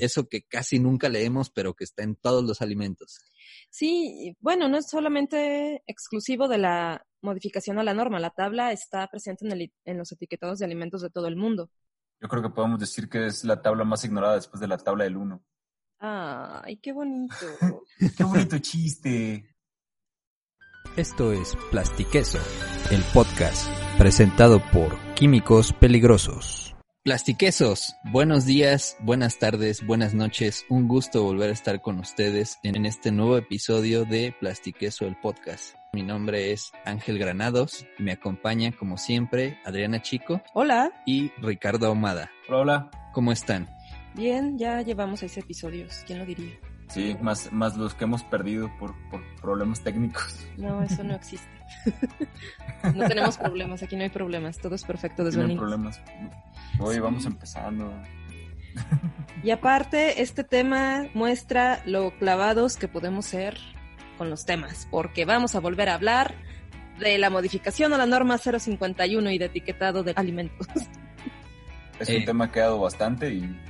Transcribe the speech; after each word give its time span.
eso 0.00 0.28
que 0.28 0.42
casi 0.42 0.78
nunca 0.78 1.08
leemos, 1.08 1.50
pero 1.50 1.74
que 1.74 1.84
está 1.84 2.02
en 2.02 2.16
todos 2.16 2.44
los 2.44 2.62
alimentos. 2.62 3.20
Sí, 3.70 4.36
bueno, 4.40 4.68
no 4.68 4.78
es 4.78 4.88
solamente 4.88 5.82
exclusivo 5.86 6.48
de 6.48 6.58
la 6.58 7.06
modificación 7.22 7.78
a 7.78 7.84
la 7.84 7.94
norma. 7.94 8.20
La 8.20 8.30
tabla 8.30 8.72
está 8.72 9.06
presente 9.08 9.46
en, 9.46 9.52
el, 9.52 9.72
en 9.84 9.98
los 9.98 10.12
etiquetados 10.12 10.58
de 10.58 10.64
alimentos 10.64 11.02
de 11.02 11.10
todo 11.10 11.28
el 11.28 11.36
mundo. 11.36 11.70
Yo 12.20 12.28
creo 12.28 12.42
que 12.42 12.50
podemos 12.50 12.80
decir 12.80 13.08
que 13.08 13.26
es 13.26 13.44
la 13.44 13.62
tabla 13.62 13.84
más 13.84 14.04
ignorada 14.04 14.34
después 14.34 14.60
de 14.60 14.68
la 14.68 14.78
tabla 14.78 15.04
del 15.04 15.16
1. 15.16 15.42
Ay, 16.00 16.76
qué 16.78 16.92
bonito. 16.92 17.34
qué 18.16 18.24
bonito 18.24 18.58
chiste. 18.58 19.54
Esto 20.96 21.32
es 21.32 21.56
Plastiqueso, 21.70 22.38
el 22.90 23.02
podcast 23.14 23.68
presentado 23.98 24.60
por 24.72 24.96
Químicos 25.14 25.72
Peligrosos. 25.72 26.77
Plastiquesos, 27.08 27.96
buenos 28.04 28.44
días, 28.44 28.98
buenas 29.00 29.38
tardes, 29.38 29.82
buenas 29.86 30.12
noches. 30.12 30.66
Un 30.68 30.86
gusto 30.86 31.22
volver 31.22 31.48
a 31.48 31.54
estar 31.54 31.80
con 31.80 31.98
ustedes 32.00 32.58
en 32.62 32.84
este 32.84 33.12
nuevo 33.12 33.38
episodio 33.38 34.04
de 34.04 34.34
Plastiqueso 34.38 35.06
el 35.06 35.16
podcast. 35.16 35.74
Mi 35.94 36.02
nombre 36.02 36.52
es 36.52 36.70
Ángel 36.84 37.18
Granados, 37.18 37.86
me 37.98 38.12
acompaña 38.12 38.72
como 38.72 38.98
siempre 38.98 39.58
Adriana 39.64 40.02
Chico. 40.02 40.42
Hola. 40.52 40.92
Y 41.06 41.30
Ricardo 41.40 41.86
Ahumada. 41.86 42.30
Hola, 42.46 42.58
hola. 42.58 42.90
¿Cómo 43.14 43.32
están? 43.32 43.66
Bien, 44.14 44.58
ya 44.58 44.82
llevamos 44.82 45.20
seis 45.20 45.38
episodios, 45.38 46.04
¿quién 46.06 46.18
lo 46.18 46.26
diría? 46.26 46.58
Sí, 46.88 47.16
más, 47.22 47.50
más 47.52 47.76
los 47.78 47.94
que 47.94 48.04
hemos 48.04 48.22
perdido 48.24 48.70
por, 48.78 48.94
por 49.10 49.22
problemas 49.40 49.82
técnicos. 49.82 50.46
No, 50.58 50.82
eso 50.82 51.02
no 51.04 51.14
existe. 51.14 51.48
no 52.94 53.08
tenemos 53.08 53.38
problemas, 53.38 53.82
aquí 53.82 53.96
no 53.96 54.02
hay 54.02 54.08
problemas, 54.08 54.58
todo 54.58 54.74
es 54.74 54.84
perfecto 54.84 55.24
desde 55.24 55.42
No 55.42 55.48
hay 55.48 55.56
problemas. 55.56 56.00
Hoy 56.80 56.98
vamos 56.98 57.26
empezando. 57.26 57.92
Y 59.42 59.52
aparte, 59.52 60.20
este 60.20 60.42
tema 60.42 61.06
muestra 61.14 61.80
lo 61.86 62.10
clavados 62.18 62.76
que 62.76 62.88
podemos 62.88 63.24
ser 63.24 63.56
con 64.16 64.30
los 64.30 64.44
temas, 64.44 64.88
porque 64.90 65.24
vamos 65.24 65.54
a 65.54 65.60
volver 65.60 65.88
a 65.88 65.94
hablar 65.94 66.34
de 66.98 67.18
la 67.18 67.30
modificación 67.30 67.92
a 67.92 67.98
la 67.98 68.06
norma 68.06 68.36
051 68.36 69.30
y 69.30 69.38
de 69.38 69.44
etiquetado 69.44 70.02
de 70.02 70.12
alimentos. 70.16 70.66
Es 72.00 72.08
un 72.10 72.16
eh. 72.16 72.24
tema 72.24 72.52
que 72.52 72.60
ha 72.60 72.64
dado 72.64 72.78
bastante 72.78 73.32
y 73.32 73.60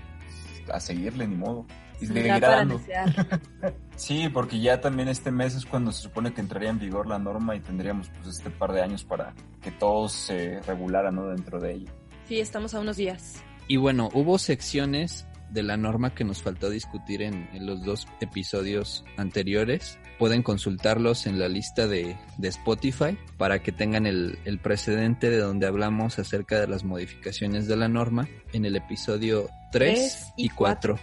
a 0.71 0.81
seguirle 0.81 1.27
ni 1.27 1.37
modo. 1.37 1.67
sí, 3.97 4.29
porque 4.29 4.61
ya 4.61 4.81
también 4.81 5.09
este 5.09 5.31
mes 5.31 5.55
es 5.55 5.65
cuando 5.65 5.93
se 5.93 6.03
supone 6.03 6.35
que 6.35 6.43
entraría 6.43 6.69
en 6.69 6.79
vigor 6.79 7.07
la 7.07 7.19
norma 7.19 7.57
y 7.57 7.61
tendríamos 7.61 8.11
pues 8.11 8.37
este 8.37 8.51
par 8.51 8.73
de 8.73 8.83
años 8.83 9.03
para 9.03 9.33
que 9.63 9.71
todo 9.71 10.09
se 10.09 10.61
regulara 10.67 11.11
¿no? 11.11 11.27
dentro 11.29 11.59
de 11.59 11.73
ella. 11.73 11.93
Sí, 12.29 12.41
estamos 12.41 12.75
a 12.75 12.81
unos 12.81 12.99
días. 12.99 13.43
Y 13.69 13.77
bueno, 13.77 14.11
hubo 14.13 14.39
secciones 14.39 15.27
de 15.51 15.63
la 15.63 15.79
norma 15.79 16.15
que 16.15 16.25
nos 16.25 16.43
faltó 16.43 16.69
discutir 16.69 17.23
en, 17.23 17.49
los 17.65 17.83
dos 17.83 18.07
episodios 18.21 19.05
anteriores. 19.17 19.99
Pueden 20.19 20.43
consultarlos 20.43 21.27
en 21.27 21.39
la 21.39 21.49
lista 21.49 21.87
de, 21.87 22.17
Spotify 22.43 23.17
para 23.39 23.63
que 23.63 23.73
tengan 23.73 24.07
el, 24.07 24.39
precedente 24.63 25.31
de 25.31 25.39
donde 25.39 25.67
hablamos 25.67 26.19
acerca 26.19 26.61
de 26.61 26.67
las 26.67 26.85
modificaciones 26.85 27.67
de 27.67 27.77
la 27.77 27.89
norma 27.89 28.29
en 28.53 28.67
el 28.67 28.77
episodio 28.77 29.49
3, 29.73 30.35
y 30.37 30.51
4, 30.51 30.99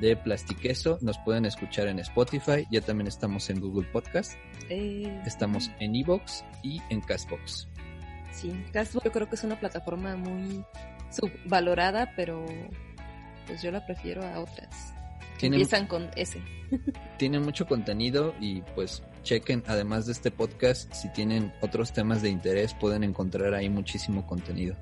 de 0.00 0.16
Plastiqueso. 0.16 0.98
Nos 1.00 1.18
pueden 1.18 1.44
escuchar 1.44 1.86
en 1.86 2.00
Spotify, 2.00 2.66
ya 2.72 2.80
también 2.80 3.06
estamos 3.06 3.50
en 3.50 3.60
Google 3.60 3.88
Podcast, 3.92 4.32
eh. 4.68 5.22
estamos 5.26 5.70
en 5.78 5.94
Evox 5.94 6.44
y 6.62 6.80
en 6.90 7.00
Castbox. 7.02 7.68
Sí, 8.36 8.52
Castbox 8.72 9.04
yo 9.04 9.12
creo 9.12 9.28
que 9.28 9.34
es 9.34 9.44
una 9.44 9.58
plataforma 9.58 10.14
muy 10.14 10.62
subvalorada, 11.10 12.12
pero 12.16 12.44
pues 13.46 13.62
yo 13.62 13.70
la 13.70 13.84
prefiero 13.86 14.22
a 14.22 14.40
otras. 14.40 14.94
Empiezan 15.40 15.86
con 15.86 16.10
S. 16.16 16.40
Tienen 17.18 17.42
mucho 17.42 17.66
contenido 17.66 18.34
y 18.40 18.60
pues 18.74 19.02
chequen, 19.22 19.62
además 19.66 20.06
de 20.06 20.12
este 20.12 20.30
podcast, 20.30 20.92
si 20.92 21.08
tienen 21.12 21.52
otros 21.60 21.92
temas 21.92 22.22
de 22.22 22.28
interés, 22.28 22.74
pueden 22.74 23.04
encontrar 23.04 23.54
ahí 23.54 23.68
muchísimo 23.68 24.26
contenido. 24.26 24.76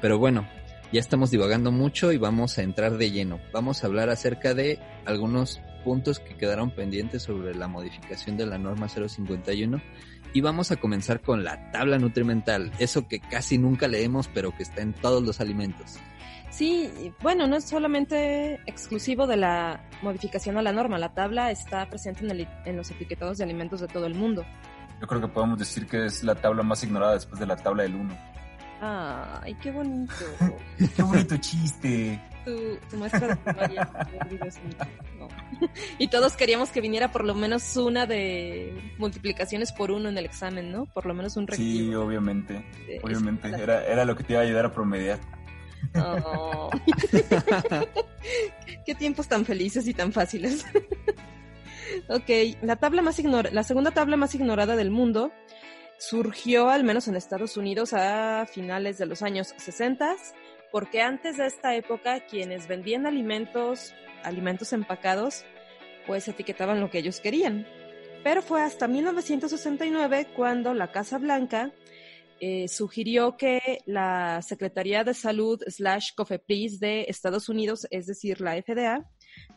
Pero 0.00 0.18
bueno, 0.18 0.46
ya 0.92 1.00
estamos 1.00 1.30
divagando 1.30 1.72
mucho 1.72 2.12
y 2.12 2.18
vamos 2.18 2.58
a 2.58 2.62
entrar 2.62 2.96
de 2.98 3.10
lleno. 3.10 3.40
Vamos 3.52 3.82
a 3.82 3.86
hablar 3.86 4.10
acerca 4.10 4.54
de 4.54 4.78
algunos 5.04 5.60
puntos 5.84 6.20
que 6.20 6.36
quedaron 6.36 6.70
pendientes 6.70 7.22
sobre 7.22 7.54
la 7.54 7.68
modificación 7.68 8.36
de 8.36 8.46
la 8.46 8.58
norma 8.58 8.88
051 8.88 9.80
y 10.32 10.40
vamos 10.40 10.70
a 10.70 10.76
comenzar 10.76 11.20
con 11.20 11.44
la 11.44 11.70
tabla 11.70 11.98
nutrimental, 11.98 12.72
eso 12.78 13.08
que 13.08 13.20
casi 13.20 13.58
nunca 13.58 13.88
leemos 13.88 14.28
pero 14.28 14.54
que 14.56 14.62
está 14.62 14.82
en 14.82 14.92
todos 14.92 15.22
los 15.22 15.40
alimentos. 15.40 15.98
Sí, 16.50 17.12
bueno, 17.22 17.46
no 17.46 17.56
es 17.56 17.64
solamente 17.64 18.54
exclusivo 18.66 19.26
de 19.26 19.36
la 19.36 19.84
modificación 20.02 20.56
a 20.56 20.62
la 20.62 20.72
norma, 20.72 20.98
la 20.98 21.12
tabla 21.14 21.50
está 21.50 21.88
presente 21.88 22.24
en, 22.24 22.30
el, 22.30 22.48
en 22.64 22.76
los 22.76 22.90
etiquetados 22.90 23.38
de 23.38 23.44
alimentos 23.44 23.80
de 23.80 23.88
todo 23.88 24.06
el 24.06 24.14
mundo. 24.14 24.44
Yo 25.00 25.06
creo 25.06 25.20
que 25.20 25.28
podemos 25.28 25.58
decir 25.58 25.86
que 25.86 26.06
es 26.06 26.24
la 26.24 26.34
tabla 26.34 26.62
más 26.62 26.82
ignorada 26.82 27.14
después 27.14 27.38
de 27.38 27.46
la 27.46 27.56
tabla 27.56 27.84
del 27.84 27.94
1. 27.94 28.18
Ay, 28.80 29.54
qué 29.62 29.70
bonito. 29.70 30.14
qué 30.96 31.02
bonito 31.02 31.36
chiste. 31.36 32.20
Tu, 32.48 32.78
tu 32.90 32.96
maestra 32.96 33.28
de 33.28 34.52
Y 35.98 36.08
todos 36.08 36.34
queríamos 36.34 36.70
que 36.70 36.80
viniera 36.80 37.12
por 37.12 37.24
lo 37.24 37.34
menos 37.34 37.76
una 37.76 38.06
de 38.06 38.94
multiplicaciones 38.96 39.72
por 39.72 39.90
uno 39.90 40.08
en 40.08 40.16
el 40.16 40.24
examen, 40.24 40.72
¿no? 40.72 40.86
Por 40.86 41.04
lo 41.04 41.12
menos 41.12 41.36
un 41.36 41.46
requisito. 41.46 41.84
Sí, 41.84 41.94
obviamente. 41.94 42.64
obviamente. 43.02 43.48
Era, 43.48 43.84
era 43.86 44.04
lo 44.06 44.16
que 44.16 44.24
te 44.24 44.32
iba 44.32 44.40
a 44.40 44.44
ayudar 44.44 44.64
a 44.66 44.72
promediar. 44.72 45.20
Oh. 45.96 46.70
Qué 48.86 48.94
tiempos 48.94 49.28
tan 49.28 49.44
felices 49.44 49.86
y 49.86 49.92
tan 49.92 50.12
fáciles. 50.12 50.64
ok, 52.08 52.30
la 52.62 52.76
tabla 52.76 53.02
más 53.02 53.20
la 53.52 53.62
segunda 53.62 53.90
tabla 53.90 54.16
más 54.16 54.34
ignorada 54.34 54.74
del 54.76 54.90
mundo 54.90 55.32
surgió 55.98 56.70
al 56.70 56.84
menos 56.84 57.08
en 57.08 57.16
Estados 57.16 57.56
Unidos 57.56 57.92
a 57.92 58.46
finales 58.46 58.98
de 58.98 59.06
los 59.06 59.22
años 59.22 59.54
60, 59.56 60.16
porque 60.72 61.00
antes 61.00 61.36
de 61.36 61.46
esta 61.46 61.74
época 61.74 62.26
quienes 62.26 62.68
vendían 62.68 63.06
alimentos, 63.06 63.94
alimentos 64.22 64.72
empacados, 64.72 65.44
pues 66.06 66.28
etiquetaban 66.28 66.80
lo 66.80 66.90
que 66.90 66.98
ellos 66.98 67.20
querían. 67.20 67.66
Pero 68.24 68.42
fue 68.42 68.62
hasta 68.62 68.88
1969 68.88 70.28
cuando 70.34 70.74
la 70.74 70.90
Casa 70.90 71.18
Blanca 71.18 71.72
eh, 72.40 72.68
sugirió 72.68 73.36
que 73.36 73.80
la 73.86 74.42
Secretaría 74.42 75.02
de 75.02 75.14
Salud 75.14 75.60
slash 75.66 76.14
COFEPRIS 76.14 76.78
de 76.78 77.06
Estados 77.08 77.48
Unidos, 77.48 77.86
es 77.90 78.06
decir, 78.06 78.40
la 78.40 78.60
FDA, 78.60 79.08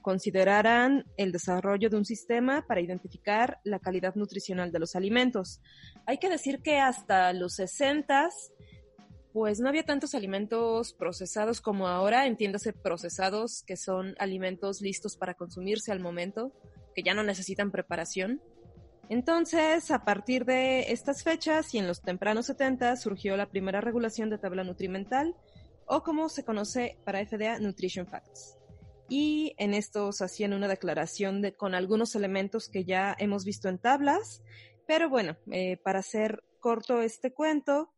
consideraran 0.01 1.05
el 1.17 1.31
desarrollo 1.31 1.89
de 1.89 1.97
un 1.97 2.05
sistema 2.05 2.65
para 2.67 2.81
identificar 2.81 3.59
la 3.63 3.79
calidad 3.79 4.15
nutricional 4.15 4.71
de 4.71 4.79
los 4.79 4.95
alimentos. 4.95 5.61
Hay 6.07 6.17
que 6.17 6.29
decir 6.29 6.61
que 6.63 6.79
hasta 6.79 7.33
los 7.33 7.53
60 7.55 8.29
pues 9.33 9.59
no 9.59 9.69
había 9.69 9.83
tantos 9.83 10.13
alimentos 10.13 10.93
procesados 10.93 11.61
como 11.61 11.87
ahora, 11.87 12.25
entiéndase 12.27 12.73
procesados, 12.73 13.63
que 13.63 13.77
son 13.77 14.15
alimentos 14.19 14.81
listos 14.81 15.15
para 15.15 15.35
consumirse 15.35 15.91
al 15.91 15.99
momento, 15.99 16.51
que 16.93 17.03
ya 17.03 17.13
no 17.13 17.23
necesitan 17.23 17.71
preparación. 17.71 18.41
Entonces, 19.09 19.91
a 19.91 20.05
partir 20.05 20.45
de 20.45 20.91
estas 20.91 21.23
fechas 21.23 21.73
y 21.73 21.77
en 21.77 21.87
los 21.87 22.01
tempranos 22.01 22.45
70 22.45 22.95
surgió 22.97 23.35
la 23.37 23.49
primera 23.49 23.81
regulación 23.81 24.29
de 24.29 24.37
tabla 24.37 24.63
nutrimental 24.63 25.35
o 25.85 26.03
como 26.03 26.29
se 26.29 26.45
conoce 26.45 26.97
para 27.03 27.25
FDA 27.25 27.59
Nutrition 27.59 28.07
Facts. 28.07 28.57
Y 29.09 29.53
en 29.57 29.73
estos 29.73 30.21
hacían 30.21 30.53
una 30.53 30.69
declaración 30.69 31.41
de, 31.41 31.53
con 31.53 31.75
algunos 31.75 32.15
elementos 32.15 32.69
que 32.69 32.85
ya 32.85 33.13
hemos 33.19 33.43
visto 33.43 33.67
en 33.67 33.77
tablas, 33.77 34.41
pero 34.87 35.09
bueno, 35.09 35.35
eh, 35.51 35.77
para 35.83 35.99
hacer 35.99 36.43
corto 36.61 37.01
este 37.01 37.33
cuento, 37.33 37.91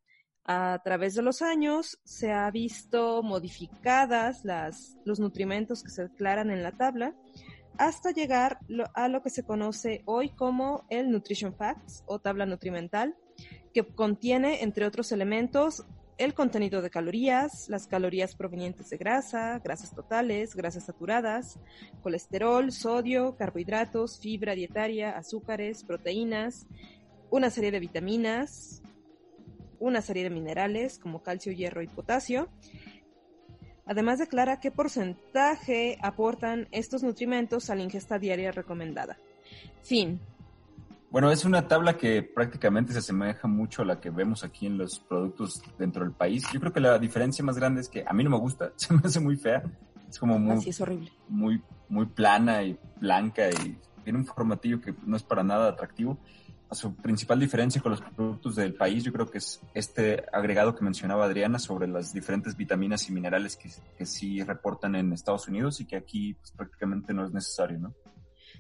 a 0.46 0.82
través 0.84 1.16
de 1.16 1.22
los 1.22 1.42
años 1.42 2.00
se 2.04 2.32
ha 2.32 2.50
visto 2.52 3.24
modificadas 3.24 4.44
las, 4.44 4.98
los 5.06 5.20
nutrimentos 5.20 5.84
que 5.84 5.90
se 5.90 6.04
declaran 6.04 6.52
en 6.52 6.64
la 6.64 6.74
tabla 6.74 7.16
hasta 7.78 8.12
llegar 8.12 8.60
a 8.94 9.08
lo 9.08 9.22
que 9.22 9.30
se 9.30 9.44
conoce 9.44 10.04
hoy 10.06 10.30
como 10.30 10.86
el 10.90 11.10
Nutrition 11.10 11.56
Facts 11.56 12.04
o 12.06 12.20
tabla 12.20 12.46
nutrimental, 12.46 13.16
que 13.74 13.84
contiene, 13.84 14.62
entre 14.62 14.86
otros 14.86 15.12
elementos, 15.12 15.84
el 16.20 16.36
contenido 16.36 16.84
de 16.84 16.92
calorías, 16.92 17.70
las 17.70 17.88
calorías 17.88 18.36
provenientes 18.36 18.92
de 18.92 18.98
grasa, 18.98 19.60
grasas 19.64 19.96
totales, 19.96 20.56
grasas 20.56 20.86
saturadas, 20.86 21.60
colesterol, 22.04 22.72
sodio, 22.72 23.36
carbohidratos, 23.36 24.20
fibra 24.20 24.54
dietaria, 24.54 25.18
azúcares, 25.18 25.84
proteínas, 25.84 26.68
una 27.32 27.50
serie 27.50 27.72
de 27.72 27.80
vitaminas, 27.80 28.83
una 29.86 30.02
serie 30.02 30.24
de 30.24 30.30
minerales 30.30 30.98
como 31.00 31.22
calcio, 31.22 31.52
hierro 31.52 31.82
y 31.82 31.88
potasio, 31.88 32.50
Además 33.86 34.20
declara 34.20 34.60
qué 34.60 34.72
porcentaje 34.72 35.98
aportan 36.02 36.68
estos 36.72 37.04
nutrimentos 37.04 37.70
a 37.70 37.76
la 37.76 37.84
ingesta 37.84 38.18
diaria 38.18 38.52
recomendada. 38.52 39.18
Fin. 39.84 40.22
Bueno, 41.12 41.30
es 41.32 41.46
una 41.46 41.68
tabla 41.68 41.98
que 41.98 42.24
prácticamente 42.24 42.94
se 42.94 43.00
asemeja 43.00 43.48
mucho 43.48 43.82
a 43.82 43.86
la 43.86 44.00
que 44.00 44.10
vemos 44.10 44.44
aquí 44.44 44.66
en 44.66 44.78
los 44.78 45.00
productos 45.00 45.62
dentro 45.78 46.04
del 46.04 46.14
país. 46.14 46.44
Yo 46.52 46.60
creo 46.60 46.74
que 46.74 46.80
la 46.80 46.98
diferencia 46.98 47.44
más 47.44 47.58
grande 47.58 47.82
es 47.82 47.90
que 47.90 48.04
a 48.08 48.14
mí 48.14 48.24
no 48.24 48.30
me 48.30 48.40
gusta, 48.40 48.72
se 48.78 48.94
me 48.94 49.02
hace 49.04 49.20
muy 49.20 49.36
fea. 49.36 49.64
Es 50.10 50.18
como 50.18 50.40
muy, 50.40 50.58
Así 50.58 50.70
es 50.70 50.80
horrible. 50.80 51.12
muy, 51.28 51.62
muy 51.90 52.06
plana 52.06 52.64
y 52.64 52.80
blanca 53.00 53.50
y 53.50 53.78
tiene 54.04 54.20
un 54.20 54.26
formatillo 54.26 54.80
que 54.80 54.96
no 55.06 55.18
es 55.18 55.24
para 55.24 55.44
nada 55.44 55.70
atractivo. 55.70 56.18
Su 56.74 56.96
principal 56.96 57.40
diferencia 57.40 57.82
con 57.82 57.92
los 57.92 58.02
productos 58.02 58.56
del 58.56 58.74
país, 58.74 59.04
yo 59.04 59.14
creo 59.14 59.30
que 59.30 59.38
es 59.38 59.62
este 59.74 60.26
agregado 60.32 60.76
que 60.76 60.84
mencionaba 60.84 61.26
Adriana 61.26 61.60
sobre 61.60 61.88
las 61.88 62.14
diferentes 62.14 62.58
vitaminas 62.58 63.08
y 63.10 63.14
minerales 63.14 63.56
que, 63.56 63.70
que 63.98 64.06
sí 64.06 64.44
reportan 64.44 64.96
en 64.96 65.14
Estados 65.14 65.48
Unidos 65.48 65.80
y 65.82 65.86
que 65.86 65.96
aquí 65.96 66.34
pues, 66.34 66.52
prácticamente 66.52 67.14
no 67.14 67.26
es 67.26 67.32
necesario, 67.32 67.80
¿no? 67.80 67.94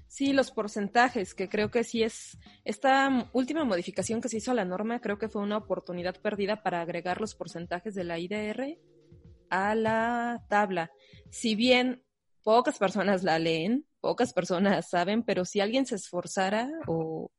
Sí, 0.08 0.32
los 0.32 0.52
porcentajes, 0.52 1.34
que 1.34 1.50
creo 1.50 1.72
que 1.72 1.84
sí 1.84 2.04
es, 2.04 2.38
esta 2.66 3.30
última 3.34 3.64
modificación 3.64 4.22
que 4.22 4.30
se 4.30 4.38
hizo 4.38 4.52
a 4.52 4.56
la 4.56 4.66
norma, 4.66 5.00
creo 5.00 5.18
que 5.18 5.30
fue 5.30 5.42
una 5.42 5.58
oportunidad 5.58 6.16
perdida 6.22 6.62
para 6.62 6.82
agregar 6.82 7.20
los 7.20 7.36
porcentajes 7.36 7.96
de 7.96 8.04
la 8.04 8.20
IDR 8.20 8.78
a 9.50 9.76
la 9.76 10.46
tabla. 10.50 10.92
Si 11.32 11.56
bien 11.56 12.04
pocas 12.44 12.78
personas 12.78 13.24
la 13.24 13.40
leen, 13.40 13.86
pocas 14.02 14.34
personas 14.34 14.90
saben, 14.90 15.24
pero 15.24 15.46
si 15.46 15.62
alguien 15.62 15.86
se 15.86 15.96
esforzara 15.96 16.70
o 16.88 17.32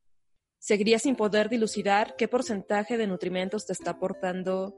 seguiría 0.64 0.98
sin 0.98 1.14
poder 1.14 1.50
dilucidar 1.50 2.16
qué 2.16 2.26
porcentaje 2.26 2.96
de 2.96 3.06
nutrimentos 3.06 3.66
te 3.66 3.74
está 3.74 3.90
aportando 3.90 4.74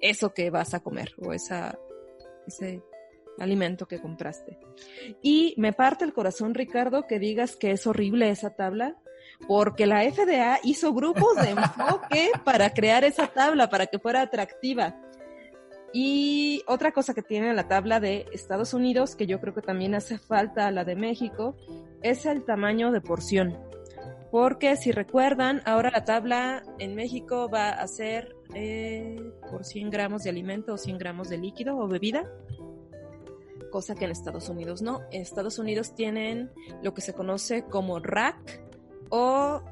eso 0.00 0.32
que 0.32 0.48
vas 0.48 0.74
a 0.74 0.80
comer 0.80 1.12
o 1.18 1.32
esa, 1.32 1.76
ese 2.46 2.84
alimento 3.40 3.88
que 3.88 4.00
compraste. 4.00 4.60
Y 5.22 5.54
me 5.56 5.72
parte 5.72 6.04
el 6.04 6.12
corazón, 6.12 6.54
Ricardo, 6.54 7.08
que 7.08 7.18
digas 7.18 7.56
que 7.56 7.72
es 7.72 7.84
horrible 7.88 8.30
esa 8.30 8.50
tabla, 8.50 8.96
porque 9.48 9.86
la 9.86 10.08
FDA 10.08 10.60
hizo 10.62 10.94
grupos 10.94 11.34
de 11.42 11.50
enfoque 11.50 12.30
para 12.44 12.70
crear 12.70 13.02
esa 13.02 13.26
tabla, 13.26 13.68
para 13.68 13.88
que 13.88 13.98
fuera 13.98 14.20
atractiva. 14.20 14.94
Y 15.92 16.62
otra 16.68 16.92
cosa 16.92 17.12
que 17.12 17.22
tiene 17.22 17.52
la 17.54 17.66
tabla 17.66 17.98
de 17.98 18.26
Estados 18.32 18.72
Unidos, 18.72 19.16
que 19.16 19.26
yo 19.26 19.40
creo 19.40 19.52
que 19.52 19.62
también 19.62 19.96
hace 19.96 20.16
falta 20.16 20.68
a 20.68 20.70
la 20.70 20.84
de 20.84 20.94
México, 20.94 21.56
es 22.02 22.24
el 22.24 22.44
tamaño 22.44 22.92
de 22.92 23.00
porción. 23.00 23.73
Porque 24.34 24.74
si 24.74 24.90
recuerdan, 24.90 25.62
ahora 25.64 25.92
la 25.92 26.04
tabla 26.04 26.64
en 26.80 26.96
México 26.96 27.48
va 27.48 27.68
a 27.68 27.86
ser 27.86 28.34
eh, 28.52 29.14
por 29.48 29.64
100 29.64 29.90
gramos 29.90 30.24
de 30.24 30.30
alimento 30.30 30.74
o 30.74 30.76
100 30.76 30.98
gramos 30.98 31.28
de 31.28 31.38
líquido 31.38 31.78
o 31.78 31.86
bebida 31.86 32.28
cosa 33.70 33.94
que 33.94 34.06
en 34.06 34.10
Estados 34.10 34.48
Unidos 34.48 34.82
no. 34.82 35.02
En 35.12 35.22
Estados 35.22 35.60
Unidos 35.60 35.94
tienen 35.94 36.50
lo 36.82 36.94
que 36.94 37.00
se 37.00 37.12
conoce 37.12 37.62
como 37.62 38.00
RAC 38.00 38.60
o 39.08 39.62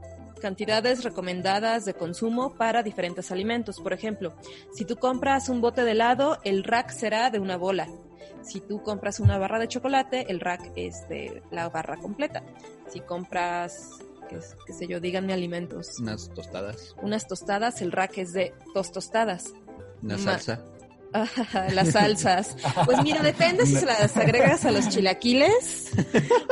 cantidades 0.41 1.03
recomendadas 1.03 1.85
de 1.85 1.95
consumo 1.95 2.55
para 2.55 2.85
diferentes 2.85 3.33
alimentos. 3.33 3.81
Por 3.81 3.93
ejemplo, 3.93 4.33
si 4.73 4.85
tú 4.85 4.95
compras 4.95 5.49
un 5.49 5.61
bote 5.61 5.83
de 5.83 5.91
helado, 5.91 6.39
el 6.45 6.63
rack 6.63 6.91
será 6.91 7.31
de 7.31 7.41
una 7.41 7.57
bola. 7.57 7.89
Si 8.43 8.61
tú 8.61 8.81
compras 8.85 9.19
una 9.19 9.39
barra 9.39 9.59
de 9.59 9.67
chocolate, 9.67 10.31
el 10.31 10.39
rack 10.39 10.71
es 10.77 11.09
de 11.09 11.43
la 11.51 11.69
barra 11.69 11.97
completa. 11.97 12.45
Si 12.87 13.01
compras, 13.01 13.99
qué, 14.41 14.47
qué 14.67 14.73
sé 14.73 14.87
yo, 14.87 15.01
díganme 15.01 15.33
alimentos. 15.33 15.99
Unas 16.01 16.29
tostadas. 16.35 16.95
Unas 17.03 17.27
tostadas, 17.27 17.81
el 17.83 17.93
rack 17.93 18.19
es 18.19 18.33
de 18.33 18.53
dos 18.75 18.93
tostadas. 18.93 19.53
Una 20.03 20.17
Ma- 20.19 20.39
salsa. 20.39 20.65
las 21.75 21.91
salsas. 21.91 22.57
Pues 22.87 23.03
mira, 23.03 23.21
depende 23.23 23.67
si 23.67 23.77
se 23.77 23.85
las 23.85 24.17
agregas 24.17 24.65
a 24.65 24.71
los 24.73 24.89
chilaquiles 24.89 25.91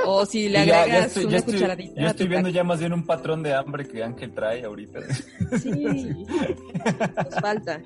o 0.05 0.27
si 0.27 0.51
le 0.51 0.65
Y 0.65 0.67
ya- 0.67 0.73
ya 0.75 0.83
agregas 0.83 1.15
ya 1.15 1.21
una 1.27 1.37
estoy- 1.39 1.55
cucharadita. 1.55 2.01
a 2.03 2.11
estoy 2.11 2.29
viendo 2.29 2.49
ya 2.51 2.63
más 2.63 2.79
bien 2.79 2.93
un 2.93 3.07
patrón 3.07 3.43
de 3.43 3.55
hambre 3.55 3.89
que 3.89 4.03
Ángel 4.05 4.35
trae 4.35 4.63
ahorita. 4.65 5.01
Sí, 5.63 5.71
nos 5.73 7.35
falta. 7.41 7.81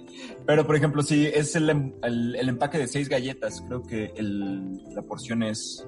Pero, 0.44 0.67
por 0.67 0.76
ejemplo, 0.76 1.02
si 1.02 1.26
es 1.26 1.55
el, 1.56 1.70
em- 1.70 1.94
el, 2.02 2.35
el 2.37 2.49
empaque 2.50 2.76
de 2.79 2.87
seis 2.88 3.08
galletas, 3.08 3.62
creo 3.69 3.82
que 3.85 4.12
el, 4.17 4.82
la 4.94 5.00
porción 5.02 5.43
es 5.44 5.87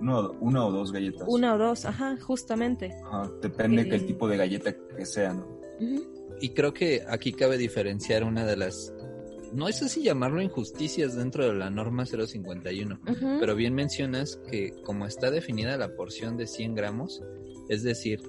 uno, 0.00 0.32
una 0.40 0.66
o 0.66 0.72
dos 0.72 0.92
galletas. 0.92 1.26
Una 1.28 1.54
o 1.54 1.58
dos, 1.58 1.84
ajá, 1.84 2.16
justamente. 2.20 2.92
Ajá, 3.04 3.30
depende 3.42 3.82
Eh. 3.82 3.88
que 3.88 3.94
el 3.96 4.06
tipo 4.06 4.28
de 4.28 4.36
galleta 4.36 4.74
que 4.96 5.06
sea, 5.06 5.32
¿no? 5.34 5.46
Ujú. 5.80 6.36
Y 6.40 6.50
creo 6.50 6.72
que 6.74 7.02
aquí 7.08 7.32
cabe 7.32 7.56
diferenciar 7.56 8.22
una 8.24 8.44
de 8.44 8.56
las, 8.56 8.92
no 9.52 9.68
sé 9.68 9.88
si 9.88 10.02
llamarlo 10.02 10.42
injusticias 10.42 11.14
dentro 11.16 11.46
de 11.46 11.54
la 11.54 11.70
norma 11.70 12.04
051, 12.04 13.00
Ujú. 13.08 13.36
pero 13.40 13.54
bien 13.54 13.74
mencionas 13.74 14.38
que 14.50 14.72
como 14.84 15.06
está 15.06 15.30
definida 15.30 15.76
la 15.78 15.94
porción 15.96 16.36
de 16.36 16.46
100 16.46 16.74
gramos, 16.74 17.22
es 17.68 17.82
decir, 17.82 18.20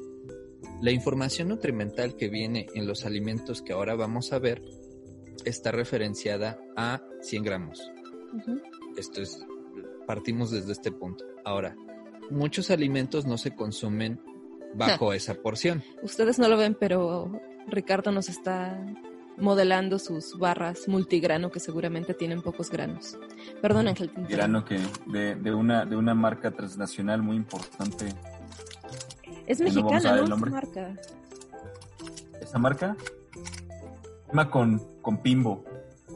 la 0.82 0.92
información 0.92 1.50
nutrimental 1.50 2.16
que 2.16 2.30
viene 2.30 2.68
en 2.76 2.88
los 2.88 3.06
alimentos 3.06 3.62
que 3.62 3.74
ahora 3.74 3.96
vamos 3.96 4.32
a 4.32 4.40
ver 4.40 4.62
está 5.46 5.72
referenciada 5.72 6.60
a 6.76 7.02
100 7.22 7.44
gramos. 7.44 7.92
Esto 8.98 9.22
es, 9.22 9.40
partimos 10.08 10.50
desde 10.50 10.72
este 10.72 10.92
punto. 10.92 11.24
Ahora, 11.46 11.76
muchos 12.32 12.72
alimentos 12.72 13.28
no 13.28 13.38
se 13.38 13.54
consumen 13.54 14.20
bajo 14.74 15.14
esa 15.14 15.36
porción. 15.36 15.84
Ustedes 16.02 16.40
no 16.40 16.48
lo 16.48 16.58
ven, 16.58 16.76
pero 16.80 17.40
Ricardo 17.68 18.12
nos 18.12 18.30
está 18.30 18.84
modelando 19.38 20.00
sus 20.00 20.38
barras 20.40 20.88
multigrano 20.88 21.52
que 21.52 21.60
seguramente 21.60 22.14
tienen 22.14 22.42
pocos 22.42 22.72
granos. 22.72 23.18
Perdón, 23.62 23.88
Ángel. 23.88 24.10
te 24.10 24.22
interrumpí. 24.22 24.34
Grano 24.34 24.66
que 24.66 24.80
de, 25.06 25.36
de 25.36 25.54
una 25.54 25.86
de 25.86 25.96
una 25.96 26.16
marca 26.16 26.52
transnacional 26.52 27.22
muy 27.22 27.36
importante. 27.36 28.08
Es 29.46 29.62
mexicana, 29.62 30.16
¿no? 30.16 30.24
Esa 30.24 30.36
marca. 30.36 30.96
¿Esta 32.42 32.60
marca? 32.60 32.98
Se 34.26 34.28
llama 34.30 34.50
con, 34.50 34.80
con 35.02 35.22
Pimbo. 35.22 35.64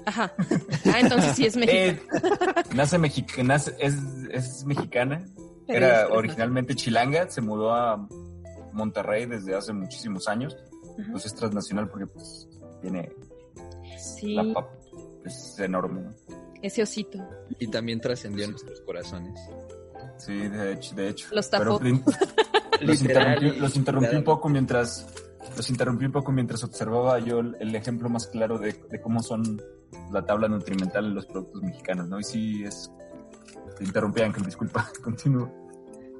Ajá. 0.06 0.34
Ah, 0.92 1.00
entonces 1.00 1.36
sí 1.36 1.46
es 1.46 1.56
mexicana. 1.56 1.92
Eh, 1.92 2.76
nace 2.76 2.98
mexicana, 2.98 3.56
es, 3.56 3.98
es 4.32 4.66
mexicana. 4.66 5.26
Era 5.68 6.08
originalmente 6.10 6.76
chilanga, 6.76 7.30
se 7.30 7.42
mudó 7.42 7.74
a 7.74 8.08
Monterrey 8.74 9.26
desde 9.26 9.56
hace 9.56 9.74
muchísimos 9.74 10.28
años. 10.28 10.58
Ajá. 11.00 11.12
Pues 11.12 11.26
es 11.26 11.36
transnacional 11.36 11.90
porque 11.90 12.08
pues 12.08 12.50
tiene 12.82 13.12
Sí, 13.98 14.34
la 14.34 14.54
papa, 14.54 14.72
es 15.26 15.60
enorme. 15.60 16.02
¿no? 16.02 16.14
ese 16.62 16.84
osito. 16.84 17.20
Y 17.60 17.68
también 17.68 18.00
trascendió 18.00 18.46
en 18.46 18.52
nuestros 18.52 18.82
corazones. 18.82 19.40
Sí, 20.18 20.34
de 20.34 20.74
hecho, 20.74 20.96
de 20.96 21.10
hecho. 21.10 21.28
Los 21.32 21.50
tapó. 21.50 21.80
Pero 21.80 22.00
los 22.82 23.02
Literal, 23.02 23.34
interrumpí, 23.34 23.60
los 23.60 23.76
interrumpí 23.76 24.16
un 24.16 24.24
poco 24.24 24.50
mientras 24.50 25.06
los 25.56 25.70
interrumpí 25.70 26.06
un 26.06 26.12
poco 26.12 26.32
mientras 26.32 26.64
observaba 26.64 27.20
yo 27.20 27.40
el, 27.40 27.76
ejemplo 27.76 28.10
más 28.10 28.28
claro 28.28 28.58
de, 28.58 28.74
de 28.90 29.02
cómo 29.02 29.22
son 29.22 29.62
la 30.12 30.26
tabla 30.26 30.48
nutrimental 30.48 31.06
en 31.06 31.16
los 31.16 31.26
productos 31.26 31.62
mexicanos, 31.62 32.08
¿no? 32.08 32.20
Y 32.20 32.24
sí 32.24 32.64
es 32.64 32.92
te 33.78 33.84
interrumpí 33.84 34.22
Ángel, 34.22 34.46
disculpa, 34.46 34.92
continúo. 35.04 35.52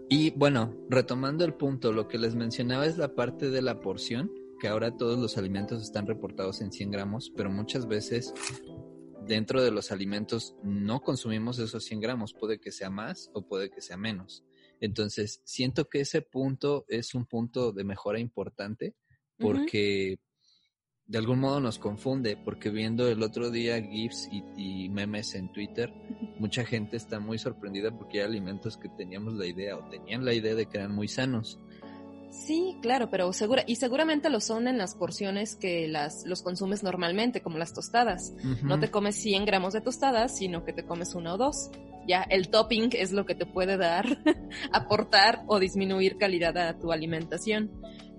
Y 0.10 0.32
bueno, 0.32 0.76
retomando 0.90 1.46
el 1.46 1.54
punto, 1.54 1.94
lo 1.94 2.08
que 2.08 2.18
les 2.18 2.36
mencionaba 2.36 2.86
es 2.86 2.98
la 2.98 3.16
parte 3.16 3.50
de 3.50 3.62
la 3.62 3.80
porción, 3.80 4.32
que 4.60 4.68
ahora 4.68 4.98
todos 4.98 5.18
los 5.18 5.38
alimentos 5.38 5.82
están 5.82 6.06
reportados 6.06 6.62
en 6.62 6.72
100 6.72 6.92
gramos, 6.92 7.32
pero 7.36 7.50
muchas 7.50 7.88
veces 7.88 8.34
dentro 9.26 9.62
de 9.62 9.72
los 9.72 9.92
alimentos 9.92 10.56
no 10.64 11.02
consumimos 11.02 11.60
esos 11.60 11.86
100 11.86 12.02
gramos, 12.02 12.34
puede 12.34 12.60
que 12.60 12.72
sea 12.72 12.90
más 12.90 13.30
o 13.34 13.48
puede 13.48 13.70
que 13.70 13.82
sea 13.82 13.96
menos. 13.96 14.44
Entonces, 14.82 15.42
siento 15.46 15.88
que 15.88 16.02
ese 16.02 16.22
punto 16.22 16.86
es 16.88 17.14
un 17.14 17.26
punto 17.26 17.72
de 17.72 17.84
mejora 17.84 18.20
importante 18.20 18.96
porque 19.42 20.20
de 21.08 21.18
algún 21.18 21.40
modo 21.40 21.60
nos 21.60 21.78
confunde, 21.78 22.38
porque 22.38 22.70
viendo 22.70 23.08
el 23.10 23.22
otro 23.22 23.50
día 23.50 23.82
GIFs 23.82 24.30
y, 24.32 24.44
y 24.56 24.90
memes 24.90 25.36
en 25.36 25.52
Twitter, 25.52 25.94
mucha 26.40 26.64
gente 26.64 26.96
está 26.96 27.20
muy 27.20 27.38
sorprendida 27.38 27.92
porque 27.92 28.20
hay 28.20 28.26
alimentos 28.26 28.78
que 28.78 28.88
teníamos 28.88 29.34
la 29.34 29.46
idea 29.46 29.76
o 29.76 29.90
tenían 29.90 30.24
la 30.24 30.34
idea 30.34 30.56
de 30.56 30.68
que 30.68 30.78
eran 30.78 30.96
muy 30.96 31.08
sanos. 31.08 31.60
Sí, 32.32 32.78
claro, 32.82 33.10
pero 33.12 33.34
segura, 33.34 33.64
y 33.68 33.76
seguramente 33.76 34.30
lo 34.30 34.40
son 34.40 34.70
en 34.70 34.78
las 34.78 34.96
porciones 34.96 35.58
que 35.58 35.88
las, 35.90 36.26
los 36.26 36.42
consumes 36.42 36.82
normalmente, 36.82 37.42
como 37.42 37.58
las 37.58 37.74
tostadas. 37.74 38.34
No 38.64 38.80
te 38.80 38.90
comes 38.90 39.16
100 39.18 39.46
gramos 39.46 39.74
de 39.74 39.82
tostadas, 39.82 40.38
sino 40.38 40.64
que 40.64 40.72
te 40.72 40.86
comes 40.86 41.14
una 41.14 41.34
o 41.34 41.38
dos. 41.38 41.70
Ya 42.08 42.24
el 42.24 42.50
topping 42.50 42.90
es 42.94 43.12
lo 43.12 43.26
que 43.26 43.36
te 43.36 43.46
puede 43.46 43.78
dar, 43.78 44.06
aportar 44.72 45.44
o 45.48 45.60
disminuir 45.60 46.18
calidad 46.18 46.58
a 46.58 46.80
tu 46.80 46.94
alimentación. 46.94 47.70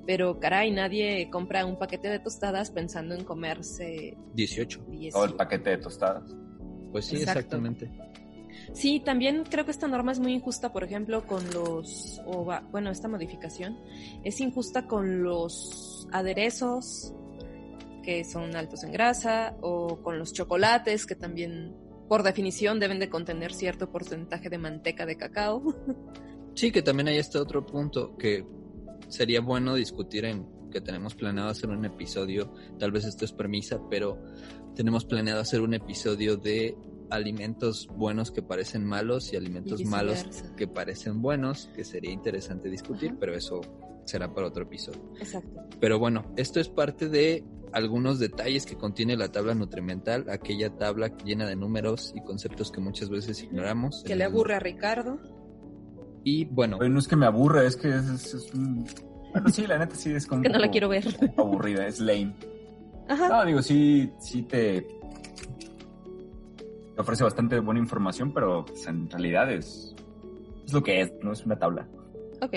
Pero 0.06 0.40
caray, 0.40 0.70
nadie 0.70 1.28
compra 1.30 1.64
un 1.64 1.78
paquete 1.78 2.08
de 2.08 2.18
tostadas 2.18 2.70
pensando 2.70 3.14
en 3.14 3.24
comerse 3.24 4.16
18. 4.34 4.84
10. 4.88 5.14
Todo 5.14 5.24
el 5.24 5.34
paquete 5.34 5.70
de 5.70 5.78
tostadas. 5.78 6.24
Pues 6.90 7.06
sí, 7.06 7.16
Exacto. 7.16 7.38
exactamente. 7.38 7.90
Sí, 8.74 9.00
también 9.04 9.44
creo 9.48 9.64
que 9.64 9.70
esta 9.70 9.86
norma 9.88 10.12
es 10.12 10.18
muy 10.18 10.32
injusta, 10.32 10.72
por 10.72 10.82
ejemplo, 10.84 11.26
con 11.26 11.42
los, 11.52 12.20
o 12.26 12.44
va- 12.44 12.60
bueno, 12.70 12.90
esta 12.90 13.06
modificación 13.08 13.78
es 14.24 14.40
injusta 14.40 14.86
con 14.86 15.22
los 15.22 16.06
aderezos 16.12 17.12
que 18.02 18.24
son 18.24 18.56
altos 18.56 18.82
en 18.84 18.92
grasa 18.92 19.56
o 19.60 19.98
con 20.02 20.18
los 20.18 20.32
chocolates 20.32 21.06
que 21.06 21.14
también, 21.14 21.74
por 22.08 22.22
definición, 22.24 22.80
deben 22.80 22.98
de 22.98 23.08
contener 23.08 23.52
cierto 23.52 23.90
porcentaje 23.90 24.48
de 24.50 24.58
manteca 24.58 25.06
de 25.06 25.16
cacao. 25.16 25.62
Sí, 26.54 26.70
que 26.70 26.82
también 26.82 27.08
hay 27.08 27.16
este 27.16 27.38
otro 27.38 27.64
punto 27.64 28.14
que 28.18 28.44
sería 29.12 29.42
bueno 29.42 29.74
discutir 29.74 30.24
en 30.24 30.46
que 30.70 30.80
tenemos 30.80 31.14
planeado 31.14 31.50
hacer 31.50 31.68
un 31.68 31.84
episodio, 31.84 32.54
tal 32.78 32.92
vez 32.92 33.04
esto 33.04 33.26
es 33.26 33.32
premisa, 33.32 33.78
pero 33.90 34.18
tenemos 34.74 35.04
planeado 35.04 35.40
hacer 35.40 35.60
un 35.60 35.74
episodio 35.74 36.38
de 36.38 36.74
alimentos 37.10 37.88
buenos 37.88 38.30
que 38.30 38.40
parecen 38.40 38.86
malos 38.86 39.34
y 39.34 39.36
alimentos 39.36 39.82
Y 39.82 39.84
malos 39.84 40.24
que 40.56 40.66
parecen 40.66 41.20
buenos, 41.20 41.68
que 41.76 41.84
sería 41.84 42.10
interesante 42.10 42.70
discutir, 42.70 43.10
Ajá. 43.10 43.18
pero 43.20 43.34
eso 43.34 43.60
será 44.06 44.32
para 44.32 44.46
otro 44.46 44.62
episodio. 44.62 45.02
Exacto. 45.20 45.60
Pero 45.78 45.98
bueno, 45.98 46.32
esto 46.38 46.58
es 46.58 46.70
parte 46.70 47.10
de 47.10 47.44
algunos 47.74 48.18
detalles 48.18 48.64
que 48.64 48.76
contiene 48.76 49.14
la 49.16 49.30
tabla 49.30 49.54
nutrimental, 49.54 50.30
aquella 50.30 50.70
tabla 50.70 51.14
llena 51.18 51.46
de 51.46 51.54
números 51.56 52.14
y 52.16 52.22
conceptos 52.22 52.72
que 52.72 52.80
muchas 52.80 53.10
veces 53.10 53.42
ignoramos. 53.42 54.02
Que 54.06 54.16
le 54.16 54.24
aburre 54.24 54.54
a 54.54 54.60
Ricardo. 54.60 55.20
Y 56.24 56.44
bueno, 56.46 56.78
Oye, 56.80 56.88
no 56.88 56.98
es 56.98 57.08
que 57.08 57.16
me 57.16 57.26
aburra, 57.26 57.64
es 57.64 57.76
que 57.76 57.88
es, 57.88 58.04
es- 58.08 58.34
es 58.34 58.54
un... 58.54 58.84
Bueno, 59.32 59.48
sí, 59.48 59.66
la 59.66 59.78
neta 59.78 59.94
sí 59.94 60.12
es 60.12 60.26
como... 60.26 60.42
Que 60.42 60.48
no 60.50 60.58
la 60.58 60.70
quiero 60.70 60.88
ver. 60.88 61.04
Aburrida, 61.36 61.86
es 61.86 61.98
lame. 62.00 62.34
Ajá. 63.08 63.28
No, 63.28 63.44
digo, 63.44 63.62
sí, 63.62 64.10
sí 64.20 64.42
te... 64.42 64.82
te 66.94 67.00
ofrece 67.00 67.24
bastante 67.24 67.58
buena 67.60 67.80
información, 67.80 68.32
pero 68.32 68.64
pues, 68.64 68.86
en 68.86 69.08
realidad 69.10 69.50
es... 69.52 69.94
Es 70.66 70.72
lo 70.72 70.82
que 70.82 71.00
es, 71.00 71.12
no 71.22 71.32
es 71.32 71.44
una 71.44 71.58
tabla. 71.58 71.88
Ok. 72.40 72.54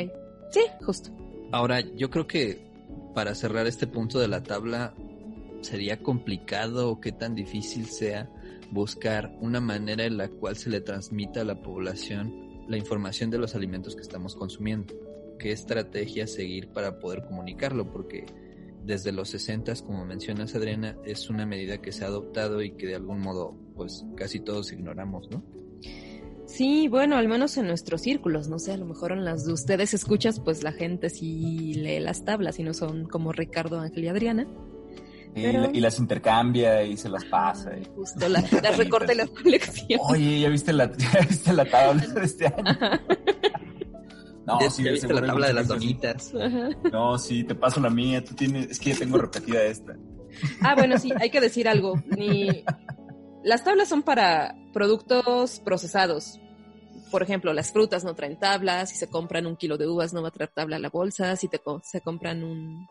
Sí, 0.51 0.61
justo. 0.85 1.09
ahora 1.51 1.79
yo 1.81 2.09
creo 2.09 2.27
que 2.27 2.63
para 3.15 3.33
cerrar 3.35 3.65
este 3.67 3.87
punto 3.87 4.19
de 4.19 4.27
la 4.27 4.43
tabla 4.43 4.93
sería 5.61 5.97
complicado 6.01 6.89
o 6.91 7.01
qué 7.01 7.11
tan 7.11 7.33
difícil 7.33 7.87
sea 7.87 8.29
buscar 8.71 9.35
una 9.41 9.59
manera 9.59 10.03
en 10.05 10.17
la 10.17 10.27
cual 10.27 10.55
se 10.55 10.69
le 10.69 10.81
transmita 10.81 11.41
a 11.41 11.45
la 11.45 11.55
población 11.61 12.44
la 12.67 12.77
información 12.77 13.29
de 13.29 13.37
los 13.37 13.55
alimentos 13.55 13.95
que 13.95 14.01
estamos 14.01 14.35
consumiendo. 14.35 14.93
¿Qué 15.39 15.51
estrategia 15.51 16.27
seguir 16.27 16.69
para 16.69 16.99
poder 16.99 17.23
comunicarlo? 17.25 17.91
Porque 17.91 18.25
desde 18.83 19.11
los 19.11 19.29
60, 19.29 19.73
como 19.85 20.05
mencionas 20.05 20.55
Adriana, 20.55 20.97
es 21.05 21.29
una 21.29 21.45
medida 21.45 21.81
que 21.81 21.91
se 21.91 22.05
ha 22.05 22.07
adoptado 22.07 22.61
y 22.61 22.71
que 22.71 22.87
de 22.87 22.95
algún 22.95 23.19
modo 23.19 23.55
pues 23.75 24.05
casi 24.15 24.39
todos 24.39 24.71
ignoramos, 24.71 25.29
¿no? 25.29 25.43
Sí, 26.45 26.87
bueno, 26.87 27.17
al 27.17 27.27
menos 27.27 27.57
en 27.57 27.67
nuestros 27.67 28.01
círculos, 28.01 28.47
no 28.47 28.59
sé, 28.59 28.73
a 28.73 28.77
lo 28.77 28.85
mejor 28.85 29.11
en 29.11 29.25
las 29.25 29.45
de 29.45 29.53
ustedes 29.53 29.95
escuchas, 29.95 30.39
pues 30.39 30.61
la 30.63 30.71
gente 30.71 31.09
sí 31.09 31.73
lee 31.73 31.99
las 31.99 32.23
tablas 32.23 32.59
y 32.59 32.63
no 32.63 32.73
son 32.73 33.07
como 33.07 33.31
Ricardo, 33.31 33.79
Ángel 33.79 34.03
y 34.03 34.07
Adriana. 34.07 34.47
Y, 35.35 35.43
Pero- 35.43 35.61
la- 35.63 35.69
y 35.73 35.79
las 35.81 35.99
intercambia 35.99 36.81
y 36.83 36.95
se 36.97 37.09
las 37.09 37.25
pasa. 37.25 37.71
y- 37.77 37.83
Justo, 37.93 38.27
la- 38.29 38.41
las 38.41 38.77
recorta 38.77 39.11
y 39.13 39.17
las 39.17 39.29
colecciona. 39.29 40.01
Oye, 40.09 40.39
¿ya 40.39 40.49
viste 40.49 40.71
la, 40.73 40.89
ya 40.97 41.19
viste 41.27 41.51
la 41.53 41.65
tabla 41.65 42.05
de 42.07 42.23
este 42.23 42.47
año? 42.47 42.63
No, 44.45 44.59
Ya- 44.61 44.69
sí, 44.69 44.83
ya 44.83 44.91
viste 44.91 45.11
la 45.11 45.25
tabla 45.25 45.47
de 45.47 45.53
las 45.53 45.67
donitas. 45.67 46.31
No, 46.91 47.17
sí, 47.17 47.43
te 47.43 47.55
paso 47.55 47.79
la 47.79 47.89
mía. 47.89 48.23
Tú 48.23 48.35
tienes, 48.35 48.69
es 48.69 48.79
que 48.79 48.91
ya 48.93 48.99
tengo 48.99 49.17
repetida 49.17 49.63
esta. 49.63 49.95
Ah, 50.61 50.75
bueno, 50.75 50.99
sí, 50.99 51.11
hay 51.19 51.31
que 51.31 51.41
decir 51.41 51.67
algo. 51.67 51.95
Ni... 52.15 52.63
Las 53.43 53.63
tablas 53.63 53.89
son 53.89 54.03
para 54.03 54.53
productos 54.71 55.59
procesados. 55.61 56.39
Por 57.09 57.23
ejemplo, 57.23 57.53
las 57.53 57.71
frutas 57.71 58.03
no 58.03 58.13
traen 58.13 58.37
tablas. 58.37 58.91
Si 58.91 58.97
se 58.97 59.07
compran 59.07 59.47
un 59.47 59.55
kilo 59.55 59.77
de 59.79 59.87
uvas, 59.87 60.13
no 60.13 60.21
va 60.21 60.27
a 60.27 60.31
traer 60.31 60.51
tabla 60.53 60.75
a 60.75 60.79
la 60.79 60.89
bolsa. 60.89 61.35
Si 61.35 61.47
te 61.47 61.57
co- 61.57 61.81
se 61.83 62.01
compran 62.01 62.43
un- 62.43 62.87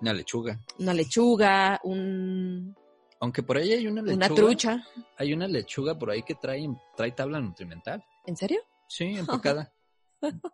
Una 0.00 0.12
lechuga. 0.12 0.60
una 0.78 0.92
lechuga, 0.94 1.80
un- 1.84 2.74
Aunque 3.20 3.42
por 3.42 3.56
ahí 3.56 3.72
hay 3.72 3.86
una 3.86 4.02
lechuga. 4.02 4.26
una 4.26 4.34
trucha. 4.34 4.84
Hay 5.16 5.32
una 5.32 5.46
lechuga 5.48 5.98
por 5.98 6.10
ahí 6.10 6.22
que 6.22 6.34
trae, 6.34 6.66
trae 6.96 7.12
tabla 7.12 7.40
nutrimental. 7.40 8.04
¿En 8.26 8.36
serio? 8.36 8.60
Sí, 8.88 9.04
empacada. 9.16 9.72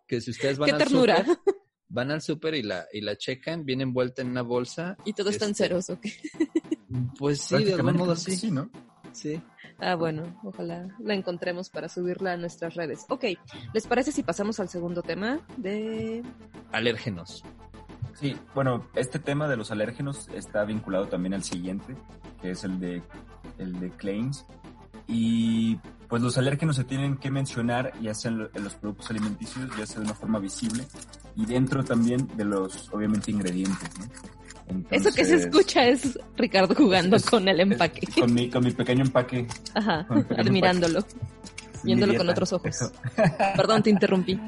que 0.07 0.21
si 0.21 0.31
ustedes 0.31 0.57
van 0.57 0.67
¡Qué 0.67 0.71
al 0.73 0.77
ternura! 0.79 1.25
súper, 1.25 1.37
van 1.89 2.11
al 2.11 2.21
súper 2.21 2.55
y 2.55 2.63
la, 2.63 2.85
y 2.93 3.01
la 3.01 3.17
checan, 3.17 3.65
viene 3.65 3.83
envuelta 3.83 4.21
en 4.21 4.29
una 4.29 4.41
bolsa. 4.41 4.95
Y 5.05 5.13
todo 5.13 5.29
está 5.29 5.45
en 5.45 5.51
Este, 5.51 5.63
ceros, 5.65 5.89
¿ok? 5.89 6.05
Pues 7.17 7.41
sí, 7.41 7.63
de 7.63 7.73
algún 7.73 7.95
modo. 7.95 8.15
Sí, 8.17 8.51
¿no? 8.51 8.69
Sí. 9.13 9.41
Ah, 9.79 9.95
bueno, 9.95 10.39
ojalá 10.43 10.93
la 10.99 11.13
encontremos 11.13 11.69
para 11.69 11.87
subirla 11.87 12.33
a 12.33 12.37
nuestras 12.37 12.75
redes. 12.75 13.05
Ok, 13.09 13.25
¿les 13.73 13.87
parece 13.87 14.11
si 14.11 14.23
pasamos 14.23 14.59
al 14.59 14.67
segundo 14.69 15.01
tema 15.01 15.39
de... 15.57 16.21
Alérgenos. 16.73 17.43
Sí, 18.19 18.35
bueno, 18.53 18.85
este 18.95 19.19
tema 19.19 19.47
de 19.47 19.57
los 19.57 19.71
alérgenos 19.71 20.27
está 20.35 20.63
vinculado 20.65 21.07
también 21.07 21.33
al 21.33 21.43
siguiente, 21.43 21.95
que 22.41 22.51
es 22.51 22.63
el 22.63 22.79
de, 22.79 23.01
el 23.57 23.79
de 23.79 23.89
claims. 23.91 24.45
Y 25.07 25.77
pues 26.07 26.21
los 26.21 26.37
alérgenos 26.37 26.75
se 26.75 26.83
tienen 26.83 27.17
que 27.17 27.31
mencionar 27.31 27.91
ya 28.01 28.13
sea 28.13 28.31
en 28.31 28.37
lo- 28.39 28.49
en 28.53 28.63
los 28.63 28.75
productos 28.75 29.09
alimenticios, 29.09 29.69
ya 29.77 29.85
sea 29.85 29.97
de 29.99 30.05
una 30.05 30.13
forma 30.13 30.39
visible, 30.39 30.85
y 31.35 31.45
dentro 31.45 31.83
también 31.83 32.27
de 32.37 32.45
los, 32.45 32.89
obviamente, 32.93 33.31
ingredientes, 33.31 33.89
¿no? 33.99 34.05
Eso 34.89 35.09
que 35.13 35.25
se 35.25 35.33
Entonces, 35.35 35.45
escucha 35.45 35.85
es 35.85 36.17
Ricardo 36.37 36.73
jugando 36.75 37.17
es- 37.17 37.29
con 37.29 37.45
el 37.47 37.59
es- 37.59 37.71
empaque. 37.71 38.07
Con 38.21 38.33
mi, 38.33 38.49
con 38.49 38.63
mi 38.63 38.71
pequeño 38.71 39.03
empaque. 39.03 39.45
Ajá, 39.73 40.05
pequeño 40.07 40.41
admirándolo, 40.41 40.99
mi 41.01 41.95
viéndolo 41.95 42.15
con 42.17 42.29
otros 42.29 42.53
ojos. 42.53 42.91
Perdón, 43.57 43.83
te 43.83 43.89
interrumpí. 43.89 44.39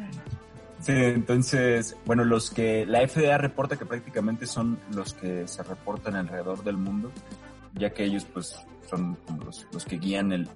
Sí, 0.84 0.92
entonces, 0.92 1.96
bueno, 2.06 2.26
los 2.26 2.50
que 2.50 2.86
la 2.86 3.08
FDA 3.08 3.38
reporta 3.38 3.78
que 3.78 3.86
prácticamente 3.86 4.46
son 4.46 4.78
los 4.92 5.14
que 5.14 5.48
se 5.48 5.64
reportan 5.64 6.16
alrededor 6.18 6.62
del 6.66 6.76
mundo, 6.76 7.10
ya 7.74 7.92
que 7.94 8.04
ellos 8.04 8.26
pues 8.26 8.54
son 8.90 9.18
los, 9.46 9.66
los 9.72 9.86
que 9.86 9.98
guían 9.98 10.34
el- 10.34 10.50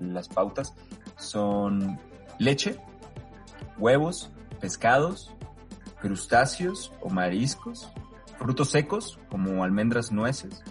las 0.00 0.28
pautas, 0.28 0.74
son 1.16 1.96
leche, 2.40 2.76
huevos, 3.78 4.30
pescados, 4.60 5.30
crustáceos 6.00 6.92
o 7.00 7.08
mariscos, 7.08 7.88
frutos 8.36 8.70
secos 8.70 9.20
como 9.30 9.62
almendras, 9.62 10.10
nueces, 10.10 10.64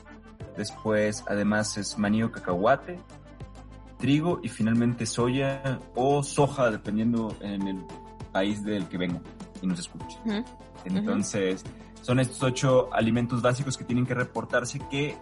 después 0.58 1.24
además 1.30 1.78
es 1.78 1.98
maní 1.98 2.24
o 2.24 2.32
cacahuate, 2.34 3.00
trigo 4.00 4.42
y 4.44 4.50
finalmente 4.50 5.06
soya 5.06 5.80
o 5.96 6.24
soja, 6.24 6.72
dependiendo 6.72 7.34
en 7.40 7.68
el 7.70 7.86
país 8.38 8.64
del 8.64 8.88
que 8.88 8.98
vengo 9.00 9.20
y 9.64 9.66
nos 9.66 9.80
escuche. 9.80 10.18
Ujú. 10.26 10.44
Entonces, 10.86 11.64
son 12.04 12.20
estos 12.20 12.44
ocho 12.44 12.90
alimentos 12.94 13.42
básicos 13.42 13.76
que 13.78 13.84
tienen 13.84 14.06
que 14.06 14.14
reportarse 14.14 14.80
que 14.92 15.18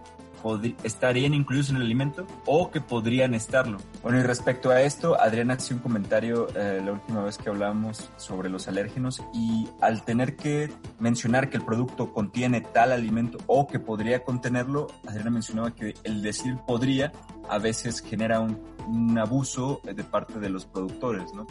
estarían 0.84 1.34
incluidos 1.34 1.70
en 1.70 1.76
el 1.76 1.82
alimento 1.82 2.24
o 2.44 2.70
que 2.70 2.80
podrían 2.80 3.34
estarlo. 3.34 3.78
Bueno, 4.02 4.20
y 4.20 4.22
respecto 4.22 4.70
a 4.70 4.82
esto, 4.82 5.20
Adriana 5.20 5.54
hacía 5.54 5.76
un 5.76 5.82
comentario 5.82 6.46
eh, 6.54 6.80
la 6.84 6.92
última 6.92 7.24
vez 7.24 7.36
que 7.38 7.48
hablamos 7.48 8.10
sobre 8.16 8.48
los 8.48 8.68
alérgenos 8.68 9.22
y 9.32 9.66
al 9.80 10.04
tener 10.04 10.36
que 10.36 10.70
mencionar 11.00 11.48
que 11.50 11.56
el 11.56 11.64
producto 11.64 12.12
contiene 12.12 12.60
tal 12.60 12.92
alimento 12.92 13.38
o 13.46 13.66
que 13.66 13.80
podría 13.80 14.22
contenerlo, 14.22 14.86
Adriana 15.08 15.30
mencionaba 15.30 15.74
que 15.74 15.94
el 16.04 16.22
decir 16.22 16.56
podría 16.66 17.10
a 17.48 17.58
veces 17.58 18.00
genera 18.00 18.38
un, 18.38 18.60
un 18.86 19.18
abuso 19.18 19.80
de 19.82 20.04
parte 20.04 20.38
de 20.38 20.50
los 20.50 20.64
productores, 20.66 21.34
¿no? 21.34 21.46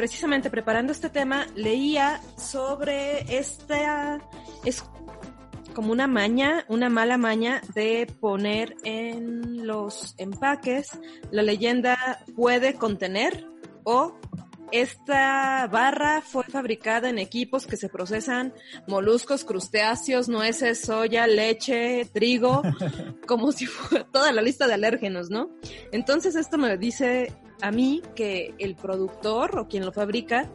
Precisamente 0.00 0.48
preparando 0.48 0.92
este 0.92 1.10
tema, 1.10 1.46
leía 1.54 2.22
sobre 2.38 3.36
esta... 3.38 4.18
Es 4.64 4.82
como 5.74 5.92
una 5.92 6.06
maña, 6.06 6.64
una 6.68 6.88
mala 6.88 7.18
maña 7.18 7.60
de 7.74 8.06
poner 8.18 8.76
en 8.82 9.66
los 9.66 10.14
empaques 10.16 10.98
la 11.30 11.42
leyenda 11.42 12.24
puede 12.34 12.76
contener 12.76 13.46
o 13.84 14.18
esta 14.72 15.66
barra 15.66 16.22
fue 16.22 16.44
fabricada 16.44 17.10
en 17.10 17.18
equipos 17.18 17.66
que 17.66 17.76
se 17.76 17.90
procesan 17.90 18.54
moluscos, 18.86 19.44
crustáceos, 19.44 20.30
nueces, 20.30 20.80
soya, 20.80 21.26
leche, 21.26 22.06
trigo, 22.10 22.62
como 23.26 23.52
si 23.52 23.66
fuera 23.66 24.06
toda 24.06 24.32
la 24.32 24.40
lista 24.40 24.66
de 24.66 24.74
alérgenos, 24.74 25.28
¿no? 25.28 25.50
Entonces 25.92 26.36
esto 26.36 26.56
me 26.56 26.78
dice 26.78 27.34
a 27.62 27.70
mí 27.70 28.02
que 28.14 28.54
el 28.58 28.74
productor 28.74 29.58
o 29.58 29.68
quien 29.68 29.84
lo 29.84 29.92
fabrica 29.92 30.48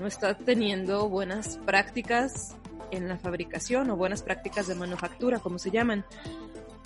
no 0.00 0.06
está 0.06 0.34
teniendo 0.34 1.08
buenas 1.08 1.58
prácticas 1.64 2.56
en 2.90 3.08
la 3.08 3.18
fabricación 3.18 3.90
o 3.90 3.96
buenas 3.96 4.22
prácticas 4.22 4.66
de 4.66 4.74
manufactura, 4.74 5.38
como 5.38 5.58
se 5.58 5.70
llaman, 5.70 6.04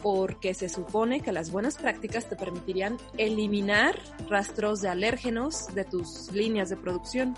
porque 0.02 0.54
se 0.54 0.68
supone 0.68 1.20
que 1.20 1.32
las 1.32 1.50
buenas 1.50 1.76
prácticas 1.76 2.28
te 2.28 2.36
permitirían 2.36 2.96
eliminar 3.18 3.98
rastros 4.28 4.80
de 4.80 4.88
alérgenos 4.88 5.74
de 5.74 5.84
tus 5.84 6.30
líneas 6.32 6.68
de 6.68 6.76
producción. 6.76 7.36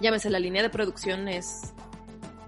Llámese, 0.00 0.30
la 0.30 0.38
línea 0.38 0.62
de 0.62 0.70
producción 0.70 1.28
es, 1.28 1.72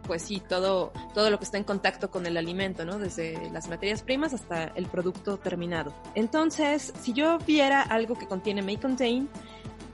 pues 0.06 0.22
sí, 0.22 0.42
todo, 0.46 0.92
todo 1.14 1.30
lo 1.30 1.38
que 1.38 1.44
está 1.44 1.58
en 1.58 1.64
contacto 1.64 2.10
con 2.10 2.26
el 2.26 2.36
alimento, 2.36 2.84
¿no? 2.84 2.98
Desde 2.98 3.50
las 3.50 3.68
materias 3.68 4.02
primas 4.02 4.34
hasta 4.34 4.64
el 4.74 4.86
producto 4.86 5.38
terminado. 5.38 5.94
Entonces, 6.14 6.92
si 7.00 7.12
yo 7.12 7.38
viera 7.38 7.82
algo 7.82 8.16
que 8.16 8.26
contiene 8.26 8.62
may 8.62 8.76
contain 8.76 9.28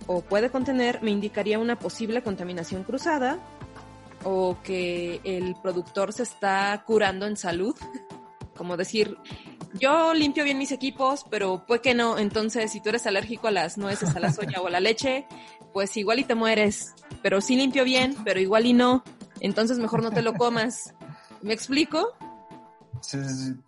o 0.07 0.23
puede 0.23 0.50
contener, 0.50 1.03
me 1.03 1.11
indicaría 1.11 1.59
una 1.59 1.79
posible 1.79 2.23
contaminación 2.23 2.85
cruzada 2.85 3.38
o 4.25 4.57
que 4.62 5.21
el 5.25 5.55
productor 5.62 6.12
se 6.12 6.23
está 6.23 6.83
curando 6.87 7.27
en 7.27 7.37
salud. 7.37 7.77
Como 8.57 8.77
decir, 8.77 9.17
yo 9.75 10.15
limpio 10.15 10.43
bien 10.43 10.59
mis 10.59 10.73
equipos, 10.73 11.25
pero 11.31 11.65
pues 11.67 11.81
que 11.81 11.95
no. 11.95 12.19
Entonces, 12.19 12.73
si 12.73 12.81
tú 12.81 12.88
eres 12.88 13.07
alérgico 13.07 13.49
a 13.49 13.53
las 13.53 13.79
nueces, 13.79 14.17
a 14.17 14.21
la 14.21 14.33
soya 14.33 14.61
o 14.61 14.67
a 14.67 14.71
la 14.71 14.81
leche, 14.81 15.27
pues 15.73 15.97
igual 15.97 16.19
y 16.19 16.25
te 16.25 16.35
mueres. 16.35 16.95
Pero 17.23 17.41
sí 17.41 17.55
limpio 17.57 17.85
bien, 17.85 18.17
pero 18.25 18.41
igual 18.41 18.67
y 18.67 18.73
no. 18.73 19.05
Entonces, 19.40 19.78
mejor 19.78 20.02
no 20.02 20.11
te 20.11 20.23
lo 20.23 20.35
comas. 20.35 20.95
¿Me 21.42 21.52
explico? 21.52 22.16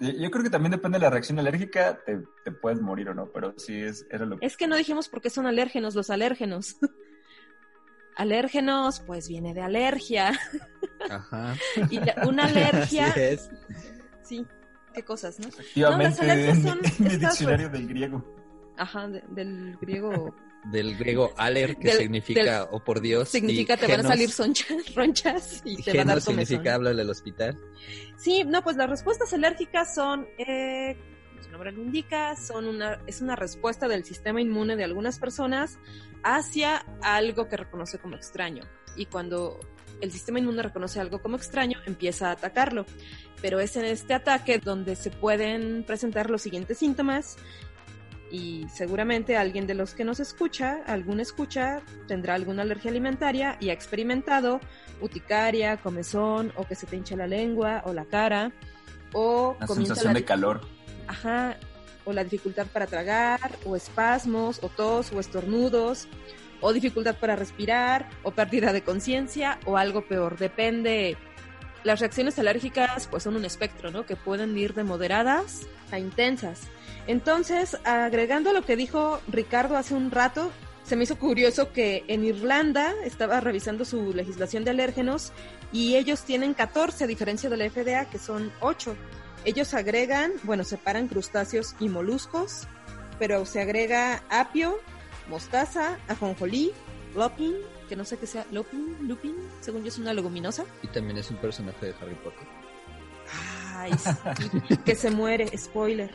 Yo 0.00 0.30
creo 0.30 0.42
que 0.42 0.50
también 0.50 0.72
depende 0.72 0.98
de 0.98 1.02
la 1.02 1.10
reacción 1.10 1.38
alérgica, 1.38 1.98
te, 2.04 2.20
te, 2.44 2.50
puedes 2.50 2.80
morir 2.80 3.10
o 3.10 3.14
no, 3.14 3.26
pero 3.26 3.54
sí 3.56 3.80
es, 3.80 4.06
era 4.10 4.26
lo 4.26 4.38
que... 4.38 4.46
Es 4.46 4.56
que 4.56 4.66
no 4.66 4.76
dijimos 4.76 5.08
por 5.08 5.20
qué 5.20 5.30
son 5.30 5.46
alérgenos 5.46 5.94
los 5.94 6.10
alérgenos. 6.10 6.76
alérgenos, 8.16 9.00
pues 9.00 9.28
viene 9.28 9.54
de 9.54 9.62
alergia. 9.62 10.32
Ajá. 11.08 11.54
y 11.90 12.00
una 12.26 12.46
alergia... 12.46 13.06
Así 13.06 13.20
es. 13.20 13.50
Sí, 14.22 14.46
qué 14.94 15.04
cosas, 15.04 15.38
¿no? 15.38 15.48
Efectivamente, 15.48 16.26
no, 16.26 16.32
en, 16.32 16.62
son 16.62 16.80
en 16.84 17.04
mi 17.04 17.16
diccionario 17.16 17.68
del 17.68 17.86
griego. 17.86 18.24
Ajá, 18.76 19.08
de, 19.08 19.22
del 19.28 19.76
griego 19.80 20.34
del 20.64 20.96
griego 20.96 21.32
aler, 21.36 21.76
que 21.76 21.88
del, 21.88 21.98
significa, 21.98 22.64
o 22.64 22.76
oh, 22.76 22.84
por 22.84 23.00
Dios. 23.00 23.28
Significa 23.28 23.76
te 23.76 23.86
van 23.86 24.00
a 24.00 24.08
salir 24.08 24.30
sonchas, 24.30 24.68
ronchas 24.94 25.62
y 25.64 25.82
te 25.82 25.96
van 25.96 26.10
a 26.10 26.14
dar 26.14 26.22
significa 26.22 26.74
háblale 26.74 27.02
al 27.02 27.10
hospital. 27.10 27.58
Sí, 28.16 28.44
no, 28.44 28.62
pues 28.62 28.76
las 28.76 28.88
respuestas 28.88 29.32
alérgicas 29.32 29.94
son, 29.94 30.28
eh, 30.38 30.96
como 31.28 31.42
su 31.42 31.50
nombre 31.50 31.72
lo 31.72 31.82
indica, 31.82 32.36
son 32.36 32.66
una, 32.66 33.00
es 33.06 33.20
una 33.20 33.36
respuesta 33.36 33.88
del 33.88 34.04
sistema 34.04 34.40
inmune 34.40 34.76
de 34.76 34.84
algunas 34.84 35.18
personas 35.18 35.78
hacia 36.22 36.84
algo 37.02 37.48
que 37.48 37.56
reconoce 37.56 37.98
como 37.98 38.16
extraño. 38.16 38.64
Y 38.96 39.06
cuando 39.06 39.58
el 40.00 40.12
sistema 40.12 40.38
inmune 40.38 40.62
reconoce 40.62 41.00
algo 41.00 41.20
como 41.20 41.36
extraño, 41.36 41.78
empieza 41.86 42.28
a 42.28 42.32
atacarlo. 42.32 42.84
Pero 43.40 43.60
es 43.60 43.76
en 43.76 43.86
este 43.86 44.12
ataque 44.12 44.58
donde 44.58 44.96
se 44.96 45.10
pueden 45.10 45.84
presentar 45.84 46.28
los 46.28 46.42
siguientes 46.42 46.78
síntomas 46.78 47.38
y 48.30 48.66
seguramente 48.72 49.36
alguien 49.36 49.66
de 49.66 49.74
los 49.74 49.94
que 49.94 50.04
nos 50.04 50.20
escucha, 50.20 50.82
algún 50.86 51.20
escucha, 51.20 51.82
tendrá 52.06 52.34
alguna 52.34 52.62
alergia 52.62 52.90
alimentaria 52.90 53.56
y 53.60 53.70
ha 53.70 53.72
experimentado 53.72 54.60
uticaria, 55.00 55.76
comezón 55.78 56.52
o 56.56 56.66
que 56.66 56.74
se 56.74 56.86
te 56.86 56.96
hincha 56.96 57.16
la 57.16 57.26
lengua 57.26 57.82
o 57.84 57.92
la 57.92 58.04
cara 58.04 58.52
o 59.12 59.56
la 59.58 59.66
sensación 59.66 60.14
de 60.14 60.24
calor. 60.24 60.60
Ajá, 61.08 61.56
o 62.04 62.12
la 62.12 62.22
dificultad 62.22 62.66
para 62.66 62.86
tragar 62.86 63.52
o 63.64 63.76
espasmos 63.76 64.60
o 64.62 64.68
tos 64.68 65.12
o 65.12 65.20
estornudos 65.20 66.08
o 66.60 66.72
dificultad 66.72 67.16
para 67.16 67.36
respirar 67.36 68.08
o 68.22 68.32
pérdida 68.32 68.72
de 68.72 68.82
conciencia 68.82 69.58
o 69.64 69.76
algo 69.76 70.06
peor, 70.06 70.38
depende 70.38 71.16
las 71.84 72.00
reacciones 72.00 72.38
alérgicas 72.38 73.08
pues 73.08 73.22
son 73.22 73.36
un 73.36 73.44
espectro, 73.44 73.90
¿no? 73.90 74.06
Que 74.06 74.16
pueden 74.16 74.56
ir 74.56 74.74
de 74.74 74.84
moderadas 74.84 75.66
a 75.90 75.98
intensas. 75.98 76.62
Entonces, 77.06 77.76
agregando 77.84 78.52
lo 78.52 78.62
que 78.62 78.76
dijo 78.76 79.20
Ricardo 79.28 79.76
hace 79.76 79.94
un 79.94 80.10
rato, 80.10 80.50
se 80.84 80.96
me 80.96 81.04
hizo 81.04 81.18
curioso 81.18 81.72
que 81.72 82.04
en 82.08 82.24
Irlanda 82.24 82.92
estaba 83.04 83.40
revisando 83.40 83.84
su 83.84 84.12
legislación 84.12 84.64
de 84.64 84.70
alérgenos 84.70 85.32
y 85.72 85.96
ellos 85.96 86.22
tienen 86.24 86.54
14 86.54 87.04
a 87.04 87.06
diferencia 87.06 87.48
de 87.48 87.56
la 87.56 87.70
FDA 87.70 88.06
que 88.06 88.18
son 88.18 88.52
8. 88.60 88.96
Ellos 89.44 89.72
agregan, 89.72 90.32
bueno, 90.42 90.64
separan 90.64 91.08
crustáceos 91.08 91.74
y 91.80 91.88
moluscos, 91.88 92.66
pero 93.18 93.46
se 93.46 93.60
agrega 93.60 94.22
apio, 94.30 94.78
mostaza, 95.28 95.98
ajonjolí, 96.08 96.72
lupin, 97.14 97.54
que 97.90 97.96
no 97.96 98.04
sé 98.04 98.18
qué 98.18 98.26
sea, 98.28 98.46
lupin, 98.52 98.96
lupin, 99.08 99.34
según 99.60 99.82
yo 99.82 99.88
es 99.88 99.98
una 99.98 100.14
leguminosa. 100.14 100.64
Y 100.80 100.86
también 100.86 101.18
es 101.18 101.28
un 101.28 101.38
personaje 101.38 101.86
de 101.86 101.94
Harry 102.00 102.14
Potter. 102.14 102.46
Ay, 103.74 103.90
sí, 103.98 104.76
que 104.84 104.94
se 104.94 105.10
muere, 105.10 105.50
spoiler. 105.58 106.08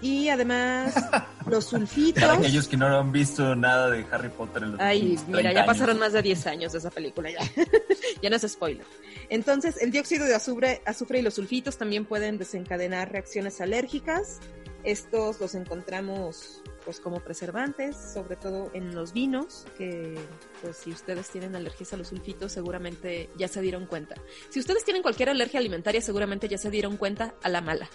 Y 0.00 0.28
además, 0.28 0.94
los 1.46 1.64
sulfitos. 1.64 2.22
Para 2.22 2.34
aquellos 2.34 2.68
que 2.68 2.76
no 2.76 2.86
han 2.86 3.10
visto 3.10 3.56
nada 3.56 3.90
de 3.90 4.06
Harry 4.12 4.28
Potter 4.28 4.62
en 4.62 4.70
los 4.72 4.80
Ay, 4.80 5.18
mira, 5.26 5.52
ya 5.52 5.66
pasaron 5.66 5.98
más 5.98 6.12
de 6.12 6.22
10 6.22 6.46
años 6.46 6.72
de 6.72 6.78
esa 6.78 6.90
película, 6.90 7.28
ya. 7.28 7.40
ya 8.22 8.30
no 8.30 8.36
es 8.36 8.42
spoiler. 8.46 8.86
Entonces, 9.30 9.82
el 9.82 9.90
dióxido 9.90 10.26
de 10.26 10.36
azufre, 10.36 10.80
azufre 10.86 11.18
y 11.18 11.22
los 11.22 11.34
sulfitos 11.34 11.76
también 11.76 12.04
pueden 12.04 12.38
desencadenar 12.38 13.10
reacciones 13.10 13.60
alérgicas. 13.60 14.38
Estos 14.84 15.40
los 15.40 15.56
encontramos 15.56 16.62
pues 16.84 17.00
como 17.00 17.20
preservantes, 17.20 17.96
sobre 17.96 18.36
todo 18.36 18.70
en 18.74 18.94
los 18.94 19.12
vinos, 19.12 19.66
que 19.76 20.18
pues 20.62 20.76
si 20.76 20.90
ustedes 20.90 21.28
tienen 21.30 21.56
alergias 21.56 21.92
a 21.92 21.96
los 21.96 22.08
sulfitos 22.08 22.52
seguramente 22.52 23.30
ya 23.36 23.48
se 23.48 23.60
dieron 23.60 23.86
cuenta. 23.86 24.16
Si 24.50 24.60
ustedes 24.60 24.84
tienen 24.84 25.02
cualquier 25.02 25.30
alergia 25.30 25.60
alimentaria 25.60 26.00
seguramente 26.00 26.48
ya 26.48 26.58
se 26.58 26.70
dieron 26.70 26.96
cuenta 26.96 27.34
a 27.42 27.48
la 27.48 27.60
mala. 27.60 27.88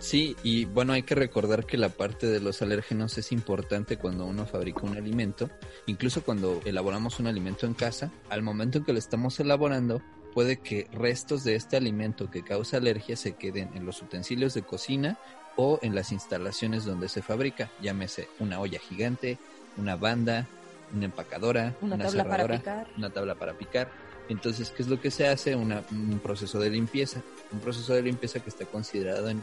Sí, 0.00 0.34
y 0.42 0.64
bueno, 0.64 0.94
hay 0.94 1.02
que 1.02 1.14
recordar 1.14 1.66
que 1.66 1.76
la 1.76 1.90
parte 1.90 2.26
de 2.26 2.40
los 2.40 2.62
alérgenos 2.62 3.18
es 3.18 3.32
importante 3.32 3.98
cuando 3.98 4.24
uno 4.24 4.46
fabrica 4.46 4.80
un 4.80 4.96
alimento, 4.96 5.50
incluso 5.84 6.24
cuando 6.24 6.62
elaboramos 6.64 7.20
un 7.20 7.26
alimento 7.26 7.66
en 7.66 7.74
casa, 7.74 8.10
al 8.30 8.42
momento 8.42 8.78
en 8.78 8.84
que 8.84 8.94
lo 8.94 8.98
estamos 8.98 9.38
elaborando, 9.40 10.00
puede 10.34 10.58
que 10.58 10.88
restos 10.92 11.44
de 11.44 11.54
este 11.54 11.76
alimento 11.76 12.30
que 12.30 12.42
causa 12.42 12.76
alergia 12.76 13.16
se 13.16 13.32
queden 13.32 13.70
en 13.74 13.84
los 13.86 14.02
utensilios 14.02 14.54
de 14.54 14.62
cocina 14.62 15.18
o 15.56 15.78
en 15.82 15.94
las 15.94 16.12
instalaciones 16.12 16.84
donde 16.84 17.08
se 17.08 17.22
fabrica, 17.22 17.70
llámese 17.82 18.28
una 18.38 18.60
olla 18.60 18.78
gigante, 18.78 19.38
una 19.76 19.96
banda, 19.96 20.46
una 20.94 21.06
empacadora, 21.06 21.76
una, 21.80 21.98
tabla 21.98 22.24
para 22.24 22.48
picar. 22.48 22.88
una 22.96 23.10
tabla 23.10 23.34
para 23.34 23.54
picar. 23.54 23.90
Entonces, 24.28 24.70
¿qué 24.70 24.82
es 24.82 24.88
lo 24.88 25.00
que 25.00 25.10
se 25.10 25.26
hace? 25.26 25.56
un 25.56 26.20
proceso 26.22 26.60
de 26.60 26.70
limpieza, 26.70 27.20
un 27.52 27.60
proceso 27.60 27.94
de 27.94 28.02
limpieza 28.02 28.40
que 28.40 28.48
está 28.48 28.64
considerado 28.64 29.28
en 29.28 29.42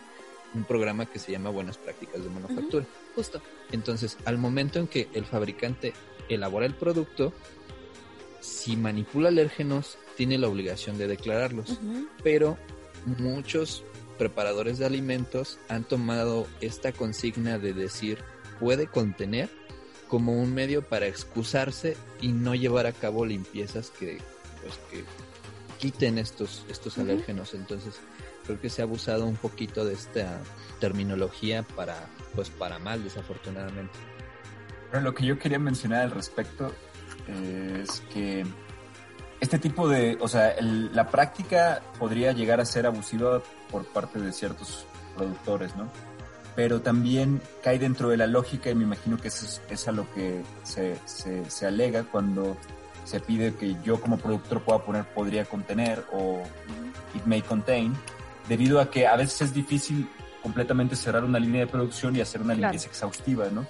un 0.53 0.63
programa 0.63 1.05
que 1.05 1.19
se 1.19 1.31
llama 1.31 1.49
Buenas 1.49 1.77
Prácticas 1.77 2.23
de 2.23 2.29
Manufactura. 2.29 2.85
justo. 3.15 3.41
Entonces, 3.71 4.17
al 4.25 4.37
momento 4.37 4.79
en 4.79 4.87
que 4.87 5.07
el 5.13 5.25
fabricante 5.25 5.93
elabora 6.29 6.65
el 6.65 6.73
producto, 6.73 7.33
si 8.39 8.75
manipula 8.75 9.29
alérgenos, 9.29 9.97
tiene 10.15 10.37
la 10.37 10.47
obligación 10.47 10.97
de 10.97 11.07
declararlos. 11.07 11.79
Pero 12.23 12.57
muchos 13.05 13.83
preparadores 14.17 14.79
de 14.79 14.85
alimentos 14.85 15.59
han 15.69 15.83
tomado 15.83 16.47
esta 16.61 16.91
consigna 16.91 17.59
de 17.59 17.73
decir 17.73 18.19
puede 18.59 18.87
contener 18.87 19.49
como 20.07 20.41
un 20.41 20.53
medio 20.53 20.81
para 20.81 21.05
excusarse 21.05 21.95
y 22.21 22.29
no 22.29 22.55
llevar 22.55 22.87
a 22.87 22.93
cabo 22.93 23.25
limpiezas 23.25 23.91
que 23.91 24.17
pues 24.63 24.79
que 24.89 25.03
quiten 25.77 26.17
estos 26.17 26.65
estos 26.67 26.97
alérgenos 26.97 27.53
entonces 27.53 27.99
creo 28.47 28.59
que 28.59 28.69
se 28.69 28.81
ha 28.81 28.85
abusado 28.85 29.27
un 29.27 29.35
poquito 29.35 29.85
de 29.85 29.93
esta 29.93 30.39
terminología 30.79 31.63
para, 31.63 32.07
pues 32.33 32.49
para 32.49 32.79
mal, 32.79 33.03
desafortunadamente. 33.03 33.93
Pero 34.89 35.03
lo 35.03 35.13
que 35.13 35.25
yo 35.25 35.37
quería 35.37 35.59
mencionar 35.59 36.03
al 36.03 36.11
respecto 36.11 36.73
es 37.27 38.01
que 38.13 38.45
este 39.39 39.59
tipo 39.59 39.87
de, 39.87 40.17
o 40.19 40.27
sea, 40.27 40.55
la 40.59 41.07
práctica 41.07 41.81
podría 41.99 42.31
llegar 42.31 42.59
a 42.59 42.65
ser 42.65 42.85
abusiva 42.85 43.41
por 43.71 43.85
parte 43.85 44.19
de 44.19 44.31
ciertos 44.33 44.85
productores, 45.15 45.75
¿no? 45.75 45.89
Pero 46.55 46.81
también 46.81 47.41
cae 47.63 47.77
dentro 47.77 48.09
de 48.09 48.17
la 48.17 48.25
lógica 48.25 48.71
y 48.71 48.75
me 48.75 48.83
imagino 48.83 49.17
que 49.17 49.27
eso 49.27 49.61
es, 49.69 49.87
a 49.87 49.91
lo 49.91 50.11
que 50.13 50.41
se, 50.63 50.97
se, 51.05 51.47
se 51.49 51.67
alega 51.67 52.03
cuando 52.03 52.57
se 53.03 53.19
pide 53.19 53.53
que 53.53 53.77
yo 53.83 54.01
como 54.01 54.17
productor 54.17 54.61
pueda 54.61 54.79
poner 54.83 55.05
podría 55.05 55.45
contener 55.45 56.03
o 56.11 56.41
it 57.15 57.23
may 57.25 57.41
contain, 57.41 57.93
debido 58.49 58.81
a 58.81 58.89
que 58.89 59.07
a 59.07 59.15
veces 59.15 59.43
es 59.43 59.53
difícil 59.53 60.09
completamente 60.41 60.95
cerrar 60.95 61.23
una 61.23 61.39
línea 61.39 61.61
de 61.61 61.67
producción 61.67 62.15
y 62.15 62.21
hacer 62.21 62.41
una 62.41 62.53
limpieza 62.53 62.87
exhaustiva, 62.87 63.49
¿no? 63.51 63.65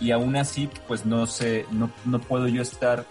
Y 0.00 0.12
aún 0.12 0.36
así, 0.36 0.68
pues 0.88 1.04
no 1.04 1.26
sé, 1.26 1.66
no, 1.70 1.90
no 2.04 2.20
puedo 2.20 2.48
yo 2.48 2.62
estar 2.62 3.06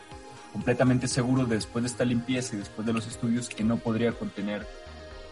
completamente 0.52 1.08
seguro 1.08 1.46
después 1.46 1.84
de 1.84 1.90
esta 1.90 2.04
limpieza 2.06 2.56
y 2.56 2.60
después 2.60 2.86
de 2.86 2.94
los 2.94 3.08
estudios 3.08 3.50
que 3.50 3.64
no 3.64 3.78
podría 3.78 4.12
contener 4.14 4.66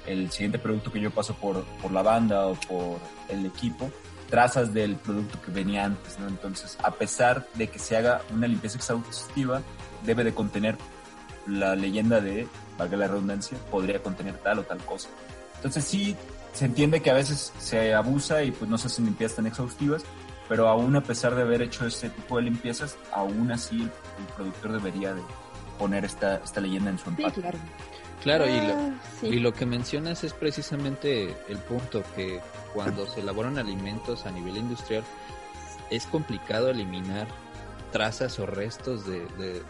el 0.06 0.32
siguiente 0.32 0.60
producto 0.60 0.92
que 0.92 1.00
yo 1.00 1.12
paso 1.12 1.36
por, 1.36 1.66
por 1.82 1.92
la 1.92 2.02
banda 2.02 2.48
o 2.48 2.56
por 2.56 3.00
el 3.30 3.46
equipo, 3.46 3.92
trazas 4.30 4.74
del 4.74 4.96
producto 4.96 5.42
que 5.42 5.52
venía 5.52 5.86
antes, 5.86 6.20
¿no? 6.20 6.28
Entonces, 6.28 6.78
a 6.84 6.92
pesar 6.92 7.48
de 7.56 7.68
que 7.68 7.80
se 7.80 7.98
haga 7.98 8.22
una 8.34 8.48
limpieza 8.48 8.78
exhaustiva, 8.78 9.62
debe 10.06 10.24
de 10.24 10.34
contener 10.34 10.78
la 11.48 11.76
leyenda 11.76 12.22
de, 12.22 12.48
valga 12.78 12.98
la 12.98 13.08
redundancia, 13.08 13.58
podría 13.72 14.02
contener 14.02 14.38
tal 14.38 14.60
o 14.60 14.64
tal 14.64 14.80
cosa. 14.80 15.10
Entonces 15.56 15.86
sí, 15.86 16.16
se 16.54 16.66
entiende 16.66 17.02
que 17.02 17.10
a 17.10 17.14
veces 17.14 17.54
se 17.60 17.94
abusa 17.94 18.44
y 18.44 18.52
pues 18.52 18.70
no 18.70 18.78
se 18.78 18.88
hacen 18.88 19.06
limpiezas 19.06 19.38
tan 19.38 19.48
exhaustivas, 19.48 20.04
pero 20.48 20.68
aún 20.68 20.96
a 20.96 21.02
pesar 21.02 21.36
de 21.36 21.42
haber 21.42 21.62
hecho 21.62 21.86
ese 21.86 22.10
tipo 22.10 22.38
de 22.38 22.44
limpiezas, 22.44 22.98
aún 23.12 23.52
así 23.52 23.82
el, 23.82 24.26
productor 24.36 24.74
debería 24.74 25.14
de 25.14 25.22
poner 25.78 26.06
esta, 26.06 26.38
esta 26.38 26.62
leyenda 26.62 26.92
en 26.92 26.98
su 26.98 27.10
empaque. 27.10 27.36
Sí, 27.36 27.42
claro. 27.42 27.60
Claro, 28.24 28.46
y, 28.48 28.60
lo, 28.60 28.74
ah, 28.74 28.92
y 29.22 29.40
lo 29.40 29.54
que 29.54 29.66
mencionas 29.66 30.24
es 30.24 30.34
precisamente 30.34 31.36
el 31.48 31.58
punto 31.60 32.04
que 32.16 32.42
cuando 32.74 33.06
se 33.06 33.22
elaboran 33.22 33.58
alimentos 33.58 34.26
a 34.26 34.32
nivel 34.32 34.58
industrial 34.58 35.04
es 35.92 36.08
complicado 36.08 36.70
eliminar 36.70 37.28
trazas 37.92 38.40
o 38.40 38.46
restos 38.46 39.06
de, 39.06 39.22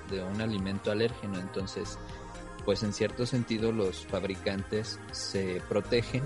de 0.10 0.24
un 0.24 0.42
alimento 0.42 0.92
alérgeno. 0.92 1.40
Entonces, 1.40 2.00
pues 2.68 2.84
en 2.84 2.94
cierto 2.94 3.26
sentido 3.26 3.72
los 3.72 4.06
fabricantes 4.06 5.00
se 5.12 5.62
protegen 5.70 6.24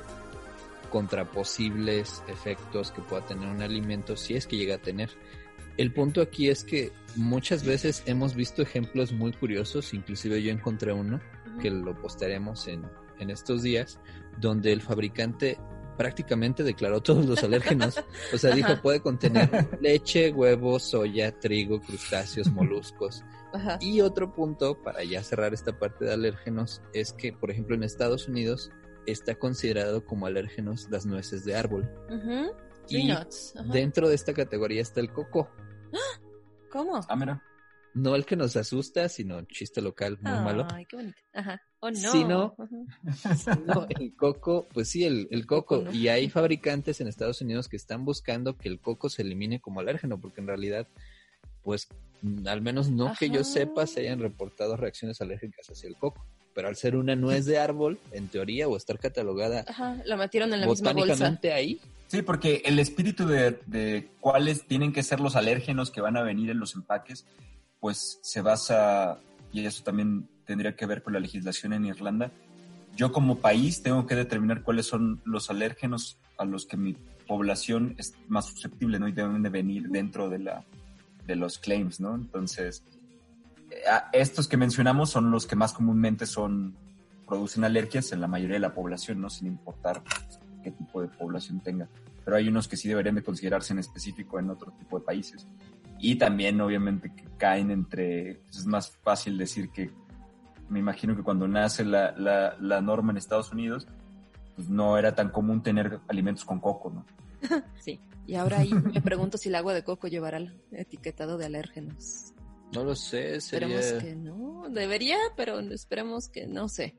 contra 0.92 1.26
posibles 1.26 2.24
efectos 2.28 2.92
que 2.92 3.02
pueda 3.02 3.26
tener 3.26 3.48
un 3.48 3.62
alimento 3.62 4.16
si 4.16 4.36
es 4.36 4.46
que 4.46 4.58
llega 4.58 4.76
a 4.76 4.82
tener. 4.82 5.10
El 5.78 5.94
punto 5.94 6.22
aquí 6.22 6.50
es 6.50 6.64
que 6.64 6.92
muchas 7.16 7.66
veces 7.66 8.04
hemos 8.06 8.36
visto 8.36 8.62
ejemplos 8.62 9.14
muy 9.14 9.32
curiosos, 9.32 9.94
inclusive 9.94 10.44
yo 10.44 10.52
encontré 10.52 10.94
uno 10.94 11.20
que 11.60 11.72
lo 11.72 12.00
postearemos 12.00 12.68
en, 12.68 12.84
en 13.20 13.30
estos 13.30 13.64
días, 13.64 14.00
donde 14.40 14.72
el 14.74 14.82
fabricante 14.82 15.58
prácticamente 15.98 16.64
declaró 16.64 17.02
todos 17.02 17.26
los 17.26 17.44
alérgenos. 17.44 17.96
O 18.34 18.38
sea, 18.38 18.56
dijo 18.56 18.82
puede 18.82 19.02
contener 19.02 19.70
leche, 19.82 20.32
huevos, 20.32 20.84
soya, 20.84 21.32
trigo, 21.40 21.80
crustáceos, 21.80 22.48
moluscos. 22.52 23.24
Y 23.80 24.02
otro 24.02 24.34
punto, 24.34 24.82
para 24.82 25.04
ya 25.04 25.24
cerrar 25.24 25.54
esta 25.54 25.78
parte 25.78 26.06
de 26.06 26.14
alérgenos, 26.14 26.82
es 26.94 27.14
que, 27.14 27.34
por 27.34 27.52
ejemplo, 27.52 27.76
en 27.76 27.84
Estados 27.84 28.28
Unidos 28.28 28.72
está 29.06 29.36
considerado 29.36 30.06
como 30.06 30.26
alérgenos 30.26 30.88
las 30.90 31.06
nueces 31.06 31.46
de 31.46 31.56
árbol. 31.56 31.90
Y 32.88 33.12
dentro 33.72 34.10
de 34.10 34.16
esta 34.16 34.34
categoría 34.34 34.82
está 34.82 35.00
el 35.00 35.12
coco. 35.12 35.50
¿Cómo? 36.72 37.00
Ah, 37.08 37.16
mira 37.16 37.42
no 37.94 38.16
el 38.16 38.26
que 38.26 38.36
nos 38.36 38.56
asusta, 38.56 39.10
sino 39.10 39.42
chiste 39.44 39.82
local 39.82 40.18
muy 40.22 40.32
malo. 40.32 40.68
Ay, 40.72 40.86
qué 40.86 40.96
bonito. 40.96 41.22
Ajá. 41.34 41.62
Oh, 41.80 41.90
no. 41.90 42.12
Sino, 42.12 42.56
el 44.00 44.16
coco, 44.16 44.68
pues 44.74 44.90
sí, 44.90 45.04
el, 45.04 45.28
el 45.32 45.46
coco. 45.46 45.84
Y 45.92 46.08
hay 46.08 46.30
fabricantes 46.30 47.02
en 47.02 47.08
Estados 47.08 47.42
Unidos 47.42 47.68
que 47.68 47.76
están 47.76 48.06
buscando 48.06 48.58
que 48.58 48.70
el 48.70 48.80
coco 48.80 49.10
se 49.10 49.24
elimine 49.24 49.60
como 49.60 49.80
alérgeno, 49.80 50.20
porque 50.20 50.42
en 50.42 50.48
realidad, 50.48 50.88
pues, 51.64 51.90
al 52.46 52.62
menos 52.62 52.90
no 52.90 53.14
que 53.18 53.30
yo 53.30 53.44
sepa, 53.44 53.88
se 53.88 54.02
hayan 54.02 54.20
reportado 54.20 54.78
reacciones 54.78 55.20
alérgicas 55.22 55.70
hacia 55.70 55.90
el 55.90 55.98
coco. 55.98 56.26
Pero 56.54 56.68
al 56.68 56.76
ser 56.76 56.96
una 56.96 57.16
nuez 57.16 57.46
de 57.46 57.58
árbol, 57.58 58.00
en 58.12 58.28
teoría, 58.28 58.68
o 58.68 58.76
estar 58.76 59.00
catalogada 59.00 59.64
Ajá, 59.68 60.02
la 60.06 60.18
metieron 60.18 60.54
en 60.54 60.62
la 60.62 60.68
misma 60.68 60.94
bolsa. 60.94 61.40
ahí. 61.54 61.80
Sí, 62.08 62.22
porque 62.22 62.62
el 62.66 62.78
espíritu 62.80 63.26
de, 63.26 63.60
de 63.68 64.10
cuáles 64.20 64.68
tienen 64.68 64.92
que 64.92 65.02
ser 65.02 65.22
los 65.22 65.38
alérgenos 65.38 65.92
que 65.92 66.02
van 66.02 66.18
a 66.18 66.24
venir 66.24 66.50
en 66.50 66.60
los 66.60 66.76
empaques 66.76 67.26
pues 67.82 68.20
se 68.22 68.42
basa, 68.42 69.20
y 69.52 69.66
eso 69.66 69.84
también 69.84 70.30
tendría 70.46 70.76
que 70.76 70.86
ver 70.86 71.02
con 71.02 71.14
la 71.14 71.20
legislación 71.20 71.74
en 71.74 71.86
Irlanda, 71.86 72.32
yo 72.96 73.12
como 73.12 73.40
país 73.40 73.82
tengo 73.82 74.06
que 74.06 74.16
determinar 74.16 74.62
cuáles 74.62 74.86
son 74.86 75.20
los 75.26 75.50
alérgenos 75.50 76.20
a 76.38 76.46
los 76.46 76.66
que 76.66 76.78
mi 76.78 76.96
población 77.28 77.96
es 77.98 78.14
más 78.28 78.46
susceptible, 78.46 79.00
¿no? 79.00 79.08
Y 79.08 79.14
deben 79.14 79.42
de 79.42 79.50
venir 79.50 79.90
dentro 79.90 80.30
de, 80.30 80.40
la, 80.40 80.64
de 81.26 81.36
los 81.36 81.58
claims, 81.58 82.00
¿no? 82.00 82.16
Entonces, 82.16 82.84
estos 84.14 84.48
que 84.48 84.58
mencionamos 84.58 85.10
son 85.10 85.32
los 85.32 85.48
que 85.48 85.56
más 85.56 85.74
comúnmente 85.74 86.26
son, 86.26 86.76
producen 87.26 87.64
alergias 87.64 88.12
en 88.12 88.22
la 88.22 88.28
mayoría 88.28 88.56
de 88.56 88.62
la 88.62 88.74
población, 88.74 89.22
¿no? 89.22 89.30
Sin 89.30 89.48
importar 89.48 90.04
qué 90.64 90.72
tipo 90.72 91.02
de 91.02 91.08
población 91.08 91.60
tenga. 91.60 91.88
Pero 92.24 92.38
hay 92.38 92.48
unos 92.48 92.68
que 92.68 92.78
sí 92.78 92.88
deberían 92.88 93.16
de 93.16 93.24
considerarse 93.24 93.74
en 93.74 93.80
específico 93.80 94.40
en 94.40 94.50
otro 94.50 94.72
tipo 94.74 95.00
de 95.00 95.06
países. 95.06 95.48
Y 96.00 96.16
también, 96.16 96.60
obviamente, 96.62 97.14
que 97.14 97.26
caen 97.38 97.72
entre. 97.72 98.42
Pues, 98.46 98.58
es 98.58 98.66
más 98.66 98.92
fácil 99.04 99.38
decir 99.38 99.70
que. 99.70 99.92
Me 100.70 100.80
imagino 100.80 101.16
que 101.16 101.24
cuando 101.24 101.48
nace 101.48 101.84
la, 101.84 102.14
la, 102.60 102.82
norma 102.82 103.12
en 103.12 103.18
Estados 103.18 103.52
Unidos, 103.52 103.88
pues 104.56 104.70
no 104.70 104.98
era 104.98 105.16
tan 105.16 105.30
común 105.30 105.62
tener 105.62 106.00
alimentos 106.08 106.46
con 106.46 106.60
coco, 106.60 106.90
¿no? 106.90 107.06
Sí. 107.80 108.00
Y 108.26 108.36
ahora 108.36 108.60
ahí 108.60 108.74
me 108.74 109.02
pregunto 109.02 109.38
si 109.38 109.50
el 109.50 109.56
agua 109.56 109.74
de 109.74 109.84
coco 109.84 110.08
llevará 110.08 110.38
el 110.38 110.54
etiquetado 110.72 111.38
de 111.38 111.46
alérgenos. 111.48 112.34
No 112.74 112.84
lo 112.84 112.96
sé, 112.96 113.42
sería... 113.42 113.80
Esperemos 113.80 114.04
que 114.04 114.16
no. 114.16 114.70
Debería, 114.70 115.18
pero 115.36 115.60
esperemos 115.60 116.30
que 116.30 116.48
no 116.48 116.70
sé. 116.70 116.96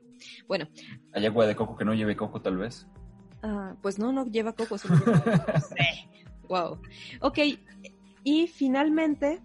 Bueno. 0.47 0.67
¿Hay 1.13 1.25
agua 1.25 1.47
de 1.47 1.55
coco 1.55 1.75
que 1.75 1.85
no 1.85 1.93
lleve 1.93 2.15
coco, 2.15 2.41
tal 2.41 2.57
vez? 2.57 2.87
Ah, 3.41 3.75
pues 3.81 3.97
no, 3.97 4.11
no 4.11 4.25
lleva 4.25 4.53
coco. 4.53 4.77
Solo 4.77 4.95
lleva... 4.97 5.61
sí. 5.69 6.09
Wow. 6.47 6.79
Ok, 7.21 7.39
y 8.23 8.47
finalmente, 8.47 9.41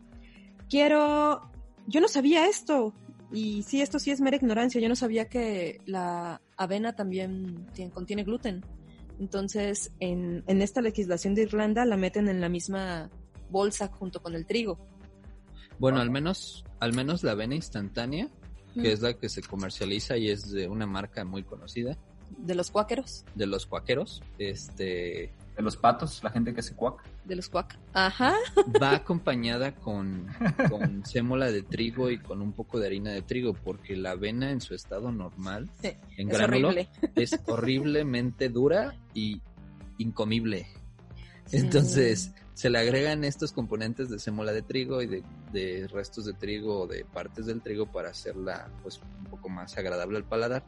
quiero, 0.69 1.51
yo 1.87 2.01
no 2.01 2.09
sabía 2.09 2.47
esto, 2.47 2.95
y 3.33 3.63
sí, 3.63 3.83
esto 3.83 3.99
sí 3.99 4.11
es 4.11 4.21
mera 4.21 4.37
ignorancia, 4.37 4.81
yo 4.81 4.89
no 4.89 4.97
sabía 4.97 5.29
que 5.29 5.81
la 5.85 6.41
avena 6.57 6.95
también 6.95 7.67
contiene 7.93 8.25
gluten. 8.25 8.65
Entonces, 9.19 9.93
en, 9.99 10.45
en 10.47 10.63
esta 10.63 10.81
legislación 10.81 11.35
de 11.35 11.43
Irlanda 11.43 11.85
la 11.85 11.97
meten 11.97 12.29
en 12.29 12.41
la 12.41 12.49
misma 12.49 13.11
bolsa 13.51 13.89
junto 13.89 14.23
con 14.23 14.35
el 14.35 14.47
trigo. 14.47 14.79
Bueno, 15.79 16.01
al 16.01 16.11
menos, 16.11 16.65
al 16.81 16.93
menos 16.93 17.23
la 17.23 17.33
avena 17.33 17.55
instantánea, 17.55 18.29
que 18.75 18.93
es 18.93 19.01
la 19.01 19.15
que 19.15 19.29
se 19.29 19.43
comercializa 19.43 20.17
y 20.17 20.29
es 20.29 20.51
de 20.51 20.69
una 20.69 20.87
marca 20.87 21.25
muy 21.25 21.43
conocida. 21.43 21.97
¿De 22.37 22.55
los 22.55 22.71
cuáqueros? 22.71 23.25
De 23.35 23.47
los 23.47 23.67
cuáqueros. 23.67 24.23
Este, 24.39 25.33
de 25.57 25.63
los 25.63 25.77
patos, 25.77 26.23
la 26.23 26.31
gente 26.31 26.55
que 26.55 26.63
se 26.63 26.75
cuac. 26.75 27.03
De 27.25 27.35
los 27.35 27.49
cuac. 27.49 27.79
Ajá. 27.93 28.35
Va 28.81 28.95
acompañada 28.95 29.75
con, 29.75 30.29
con 30.71 31.05
sémola 31.07 31.51
de 31.51 31.63
trigo 31.63 32.11
y 32.11 32.19
con 32.19 32.43
un 32.43 32.53
poco 32.53 32.79
de 32.79 32.87
harina 32.87 33.11
de 33.11 33.23
trigo, 33.23 33.55
porque 33.55 33.97
la 33.97 34.13
avena 34.13 34.51
en 34.51 34.61
su 34.61 34.75
estado 34.75 35.11
normal, 35.11 35.69
en 35.83 36.31
es 36.31 36.89
es 37.17 37.41
horriblemente 37.47 38.49
dura 38.51 38.95
y 39.15 39.41
incomible. 39.99 40.67
Entonces, 41.51 42.33
se 42.59 42.71
le 42.71 42.79
agregan 42.81 43.23
estos 43.23 43.53
componentes 43.53 44.11
de 44.11 44.19
sémola 44.19 44.53
de 44.53 44.63
trigo 44.63 45.01
y 45.01 45.07
de, 45.07 45.23
de, 45.53 45.87
restos 45.87 46.25
de 46.25 46.33
trigo 46.33 46.81
o 46.81 46.87
de 46.89 47.05
partes 47.05 47.47
del 47.47 47.63
trigo 47.63 47.87
para 47.87 48.09
hacerla 48.09 48.69
pues 48.83 49.01
un 49.21 49.27
poco 49.27 49.49
más 49.49 49.79
agradable 49.79 50.17
al 50.17 50.25
paladar 50.25 50.65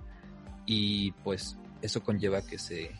y 0.66 1.10
pues 1.24 1.58
eso 1.82 2.00
conlleva 2.00 2.42
que 2.42 2.60
se 2.60 2.92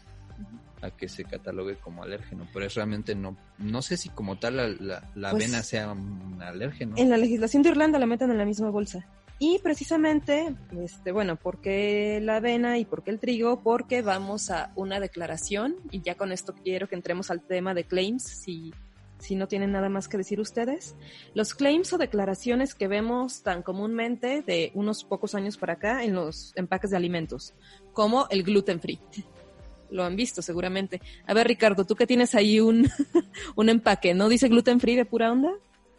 a 0.82 0.90
que 0.90 1.08
se 1.08 1.22
catalogue 1.22 1.76
como 1.76 2.02
alérgeno, 2.02 2.48
pero 2.52 2.66
es 2.66 2.74
realmente 2.74 3.14
no, 3.14 3.36
no 3.58 3.80
sé 3.80 3.96
si 3.96 4.08
como 4.08 4.40
tal 4.40 4.56
la, 4.56 4.66
la, 5.14 5.30
pues 5.30 5.44
avena 5.44 5.62
sea 5.62 5.92
un 5.92 6.42
alérgeno. 6.42 6.96
En 6.98 7.10
la 7.10 7.16
legislación 7.16 7.62
de 7.62 7.68
Irlanda 7.68 7.96
la 8.00 8.06
meten 8.06 8.32
en 8.32 8.38
la 8.38 8.44
misma 8.44 8.70
bolsa. 8.70 9.06
Y 9.42 9.58
precisamente, 9.60 10.54
este, 10.84 11.12
bueno, 11.12 11.36
¿por 11.36 11.62
qué 11.62 12.20
la 12.22 12.36
avena 12.36 12.76
y 12.76 12.84
por 12.84 13.02
qué 13.02 13.10
el 13.10 13.18
trigo? 13.18 13.62
Porque 13.62 14.02
vamos 14.02 14.50
a 14.50 14.70
una 14.76 15.00
declaración 15.00 15.76
y 15.90 16.02
ya 16.02 16.14
con 16.14 16.30
esto 16.30 16.54
quiero 16.62 16.88
que 16.88 16.94
entremos 16.94 17.30
al 17.30 17.40
tema 17.40 17.72
de 17.72 17.84
claims, 17.84 18.22
si, 18.22 18.74
si 19.18 19.36
no 19.36 19.48
tienen 19.48 19.72
nada 19.72 19.88
más 19.88 20.08
que 20.08 20.18
decir 20.18 20.40
ustedes. 20.40 20.94
Los 21.32 21.54
claims 21.54 21.90
o 21.94 21.96
declaraciones 21.96 22.74
que 22.74 22.86
vemos 22.86 23.42
tan 23.42 23.62
comúnmente 23.62 24.42
de 24.42 24.72
unos 24.74 25.04
pocos 25.04 25.34
años 25.34 25.56
para 25.56 25.72
acá 25.72 26.04
en 26.04 26.14
los 26.14 26.52
empaques 26.54 26.90
de 26.90 26.98
alimentos, 26.98 27.54
como 27.94 28.26
el 28.28 28.42
gluten 28.42 28.78
free 28.78 29.00
lo 29.90 30.04
han 30.04 30.16
visto 30.16 30.42
seguramente. 30.42 31.00
A 31.26 31.32
ver, 31.32 31.48
Ricardo, 31.48 31.86
tú 31.86 31.96
que 31.96 32.06
tienes 32.06 32.34
ahí 32.34 32.60
un, 32.60 32.90
un 33.56 33.68
empaque, 33.70 34.12
¿no 34.12 34.28
dice 34.28 34.48
gluten 34.48 34.80
free 34.80 34.96
de 34.96 35.06
pura 35.06 35.32
onda? 35.32 35.54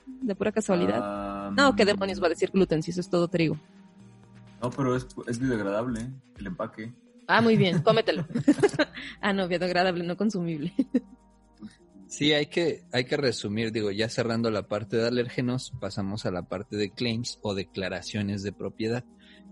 ¿De 0.05 0.35
pura 0.35 0.51
casualidad? 0.51 1.30
No, 1.55 1.75
¿qué 1.75 1.85
demonios 1.85 2.21
va 2.21 2.27
a 2.27 2.29
decir 2.29 2.51
gluten 2.51 2.83
si 2.83 2.91
eso 2.91 3.01
es 3.01 3.09
todo 3.09 3.27
trigo? 3.27 3.59
No, 4.61 4.69
pero 4.69 4.95
es, 4.95 5.07
es 5.27 5.39
biodegradable 5.39 6.09
el 6.37 6.47
empaque. 6.47 6.93
Ah, 7.27 7.41
muy 7.41 7.57
bien, 7.57 7.81
cómetelo. 7.83 8.25
ah, 9.21 9.33
no, 9.33 9.47
biodegradable, 9.47 10.03
no 10.03 10.17
consumible. 10.17 10.73
Sí, 12.07 12.33
hay 12.33 12.47
que, 12.47 12.83
hay 12.91 13.05
que 13.05 13.15
resumir, 13.15 13.71
digo, 13.71 13.89
ya 13.89 14.09
cerrando 14.09 14.51
la 14.51 14.67
parte 14.67 14.97
de 14.97 15.07
alérgenos, 15.07 15.71
pasamos 15.79 16.25
a 16.25 16.31
la 16.31 16.43
parte 16.43 16.75
de 16.75 16.91
claims 16.91 17.39
o 17.41 17.53
declaraciones 17.55 18.43
de 18.43 18.51
propiedad. 18.51 19.05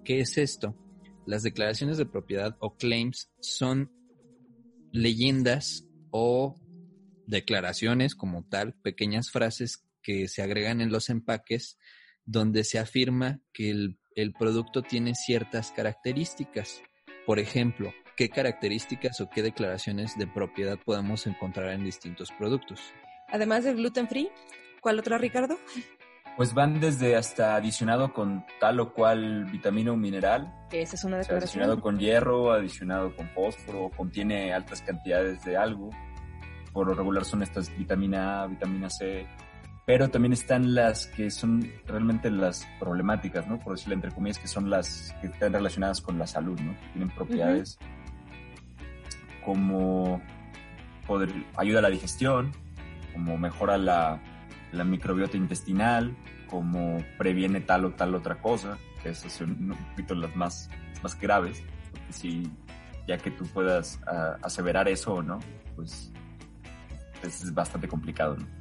¿Qué 0.03 0.19
es 0.19 0.38
esto? 0.38 0.75
Las 1.25 1.43
declaraciones 1.43 1.97
de 1.97 2.05
propiedad 2.05 2.57
o 2.59 2.75
claims 2.75 3.31
son 3.39 3.89
leyendas 4.91 5.88
o 6.12 6.59
declaraciones 7.27 8.15
como 8.15 8.43
tal, 8.43 8.73
pequeñas 8.73 9.31
frases 9.31 9.85
que 10.01 10.27
se 10.27 10.41
agregan 10.41 10.81
en 10.81 10.91
los 10.91 11.09
empaques 11.09 11.77
donde 12.25 12.63
se 12.63 12.77
afirma 12.77 13.39
que 13.51 13.71
el, 13.71 14.33
producto 14.38 14.81
tiene 14.81 15.15
ciertas 15.15 15.71
características. 15.71 16.81
Por 17.25 17.39
ejemplo, 17.39 17.93
¿qué 18.15 18.29
características 18.29 19.19
o 19.21 19.29
qué 19.29 19.41
declaraciones 19.41 20.17
de 20.17 20.27
propiedad 20.27 20.77
podemos 20.85 21.25
encontrar 21.25 21.71
en 21.71 21.83
distintos 21.83 22.29
productos? 22.38 22.81
Además 23.29 23.63
del 23.63 23.77
gluten 23.77 24.07
free, 24.07 24.29
¿cuál 24.81 24.99
otro, 24.99 25.17
Ricardo? 25.17 25.57
Pues 26.38 26.53
van 26.53 26.79
desde 26.79 27.15
hasta 27.15 27.55
adicionado 27.55 28.13
con 28.13 28.45
tal 28.59 28.79
o 28.79 28.93
cual 28.93 29.45
vitamina 29.45 29.91
o 29.91 29.97
mineral. 29.97 30.53
Que 30.69 30.83
esa 30.83 30.95
es 30.95 31.03
una 31.03 31.17
declaración. 31.17 31.63
adicionado 31.63 31.81
con 31.81 31.99
hierro, 31.99 32.51
adicionado 32.51 33.15
con 33.15 33.27
fósforo, 33.29 33.89
contiene 33.89 34.53
altas 34.53 34.81
cantidades 34.81 35.43
de 35.43 35.57
algo. 35.57 35.89
Por 36.71 36.88
lo 36.88 36.93
regular 36.93 37.25
son 37.25 37.41
estas 37.41 37.75
vitamina 37.75 38.43
A, 38.43 38.47
vitamina 38.47 38.89
C. 38.89 39.27
Pero 39.89 40.08
también 40.08 40.34
están 40.34 40.75
las 40.75 41.08
que 41.08 41.32
son 41.32 41.67
realmente 41.88 42.30
las 42.30 42.67
problemáticas, 42.80 43.47
¿no? 43.47 43.58
Por 43.58 43.73
decirlo 43.73 43.95
entre 43.95 44.12
comillas, 44.12 44.38
que 44.38 44.47
son 44.47 44.69
las 44.69 45.15
que 45.19 45.25
están 45.25 45.52
relacionadas 45.52 45.99
con 45.99 46.19
la 46.19 46.28
salud, 46.28 46.60
¿no? 46.60 46.75
Tienen 46.93 47.10
propiedades 47.10 47.80
como 49.43 50.21
ayuda 51.58 51.80
a 51.80 51.82
la 51.82 51.89
digestión, 51.89 52.52
como 53.13 53.36
mejora 53.39 53.80
la 53.80 54.21
microbiota 54.86 55.38
intestinal, 55.38 56.15
como 56.45 57.04
previene 57.17 57.60
tal 57.60 57.86
o 57.86 57.89
tal 57.89 58.13
otra 58.13 58.39
cosa, 58.39 58.78
que 59.02 59.10
esas 59.10 59.34
son 59.34 59.71
un 59.71 59.78
poquito 59.89 60.13
las 60.13 60.36
más, 60.36 60.69
más 61.02 61.19
graves, 61.19 61.63
si 62.12 62.47
ya 63.08 63.17
que 63.17 63.32
tú 63.32 63.43
puedas 63.47 63.99
ah, 64.06 64.38
aseverar 64.43 64.88
eso 64.88 65.15
o 65.15 65.23
no, 65.23 65.39
pues 65.75 66.12
es 67.23 67.52
bastante 67.56 67.88
complicado, 67.88 68.38
¿no? 68.38 68.59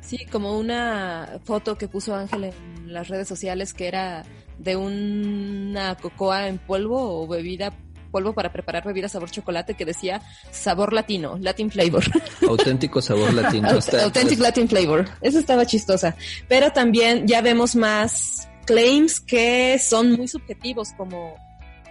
Sí, 0.00 0.26
como 0.30 0.58
una 0.58 1.40
foto 1.44 1.76
que 1.76 1.88
puso 1.88 2.14
Ángel 2.14 2.44
en 2.44 2.92
las 2.92 3.08
redes 3.08 3.28
sociales 3.28 3.74
que 3.74 3.88
era 3.88 4.24
de 4.58 4.76
una 4.76 5.96
cocoa 5.96 6.48
en 6.48 6.58
polvo 6.58 7.22
o 7.22 7.26
bebida 7.28 7.72
polvo 8.10 8.32
para 8.32 8.52
preparar 8.52 8.84
bebidas 8.84 9.12
sabor 9.12 9.30
chocolate 9.30 9.74
que 9.74 9.84
decía 9.84 10.22
sabor 10.50 10.92
latino, 10.92 11.38
Latin 11.40 11.70
flavor. 11.70 12.04
Auténtico 12.48 13.00
sabor 13.00 13.32
latino. 13.34 13.68
Authentic 13.68 14.38
Latin 14.38 14.68
flavor. 14.68 15.08
Eso 15.20 15.38
estaba 15.38 15.66
chistosa. 15.66 16.16
Pero 16.48 16.72
también 16.72 17.26
ya 17.26 17.42
vemos 17.42 17.76
más 17.76 18.48
claims 18.66 19.20
que 19.20 19.78
son 19.78 20.12
muy 20.12 20.28
subjetivos, 20.28 20.92
como 20.96 21.36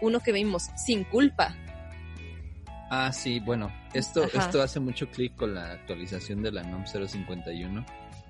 uno 0.02 0.20
que 0.20 0.32
vimos, 0.32 0.70
sin 0.76 1.04
culpa. 1.06 1.56
Ah, 2.90 3.12
sí, 3.12 3.40
bueno, 3.40 3.72
esto, 3.94 4.24
esto 4.24 4.62
hace 4.62 4.80
mucho 4.80 5.10
clic 5.10 5.36
con 5.36 5.54
la 5.54 5.72
actualización 5.72 6.42
de 6.42 6.52
la 6.52 6.64
NOM 6.64 6.86
051, 6.86 7.86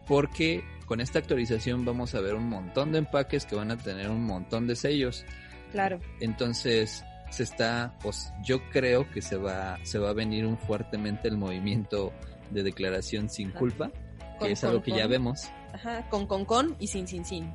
porque 0.07 0.63
con 0.85 0.99
esta 0.99 1.19
actualización 1.19 1.85
vamos 1.85 2.15
a 2.15 2.21
ver 2.21 2.33
un 2.33 2.49
montón 2.49 2.91
de 2.91 2.99
empaques 2.99 3.45
que 3.45 3.55
van 3.55 3.71
a 3.71 3.77
tener 3.77 4.09
un 4.09 4.23
montón 4.23 4.65
de 4.65 4.75
sellos. 4.75 5.25
Claro. 5.71 5.99
Entonces, 6.21 7.03
se 7.29 7.43
está, 7.43 7.93
pues 8.01 8.31
yo 8.43 8.67
creo 8.69 9.09
que 9.11 9.21
se 9.21 9.37
va, 9.37 9.77
se 9.83 9.99
va 9.99 10.09
a 10.09 10.13
venir 10.13 10.45
un 10.45 10.57
fuertemente 10.57 11.27
el 11.27 11.37
movimiento 11.37 12.13
de 12.51 12.63
declaración 12.63 13.29
sin 13.29 13.51
culpa, 13.51 13.91
que 14.39 14.51
es 14.51 14.63
algo 14.63 14.81
que 14.81 14.91
ya 14.91 15.07
vemos. 15.07 15.49
Ajá, 15.73 16.07
con 16.09 16.25
con 16.25 16.45
con 16.45 16.75
y 16.79 16.87
sin 16.87 17.07
sin 17.07 17.25
sin. 17.25 17.53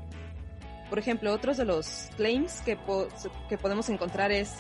Por 0.89 0.99
ejemplo, 0.99 1.33
otros 1.33 1.57
de 1.57 1.65
los 1.65 2.11
claims 2.17 2.61
que, 2.61 2.79
que 3.49 3.57
podemos 3.57 3.89
encontrar 3.89 4.31
es 4.31 4.53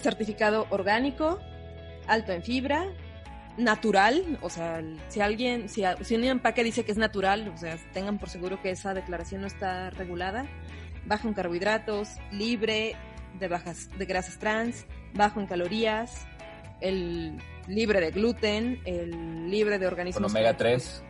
certificado 0.00 0.66
orgánico, 0.70 1.38
alto 2.12 2.32
en 2.32 2.42
fibra, 2.42 2.86
natural, 3.56 4.38
o 4.40 4.50
sea, 4.50 4.82
si 5.08 5.20
alguien, 5.20 5.68
si, 5.68 5.82
si 6.02 6.14
un 6.14 6.24
empaque 6.24 6.64
dice 6.64 6.84
que 6.84 6.92
es 6.92 6.98
natural, 6.98 7.52
o 7.54 7.56
sea, 7.56 7.76
tengan 7.92 8.18
por 8.18 8.28
seguro 8.28 8.60
que 8.62 8.70
esa 8.70 8.94
declaración 8.94 9.42
no 9.42 9.46
está 9.46 9.90
regulada, 9.90 10.46
bajo 11.06 11.28
en 11.28 11.34
carbohidratos, 11.34 12.08
libre 12.30 12.96
de 13.38 13.48
bajas 13.48 13.88
de 13.98 14.04
grasas 14.04 14.38
trans, 14.38 14.86
bajo 15.14 15.40
en 15.40 15.46
calorías, 15.46 16.26
el 16.80 17.38
libre 17.66 18.00
de 18.00 18.10
gluten, 18.10 18.80
el 18.84 19.50
libre 19.50 19.78
de 19.78 19.86
organismos. 19.86 20.22
Con 20.22 20.30
omega 20.30 20.56
3. 20.56 21.04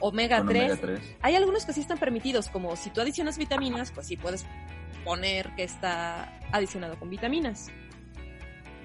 Omega 0.00 0.44
3. 0.46 0.80
Hay 1.22 1.34
algunos 1.34 1.64
que 1.64 1.72
sí 1.72 1.80
están 1.80 1.98
permitidos, 1.98 2.48
como 2.48 2.74
si 2.76 2.90
tú 2.90 3.00
adicionas 3.00 3.38
vitaminas, 3.38 3.92
pues 3.92 4.06
sí 4.06 4.16
puedes 4.16 4.46
poner 5.04 5.50
que 5.56 5.64
está 5.64 6.38
adicionado 6.52 6.98
con 6.98 7.10
vitaminas. 7.10 7.70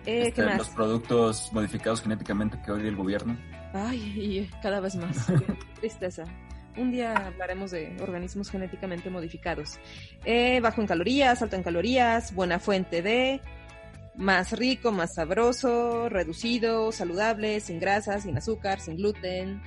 Eh, 0.06 0.32
¿qué 0.34 0.42
este? 0.42 0.58
Los 0.58 0.70
productos 0.70 1.50
modificados 1.54 2.02
genéticamente 2.02 2.60
que 2.64 2.72
odia 2.72 2.88
el 2.88 2.96
gobierno. 2.96 3.38
Ay, 3.74 4.50
cada 4.62 4.80
vez 4.80 4.96
más. 4.96 5.28
tristeza. 5.80 6.24
Un 6.78 6.92
día 6.92 7.16
hablaremos 7.16 7.72
de 7.72 7.96
organismos 8.02 8.50
genéticamente 8.50 9.10
modificados. 9.10 9.80
Eh, 10.26 10.60
bajo 10.60 10.82
en 10.82 10.88
calorías, 10.88 11.42
alto 11.42 11.56
en 11.56 11.64
calorías, 11.64 12.34
buena 12.36 12.60
fuente 12.60 13.02
de, 13.02 13.40
más 14.16 14.52
rico, 14.52 14.92
más 14.92 15.16
sabroso, 15.16 16.10
reducido, 16.10 16.92
saludable, 16.92 17.60
sin 17.60 17.80
grasas, 17.80 18.24
sin 18.24 18.38
azúcar, 18.38 18.80
sin 18.80 18.98
gluten 18.98 19.62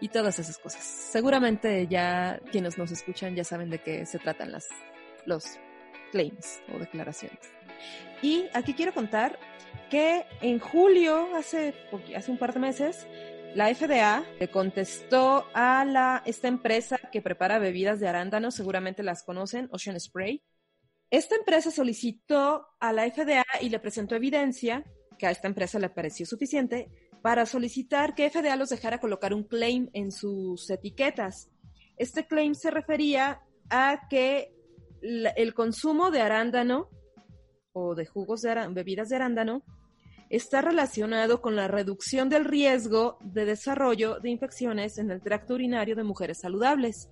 y 0.00 0.08
todas 0.08 0.38
esas 0.38 0.58
cosas. 0.58 0.82
Seguramente 0.82 1.86
ya 1.86 2.40
quienes 2.50 2.78
nos 2.78 2.90
escuchan 2.90 3.34
ya 3.36 3.44
saben 3.44 3.70
de 3.70 3.80
qué 3.80 4.06
se 4.06 4.18
tratan 4.18 4.52
las, 4.52 4.66
los 5.26 5.44
claims 6.10 6.60
o 6.74 6.78
declaraciones. 6.78 7.38
Y 8.22 8.46
aquí 8.52 8.74
quiero 8.74 8.92
contar 8.92 9.38
que 9.90 10.26
en 10.40 10.58
julio, 10.58 11.34
hace, 11.34 11.74
hace 12.14 12.30
un 12.30 12.38
par 12.38 12.52
de 12.52 12.60
meses, 12.60 13.06
la 13.54 13.74
FDA 13.74 14.24
le 14.38 14.48
contestó 14.48 15.46
a 15.54 15.84
la, 15.84 16.22
esta 16.24 16.48
empresa 16.48 16.98
que 17.10 17.22
prepara 17.22 17.58
bebidas 17.58 17.98
de 17.98 18.06
arándanos, 18.06 18.54
seguramente 18.54 19.02
las 19.02 19.24
conocen, 19.24 19.68
Ocean 19.72 19.98
Spray. 19.98 20.42
Esta 21.10 21.34
empresa 21.34 21.72
solicitó 21.72 22.68
a 22.78 22.92
la 22.92 23.10
FDA 23.10 23.44
y 23.60 23.70
le 23.70 23.80
presentó 23.80 24.14
evidencia 24.14 24.84
que 25.18 25.26
a 25.26 25.32
esta 25.32 25.48
empresa 25.48 25.80
le 25.80 25.90
pareció 25.90 26.24
suficiente 26.26 26.88
para 27.22 27.44
solicitar 27.46 28.14
que 28.14 28.30
FDA 28.30 28.54
los 28.56 28.68
dejara 28.68 29.00
colocar 29.00 29.34
un 29.34 29.42
claim 29.42 29.90
en 29.92 30.12
sus 30.12 30.70
etiquetas. 30.70 31.50
Este 31.96 32.26
claim 32.26 32.54
se 32.54 32.70
refería 32.70 33.40
a 33.68 34.06
que 34.08 34.54
el 35.02 35.54
consumo 35.54 36.10
de 36.10 36.20
arándano 36.20 36.88
o 37.72 37.94
de 37.94 38.06
jugos 38.06 38.42
de 38.42 38.54
bebidas 38.70 39.08
de 39.08 39.16
arándano 39.16 39.62
está 40.28 40.62
relacionado 40.62 41.42
con 41.42 41.56
la 41.56 41.68
reducción 41.68 42.28
del 42.28 42.44
riesgo 42.44 43.18
de 43.20 43.44
desarrollo 43.44 44.20
de 44.20 44.30
infecciones 44.30 44.98
en 44.98 45.10
el 45.10 45.20
tracto 45.20 45.54
urinario 45.54 45.96
de 45.96 46.04
mujeres 46.04 46.38
saludables. 46.38 47.10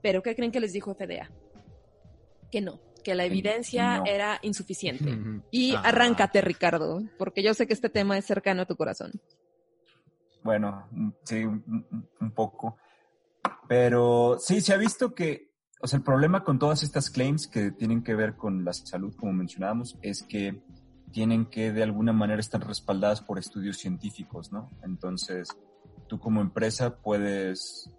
¿Pero 0.00 0.22
qué 0.22 0.34
creen 0.34 0.52
que 0.52 0.60
les 0.60 0.72
dijo 0.72 0.94
FDA? 0.94 1.30
Que 2.50 2.60
no, 2.60 2.80
que 3.02 3.14
la 3.14 3.24
evidencia 3.24 4.02
era 4.06 4.38
insuficiente. 4.42 5.18
Y 5.50 5.74
arráncate, 5.74 6.40
Ricardo, 6.40 7.02
porque 7.18 7.42
yo 7.42 7.52
sé 7.54 7.66
que 7.66 7.72
este 7.72 7.88
tema 7.88 8.16
es 8.16 8.24
cercano 8.24 8.62
a 8.62 8.66
tu 8.66 8.76
corazón. 8.76 9.12
Bueno, 10.42 10.88
sí, 11.24 11.44
un 11.44 12.32
poco. 12.34 12.76
Pero 13.68 14.36
sí, 14.38 14.60
se 14.60 14.72
ha 14.72 14.76
visto 14.76 15.14
que, 15.14 15.51
o 15.82 15.96
el 15.96 16.02
problema 16.02 16.44
con 16.44 16.60
todas 16.60 16.84
estas 16.84 17.10
claims 17.10 17.48
que 17.48 17.72
tienen 17.72 18.04
que 18.04 18.14
ver 18.14 18.36
con 18.36 18.64
la 18.64 18.72
salud, 18.72 19.14
como 19.16 19.32
mencionábamos, 19.32 19.98
es 20.00 20.22
que 20.22 20.62
tienen 21.10 21.46
que 21.46 21.72
de 21.72 21.82
alguna 21.82 22.12
manera 22.12 22.38
estar 22.38 22.64
respaldadas 22.64 23.20
por 23.20 23.38
estudios 23.38 23.78
científicos, 23.78 24.52
¿no? 24.52 24.70
Entonces, 24.84 25.48
tú 26.06 26.20
como 26.20 26.40
empresa 26.40 26.98
puedes 26.98 27.90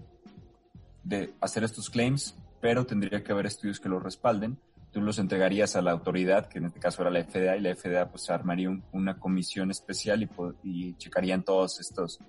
de 1.03 1.33
hacer 1.41 1.65
estos 1.65 1.89
claims, 1.89 2.37
pero 2.61 2.85
tendría 2.85 3.21
que 3.21 3.33
haber 3.33 3.47
estudios 3.47 3.81
que 3.81 3.89
los 3.89 4.01
respalden. 4.01 4.57
Tú 4.93 5.01
los 5.01 5.19
entregarías 5.19 5.75
a 5.75 5.81
la 5.81 5.91
autoridad, 5.91 6.47
que 6.47 6.59
en 6.59 6.65
este 6.67 6.79
caso 6.79 7.01
era 7.01 7.11
la 7.11 7.21
FDA, 7.25 7.57
y 7.57 7.61
la 7.61 7.75
FDA 7.75 8.09
pues 8.09 8.29
armaría 8.29 8.69
una 8.93 9.19
comisión 9.19 9.71
especial 9.71 10.29
y 10.63 10.93
checarían 10.93 11.43
todos 11.43 11.81
estos 11.81 12.19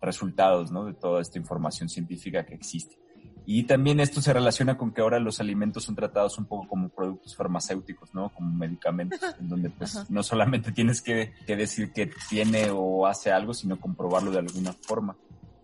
resultados, 0.00 0.72
¿no? 0.72 0.86
De 0.86 0.94
toda 0.94 1.20
esta 1.20 1.38
información 1.38 1.90
científica 1.90 2.46
que 2.46 2.54
existe. 2.54 3.01
Y 3.44 3.64
también 3.64 4.00
esto 4.00 4.20
se 4.20 4.32
relaciona 4.32 4.78
con 4.78 4.92
que 4.92 5.00
ahora 5.00 5.18
los 5.18 5.40
alimentos 5.40 5.84
son 5.84 5.96
tratados 5.96 6.38
un 6.38 6.44
poco 6.44 6.68
como 6.68 6.88
productos 6.88 7.34
farmacéuticos, 7.34 8.14
¿no? 8.14 8.28
Como 8.30 8.54
medicamentos, 8.54 9.20
en 9.40 9.48
donde 9.48 9.70
pues 9.70 10.08
no 10.10 10.22
solamente 10.22 10.70
tienes 10.72 11.02
que, 11.02 11.32
decir 11.46 11.92
que 11.92 12.10
tiene 12.28 12.70
o 12.70 13.06
hace 13.06 13.32
algo, 13.32 13.52
sino 13.52 13.80
comprobarlo 13.80 14.30
de 14.30 14.38
alguna 14.38 14.72
forma. 14.72 15.16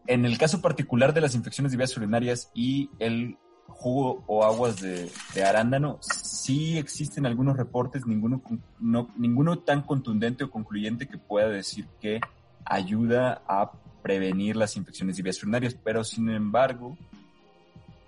En 0.07 0.25
el 0.25 0.39
caso 0.39 0.61
particular 0.61 1.15
de 1.15 1.21
las 1.21 1.35
infecciones 1.35 1.71
de 1.71 1.79
vías 1.79 1.97
urinarias 1.97 2.51
y 2.55 2.91
el 2.99 3.37
jugo 3.69 4.25
o 4.27 4.45
aguas 4.45 4.81
de, 4.81 5.11
arándano, 5.45 5.99
sí 6.01 6.79
existen 6.79 7.27
algunos 7.27 7.57
reportes, 7.57 8.07
ninguno, 8.07 8.43
no, 8.81 9.09
ninguno 9.17 9.59
tan 9.61 9.83
contundente 9.83 10.45
o 10.45 10.51
concluyente 10.51 11.07
que 11.07 11.19
pueda 11.19 11.49
decir 11.49 11.87
que 12.01 12.21
ayuda 12.65 13.43
a 13.47 13.71
prevenir 14.03 14.57
las 14.57 14.77
infecciones 14.77 15.17
de 15.17 15.23
vías 15.23 15.43
urinarias, 15.43 15.75
pero 15.75 16.03
sin 16.03 16.31
embargo, 16.31 16.97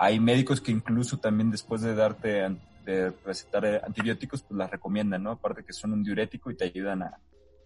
hay 0.00 0.18
médicos 0.18 0.62
que 0.62 0.72
incluso 0.72 1.18
también 1.18 1.50
después 1.50 1.82
de 1.82 1.94
darte, 1.94 2.56
de 2.86 3.10
recetar 3.22 3.66
eh, 3.66 3.82
antibióticos, 3.84 4.42
pues 4.42 4.56
las 4.56 4.70
recomiendan, 4.70 5.22
¿no? 5.22 5.32
Aparte 5.32 5.62
que 5.62 5.74
son 5.74 5.92
un 5.92 6.02
diurético 6.02 6.50
y 6.50 6.56
te 6.56 6.64
ayudan 6.64 7.02
a 7.02 7.20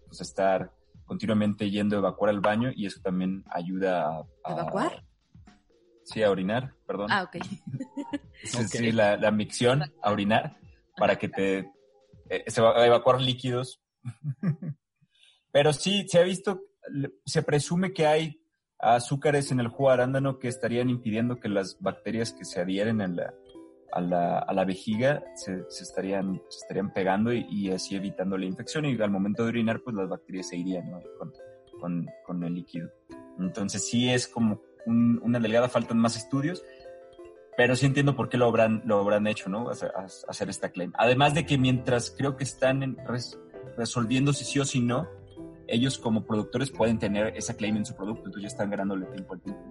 pues, 0.05 0.19
estar 0.19 0.69
continuamente 1.05 1.71
yendo 1.71 1.95
a 1.95 1.99
evacuar 1.99 2.31
al 2.31 2.41
baño 2.41 2.71
y 2.75 2.87
eso 2.87 2.99
también 3.01 3.45
ayuda 3.49 4.25
a... 4.43 4.51
¿Evacuar? 4.51 5.05
Sí, 6.03 6.23
a 6.23 6.29
orinar, 6.29 6.73
perdón. 6.85 7.07
Ah, 7.09 7.23
ok. 7.23 7.37
sí, 8.43 8.91
la, 8.91 9.15
la, 9.15 9.31
micción, 9.31 9.83
a 10.03 10.11
orinar, 10.11 10.57
para 10.97 11.15
que 11.15 11.29
te... 11.29 11.71
Eh, 12.29 12.43
se 12.47 12.61
va 12.61 12.77
a 12.77 12.85
evacuar 12.85 13.21
líquidos. 13.21 13.81
Pero 15.53 15.71
sí, 15.71 16.05
se 16.09 16.19
ha 16.19 16.23
visto, 16.23 16.63
se 17.25 17.43
presume 17.43 17.93
que 17.93 18.05
hay 18.05 18.44
azúcares 18.93 19.51
en 19.51 19.59
el 19.59 19.67
jugo 19.67 19.89
arándano 19.89 20.37
que 20.37 20.47
estarían 20.47 20.89
impidiendo 20.89 21.39
que 21.39 21.49
las 21.49 21.77
bacterias 21.79 22.31
que 22.31 22.45
se 22.45 22.61
adhieren 22.61 23.01
a 23.01 23.07
la, 23.07 23.33
a 23.91 24.01
la, 24.01 24.39
a 24.39 24.53
la 24.53 24.65
vejiga 24.65 25.23
se, 25.35 25.63
se, 25.69 25.83
estarían, 25.83 26.41
se 26.49 26.59
estarían 26.59 26.93
pegando 26.93 27.33
y, 27.33 27.71
así 27.71 27.95
evitando 27.95 28.37
la 28.37 28.45
infección 28.45 28.85
y 28.85 29.01
al 29.01 29.09
momento 29.09 29.43
de 29.43 29.49
orinar 29.49 29.81
pues 29.81 29.95
las 29.95 30.09
bacterias 30.09 30.49
se 30.49 30.57
irían 30.57 30.91
con, 31.17 31.33
con, 31.79 32.05
con, 32.25 32.43
el 32.43 32.53
líquido. 32.53 32.89
Entonces 33.39 33.87
sí 33.87 34.09
es 34.09 34.27
como 34.27 34.61
una 34.85 35.39
delgada, 35.39 35.67
faltan 35.67 35.97
más 35.97 36.15
estudios, 36.15 36.63
pero 37.57 37.75
sí 37.75 37.85
entiendo 37.85 38.15
por 38.15 38.29
qué 38.29 38.37
lo 38.37 38.45
habrán, 38.45 38.83
lo 38.85 38.99
habrán 38.99 39.25
hecho, 39.27 39.49
¿no? 39.49 39.69
Hacer, 39.69 39.91
hacer 40.27 40.49
esta 40.49 40.69
claim. 40.69 40.91
Además 40.95 41.33
de 41.33 41.45
que 41.45 41.57
mientras 41.57 42.13
creo 42.15 42.35
que 42.35 42.43
están 42.43 42.83
en 42.83 42.97
resolviendo 43.77 44.31
si 44.33 44.43
sí 44.43 44.59
o 44.59 44.65
si 44.65 44.79
no, 44.79 45.07
ellos 45.67 45.97
como 45.97 46.25
productores 46.25 46.71
pueden 46.71 46.99
tener 46.99 47.35
esa 47.35 47.55
claim 47.55 47.77
en 47.77 47.85
su 47.85 47.95
producto, 47.95 48.25
entonces 48.25 48.43
ya 48.43 48.47
están 48.47 48.69
ganándole 48.69 49.05
tiempo 49.07 49.33
al 49.33 49.41
tiempo. 49.41 49.61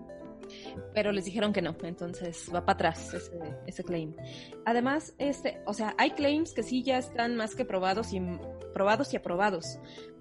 Pero 0.93 1.13
les 1.13 1.25
dijeron 1.25 1.53
que 1.53 1.63
no, 1.63 1.75
entonces 1.83 2.51
va 2.55 2.65
para 2.65 2.75
atrás 2.75 3.15
ese, 3.15 3.33
ese, 3.67 3.83
claim. 3.83 4.15
Además, 4.65 5.15
este, 5.19 5.61
o 5.67 5.73
sea, 5.73 5.95
hay 5.99 6.11
claims 6.11 6.53
que 6.53 6.63
sí 6.63 6.83
ya 6.83 6.99
están 6.99 7.37
más 7.37 7.55
que 7.55 7.65
probados 7.65 8.13
y 8.13 8.21
probados 8.73 9.13
y 9.15 9.17
aprobados, 9.17 9.79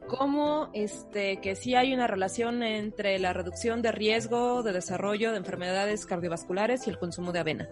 como 0.08 0.70
este 0.74 1.38
que 1.42 1.56
sí 1.56 1.76
hay 1.76 1.94
una 1.94 2.08
relación 2.08 2.64
entre 2.64 3.20
la 3.20 3.34
reducción 3.34 3.82
de 3.82 3.92
riesgo 3.92 4.64
de 4.64 4.74
desarrollo 4.74 5.32
de 5.32 5.38
enfermedades 5.38 6.06
cardiovasculares 6.06 6.88
y 6.88 6.90
el 6.90 7.00
consumo 7.00 7.32
de 7.32 7.40
avena. 7.40 7.70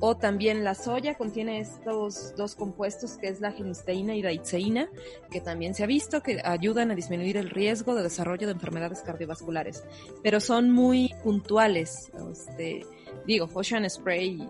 O 0.00 0.16
también 0.16 0.64
la 0.64 0.74
soya 0.74 1.14
contiene 1.14 1.60
estos 1.60 2.34
dos 2.36 2.54
compuestos 2.54 3.16
que 3.16 3.28
es 3.28 3.40
la 3.40 3.52
genisteína 3.52 4.14
y 4.14 4.22
la 4.22 4.32
itzeína, 4.32 4.88
que 5.30 5.40
también 5.40 5.74
se 5.74 5.84
ha 5.84 5.86
visto 5.86 6.22
que 6.22 6.40
ayudan 6.44 6.90
a 6.90 6.94
disminuir 6.94 7.36
el 7.36 7.50
riesgo 7.50 7.94
de 7.94 8.02
desarrollo 8.02 8.46
de 8.46 8.52
enfermedades 8.52 9.00
cardiovasculares. 9.00 9.84
Pero 10.22 10.40
son 10.40 10.70
muy 10.70 11.14
puntuales. 11.22 12.10
Este, 12.30 12.84
digo, 13.26 13.48
Ocean 13.52 13.88
Spray, 13.88 14.48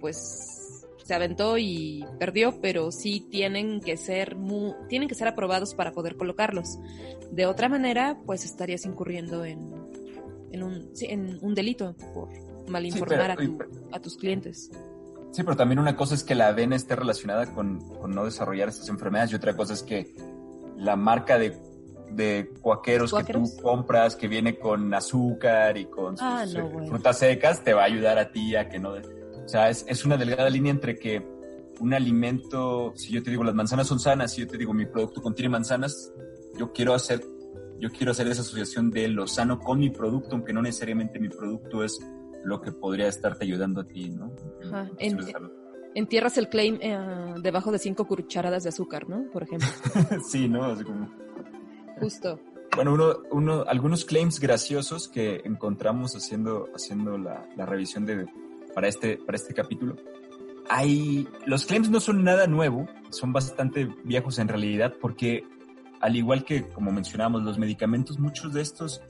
pues 0.00 0.62
se 1.04 1.14
aventó 1.14 1.58
y 1.58 2.04
perdió, 2.18 2.60
pero 2.60 2.92
sí 2.92 3.26
tienen 3.30 3.80
que 3.80 3.96
ser 3.96 4.36
tienen 4.88 5.08
que 5.08 5.14
ser 5.14 5.28
aprobados 5.28 5.74
para 5.74 5.92
poder 5.92 6.16
colocarlos. 6.16 6.78
De 7.30 7.46
otra 7.46 7.68
manera, 7.68 8.18
pues 8.26 8.44
estarías 8.44 8.84
incurriendo 8.84 9.44
en, 9.44 9.72
en, 10.52 11.38
un, 11.42 11.54
delito 11.54 11.94
mal 12.72 12.84
informar 12.84 13.36
a, 13.92 14.00
tus 14.00 14.16
clientes. 14.16 14.70
Sí, 15.30 15.42
pero 15.42 15.56
también 15.56 15.78
una 15.78 15.96
cosa 15.96 16.14
es 16.14 16.24
que 16.24 16.34
la 16.34 16.48
avena 16.48 16.76
esté 16.76 16.96
relacionada 16.96 17.52
con, 17.54 17.78
no 18.08 18.24
desarrollar 18.24 18.68
estas 18.68 18.88
enfermedades 18.88 19.32
y 19.32 19.34
otra 19.36 19.56
cosa 19.56 19.72
es 19.72 19.82
que 19.82 20.14
la 20.76 20.96
marca 20.96 21.38
de, 21.38 21.56
de 22.10 22.50
cuaqueros, 22.60 23.14
que 23.14 23.32
tú 23.32 23.44
compras, 23.62 24.16
que 24.16 24.28
viene 24.28 24.58
con 24.58 24.92
azúcar 24.92 25.78
y 25.78 25.86
con 25.86 26.16
ah, 26.20 26.44
eh, 26.44 26.88
frutas 26.88 27.18
secas, 27.18 27.62
te 27.62 27.72
va 27.72 27.82
a 27.82 27.86
ayudar 27.86 28.18
a 28.18 28.30
ti 28.30 28.56
a 28.56 28.68
que 28.68 28.78
no... 28.78 28.92
O 28.92 29.48
sea, 29.48 29.70
es, 29.70 29.84
es 29.88 30.04
una 30.04 30.16
delgada 30.16 30.50
línea 30.50 30.70
entre 30.70 30.98
que 30.98 31.26
un 31.80 31.94
alimento, 31.94 32.92
si 32.96 33.12
yo 33.12 33.22
te 33.22 33.30
digo 33.30 33.42
las 33.42 33.54
manzanas 33.54 33.88
son 33.88 33.98
sanas, 33.98 34.32
si 34.32 34.42
yo 34.42 34.46
te 34.46 34.58
digo 34.58 34.72
mi 34.72 34.86
producto 34.86 35.20
contiene 35.22 35.48
manzanas, 35.48 36.12
yo 36.58 36.72
quiero 36.72 36.94
hacer 36.94 37.22
yo 37.82 37.90
quiero 37.90 38.12
hacer 38.12 38.28
esa 38.28 38.42
asociación 38.42 38.92
de 38.92 39.08
lo 39.08 39.26
sano 39.26 39.58
con 39.58 39.80
mi 39.80 39.90
producto, 39.90 40.36
aunque 40.36 40.52
no 40.52 40.62
necesariamente 40.62 41.18
mi 41.18 41.28
producto 41.28 41.82
es 41.82 41.98
lo 42.44 42.60
que 42.60 42.72
podría 42.72 43.08
estarte 43.08 43.44
ayudando 43.44 43.82
a 43.82 43.84
ti, 43.84 44.10
¿no? 44.10 44.32
Ajá. 44.64 44.90
entierras 45.94 46.38
el 46.38 46.48
claim 46.48 46.78
eh, 46.80 47.34
debajo 47.42 47.70
de 47.70 47.78
cinco 47.78 48.06
cucharadas 48.06 48.62
de 48.62 48.70
azúcar, 48.70 49.08
¿no? 49.08 49.30
Por 49.30 49.42
ejemplo. 49.42 49.68
sí, 50.28 50.48
¿no? 50.48 50.64
Así 50.64 50.84
como... 50.84 51.10
Justo. 52.00 52.40
Bueno, 52.74 52.94
uno, 52.94 53.16
uno, 53.30 53.64
algunos 53.68 54.04
claims 54.04 54.40
graciosos 54.40 55.06
que 55.08 55.42
encontramos 55.44 56.16
haciendo, 56.16 56.68
haciendo 56.74 57.18
la, 57.18 57.46
la 57.54 57.66
revisión 57.66 58.06
de, 58.06 58.26
para, 58.74 58.88
este, 58.88 59.18
para 59.18 59.36
este 59.36 59.52
capítulo. 59.54 59.96
Hay, 60.68 61.28
los 61.44 61.66
claims 61.66 61.90
no 61.90 62.00
son 62.00 62.24
nada 62.24 62.46
nuevo, 62.46 62.88
son 63.10 63.32
bastante 63.32 63.88
viejos 64.04 64.38
en 64.38 64.48
realidad, 64.48 64.94
porque 65.00 65.44
al 66.00 66.16
igual 66.16 66.44
que, 66.44 66.68
como 66.68 66.90
mencionábamos, 66.90 67.42
los 67.42 67.58
medicamentos, 67.58 68.18
muchos 68.18 68.52
de 68.54 68.62
estos 68.62 69.02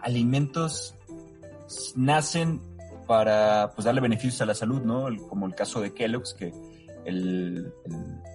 alimentos 0.00 0.94
nacen 1.96 2.60
para 3.08 3.72
pues 3.74 3.86
darle 3.86 4.02
beneficios 4.02 4.40
a 4.42 4.46
la 4.46 4.54
salud, 4.54 4.82
¿no? 4.82 5.08
como 5.28 5.46
el 5.46 5.54
caso 5.54 5.80
de 5.80 5.94
Kellogg's, 5.94 6.34
que 6.34 6.52
el, 7.06 7.72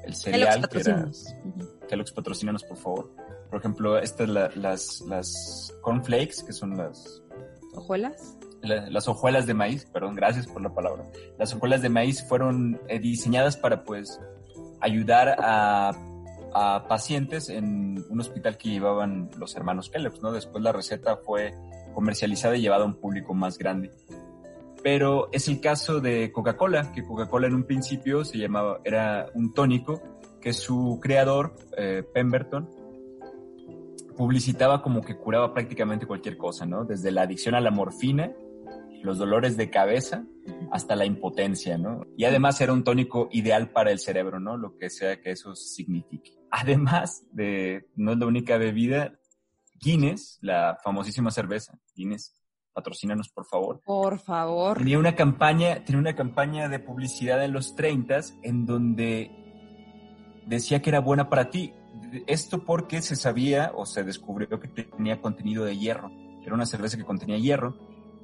el, 0.03 0.15
cereal 0.15 0.67
que 0.67 0.79
era 0.79 1.07
Kellogg's 1.87 2.11
patrocínanos, 2.11 2.63
por 2.63 2.77
favor. 2.77 3.15
Por 3.49 3.59
ejemplo, 3.59 3.99
estas 3.99 4.27
las, 4.27 5.01
las 5.01 5.73
cornflakes, 5.81 6.43
que 6.43 6.51
son 6.51 6.75
las... 6.75 7.21
¿Hojuelas? 7.75 8.35
las 8.63 9.09
hojuelas 9.09 9.45
de 9.45 9.53
maíz, 9.53 9.85
perdón, 9.85 10.15
gracias 10.15 10.47
por 10.47 10.61
la 10.61 10.73
palabra. 10.73 11.05
Las 11.37 11.53
hojuelas 11.53 11.81
de 11.81 11.89
maíz 11.89 12.25
fueron 12.27 12.79
eh, 12.87 12.97
diseñadas 12.97 13.57
para 13.57 13.83
pues 13.83 14.21
ayudar 14.79 15.35
a, 15.37 15.91
a, 16.53 16.87
pacientes 16.87 17.49
en 17.49 18.03
un 18.09 18.19
hospital 18.21 18.57
que 18.57 18.69
llevaban 18.69 19.29
los 19.37 19.55
hermanos 19.55 19.89
Kellogg's, 19.89 20.21
¿no? 20.21 20.31
Después 20.31 20.63
la 20.63 20.71
receta 20.71 21.17
fue 21.17 21.53
comercializada 21.93 22.55
y 22.55 22.61
llevada 22.61 22.83
a 22.83 22.87
un 22.87 22.95
público 22.95 23.33
más 23.33 23.57
grande. 23.57 23.91
Pero 24.83 25.29
es 25.31 25.47
el 25.47 25.61
caso 25.61 26.01
de 26.01 26.31
Coca-Cola, 26.31 26.91
que 26.91 27.03
Coca-Cola 27.03 27.47
en 27.47 27.55
un 27.55 27.63
principio 27.63 28.25
se 28.25 28.37
llamaba, 28.37 28.81
era 28.83 29.27
un 29.33 29.53
tónico 29.53 30.01
que 30.41 30.51
su 30.51 30.99
creador, 31.01 31.55
eh, 31.77 32.03
Pemberton, 32.13 32.69
publicitaba 34.17 34.81
como 34.81 35.01
que 35.01 35.17
curaba 35.17 35.53
prácticamente 35.53 36.05
cualquier 36.05 36.37
cosa, 36.37 36.65
¿no? 36.65 36.83
Desde 36.85 37.11
la 37.11 37.23
adicción 37.23 37.55
a 37.55 37.61
la 37.61 37.71
morfina, 37.71 38.31
los 39.01 39.17
dolores 39.17 39.57
de 39.57 39.69
cabeza, 39.69 40.25
hasta 40.71 40.95
la 40.95 41.05
impotencia, 41.05 41.77
¿no? 41.77 42.05
Y 42.17 42.25
además 42.25 42.59
era 42.61 42.73
un 42.73 42.83
tónico 42.83 43.29
ideal 43.31 43.71
para 43.71 43.91
el 43.91 43.99
cerebro, 43.99 44.39
¿no? 44.39 44.57
Lo 44.57 44.77
que 44.77 44.89
sea 44.89 45.21
que 45.21 45.31
eso 45.31 45.55
signifique. 45.55 46.37
Además 46.51 47.25
de, 47.31 47.87
no 47.95 48.11
es 48.11 48.17
la 48.17 48.25
única 48.25 48.57
bebida, 48.57 49.19
Guinness, 49.79 50.39
la 50.41 50.77
famosísima 50.83 51.31
cerveza, 51.31 51.77
Guinness, 51.95 52.33
patrocínanos 52.73 53.29
por 53.29 53.45
favor. 53.45 53.81
Por 53.85 54.19
favor. 54.19 54.77
Tenía 54.77 54.99
una 54.99 55.15
campaña, 55.15 55.83
tenía 55.85 55.99
una 55.99 56.15
campaña 56.15 56.69
de 56.69 56.79
publicidad 56.79 57.43
en 57.43 57.53
los 57.53 57.75
30 57.75 58.19
en 58.41 58.65
donde 58.65 59.31
decía 60.45 60.81
que 60.81 60.89
era 60.89 60.99
buena 60.99 61.29
para 61.29 61.49
ti. 61.49 61.73
Esto 62.27 62.63
porque 62.63 63.01
se 63.01 63.15
sabía 63.15 63.71
o 63.75 63.85
se 63.85 64.03
descubrió 64.03 64.59
que 64.59 64.67
tenía 64.67 65.21
contenido 65.21 65.65
de 65.65 65.77
hierro. 65.77 66.11
Era 66.43 66.55
una 66.55 66.65
cerveza 66.65 66.97
que 66.97 67.05
contenía 67.05 67.37
hierro 67.37 67.77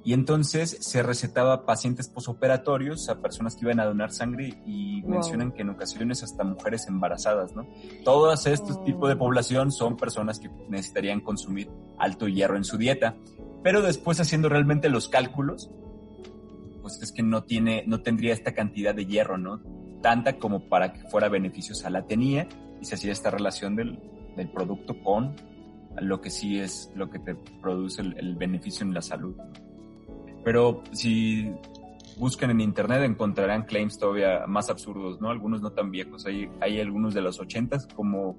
y 0.03 0.13
entonces 0.13 0.77
se 0.79 1.03
recetaba 1.03 1.53
a 1.53 1.65
pacientes 1.65 2.07
posoperatorios, 2.07 3.09
a 3.09 3.21
personas 3.21 3.55
que 3.55 3.65
iban 3.65 3.79
a 3.79 3.85
donar 3.85 4.11
sangre 4.11 4.61
y 4.65 5.01
mencionan 5.03 5.51
que 5.51 5.61
en 5.61 5.69
ocasiones 5.69 6.23
hasta 6.23 6.43
mujeres 6.43 6.87
embarazadas, 6.87 7.53
¿no? 7.53 7.67
Todos 8.05 8.45
estos 8.47 8.83
tipos 8.83 9.09
de 9.09 9.15
población 9.15 9.71
son 9.71 9.97
personas 9.97 10.39
que 10.39 10.49
necesitarían 10.69 11.19
consumir 11.19 11.69
alto 11.97 12.27
hierro 12.27 12.55
en 12.55 12.63
su 12.63 12.77
dieta. 12.77 13.15
Pero 13.63 13.81
después 13.81 14.19
haciendo 14.19 14.49
realmente 14.49 14.89
los 14.89 15.09
cálculos, 15.09 15.69
pues 16.81 17.01
es 17.01 17.11
que 17.11 17.23
no 17.23 17.43
tiene, 17.43 17.83
no 17.87 18.01
tendría 18.01 18.33
esta 18.33 18.53
cantidad 18.53 18.95
de 18.95 19.05
hierro, 19.05 19.37
¿no? 19.37 19.61
Tanta 20.01 20.37
como 20.37 20.69
para 20.69 20.93
que 20.93 21.01
fuera 21.09 21.29
beneficiosa. 21.29 21.89
La 21.89 22.05
tenía 22.05 22.47
y 22.81 22.85
se 22.85 22.95
hacía 22.95 23.11
esta 23.11 23.29
relación 23.29 23.75
del, 23.75 23.99
del 24.37 24.49
producto 24.49 25.01
con 25.03 25.35
lo 25.99 26.21
que 26.21 26.29
sí 26.29 26.59
es 26.59 26.91
lo 26.95 27.09
que 27.09 27.19
te 27.19 27.35
produce 27.61 28.01
el, 28.01 28.17
el 28.17 28.35
beneficio 28.35 28.85
en 28.85 28.93
la 28.93 29.01
salud. 29.01 29.35
Pero 30.43 30.83
si 30.93 31.51
buscan 32.19 32.51
en 32.51 32.61
internet 32.61 33.01
encontrarán 33.03 33.63
claims 33.63 33.97
todavía 33.97 34.45
más 34.45 34.69
absurdos, 34.69 35.21
¿no? 35.21 35.29
Algunos 35.29 35.61
no 35.61 35.71
tan 35.71 35.89
viejos. 35.89 36.25
Hay, 36.25 36.49
hay 36.59 36.79
algunos 36.79 37.13
de 37.13 37.21
los 37.21 37.39
ochentas, 37.39 37.87
como 37.87 38.37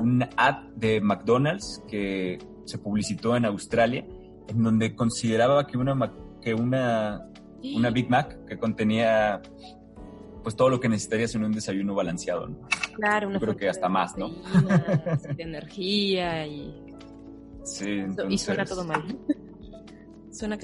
un 0.00 0.26
ad 0.36 0.64
de 0.76 1.00
McDonald's 1.00 1.82
que 1.88 2.38
se 2.64 2.78
publicitó 2.78 3.36
en 3.36 3.44
Australia, 3.44 4.04
en 4.50 4.62
donde 4.62 4.94
consideraba 4.94 5.66
que 5.66 5.76
una, 5.78 6.12
que 6.42 6.54
una, 6.54 7.26
una 7.62 7.90
Big 7.90 8.10
Mac 8.10 8.44
que 8.46 8.58
contenía 8.58 9.40
pues 10.42 10.56
todo 10.56 10.70
lo 10.70 10.80
que 10.80 10.88
necesitarías 10.88 11.34
en 11.34 11.44
un 11.44 11.52
desayuno 11.52 11.94
balanceado, 11.94 12.48
¿no? 12.48 12.68
Claro, 12.94 13.28
una 13.28 13.38
Yo 13.38 13.46
creo 13.46 13.56
que 13.56 13.68
hasta 13.68 13.88
más, 13.88 14.16
¿no? 14.16 14.30
de 15.36 15.42
energía 15.42 16.46
y... 16.46 16.74
Sí, 17.62 17.90
entonces... 17.90 18.32
Y 18.32 18.38
suena 18.38 18.64
todo 18.64 18.84
mal. 18.84 19.04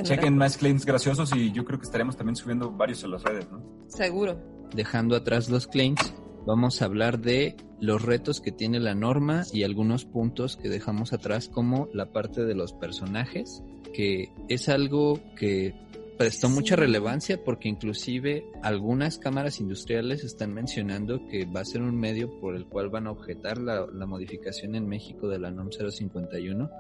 Chequen 0.02 0.36
más 0.36 0.56
claims 0.56 0.86
graciosos 0.86 1.34
y 1.34 1.52
yo 1.52 1.64
creo 1.64 1.78
que 1.78 1.84
estaremos 1.84 2.16
también 2.16 2.36
subiendo 2.36 2.70
varios 2.70 3.04
a 3.04 3.08
las 3.08 3.22
redes, 3.22 3.50
¿no? 3.50 3.62
Seguro. 3.88 4.38
Dejando 4.74 5.16
atrás 5.16 5.50
los 5.50 5.66
claims, 5.66 6.14
vamos 6.46 6.80
a 6.80 6.86
hablar 6.86 7.18
de 7.18 7.56
los 7.80 8.02
retos 8.02 8.40
que 8.40 8.52
tiene 8.52 8.80
la 8.80 8.94
norma 8.94 9.44
y 9.52 9.64
algunos 9.64 10.04
puntos 10.04 10.56
que 10.56 10.68
dejamos 10.68 11.12
atrás 11.12 11.48
como 11.48 11.88
la 11.92 12.12
parte 12.12 12.44
de 12.44 12.54
los 12.54 12.72
personajes, 12.72 13.62
que 13.96 14.30
es 14.48 14.68
algo 14.68 15.18
que 15.36 15.72
prestó 16.18 16.50
mucha 16.50 16.76
relevancia 16.76 17.42
porque 17.42 17.70
inclusive 17.70 18.44
algunas 18.62 19.16
cámaras 19.16 19.58
industriales 19.58 20.22
están 20.22 20.52
mencionando 20.52 21.26
que 21.28 21.46
va 21.46 21.60
a 21.60 21.64
ser 21.64 21.80
un 21.80 21.98
medio 21.98 22.38
por 22.38 22.56
el 22.56 22.66
cual 22.66 22.90
van 22.90 23.06
a 23.06 23.10
objetar 23.10 23.56
la, 23.56 23.86
la 23.86 24.04
modificación 24.04 24.74
en 24.74 24.86
México 24.86 25.28
de 25.28 25.38
la 25.38 25.50
NOM 25.50 25.70
051 25.70 26.70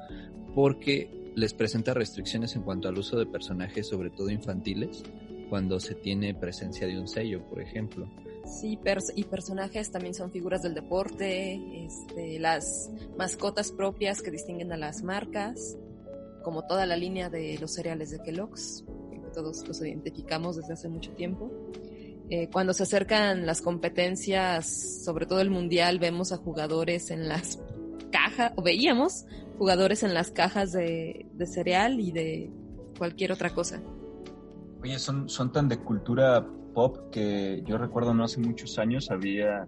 porque 0.54 1.32
les 1.34 1.54
presenta 1.54 1.94
restricciones 1.94 2.54
en 2.54 2.62
cuanto 2.62 2.88
al 2.88 2.98
uso 2.98 3.18
de 3.18 3.26
personajes, 3.26 3.88
sobre 3.88 4.10
todo 4.10 4.30
infantiles, 4.30 5.02
cuando 5.48 5.80
se 5.80 5.94
tiene 5.94 6.34
presencia 6.34 6.86
de 6.86 6.98
un 6.98 7.08
sello, 7.08 7.42
por 7.48 7.60
ejemplo. 7.60 8.10
Sí, 8.46 8.78
y 9.16 9.24
personajes 9.24 9.90
también 9.90 10.14
son 10.14 10.30
figuras 10.30 10.62
del 10.62 10.74
deporte, 10.74 11.60
este, 11.84 12.38
las 12.38 12.90
mascotas 13.18 13.72
propias 13.72 14.22
que 14.22 14.30
distinguen 14.30 14.72
a 14.72 14.76
las 14.76 15.02
marcas, 15.02 15.76
como 16.46 16.62
toda 16.62 16.86
la 16.86 16.96
línea 16.96 17.28
de 17.28 17.58
los 17.60 17.72
cereales 17.72 18.12
de 18.12 18.20
Kellogg's, 18.20 18.84
que 19.10 19.18
todos 19.34 19.66
los 19.66 19.80
identificamos 19.80 20.54
desde 20.54 20.74
hace 20.74 20.88
mucho 20.88 21.10
tiempo. 21.10 21.50
Eh, 22.30 22.48
cuando 22.52 22.72
se 22.72 22.84
acercan 22.84 23.46
las 23.46 23.60
competencias, 23.60 25.02
sobre 25.04 25.26
todo 25.26 25.40
el 25.40 25.50
mundial, 25.50 25.98
vemos 25.98 26.30
a 26.30 26.36
jugadores 26.36 27.10
en 27.10 27.26
las 27.26 27.58
cajas, 28.12 28.52
o 28.54 28.62
veíamos 28.62 29.24
jugadores 29.58 30.04
en 30.04 30.14
las 30.14 30.30
cajas 30.30 30.70
de, 30.70 31.26
cereal 31.46 31.98
y 31.98 32.12
de 32.12 32.52
cualquier 32.96 33.32
otra 33.32 33.52
cosa. 33.52 33.82
Oye, 34.80 35.00
son, 35.00 35.28
son 35.28 35.50
tan 35.50 35.68
de 35.68 35.78
cultura 35.78 36.46
pop 36.74 37.10
que 37.10 37.64
yo 37.66 37.76
recuerdo 37.76 38.14
no 38.14 38.22
hace 38.22 38.38
muchos 38.38 38.78
años 38.78 39.10
había 39.10 39.66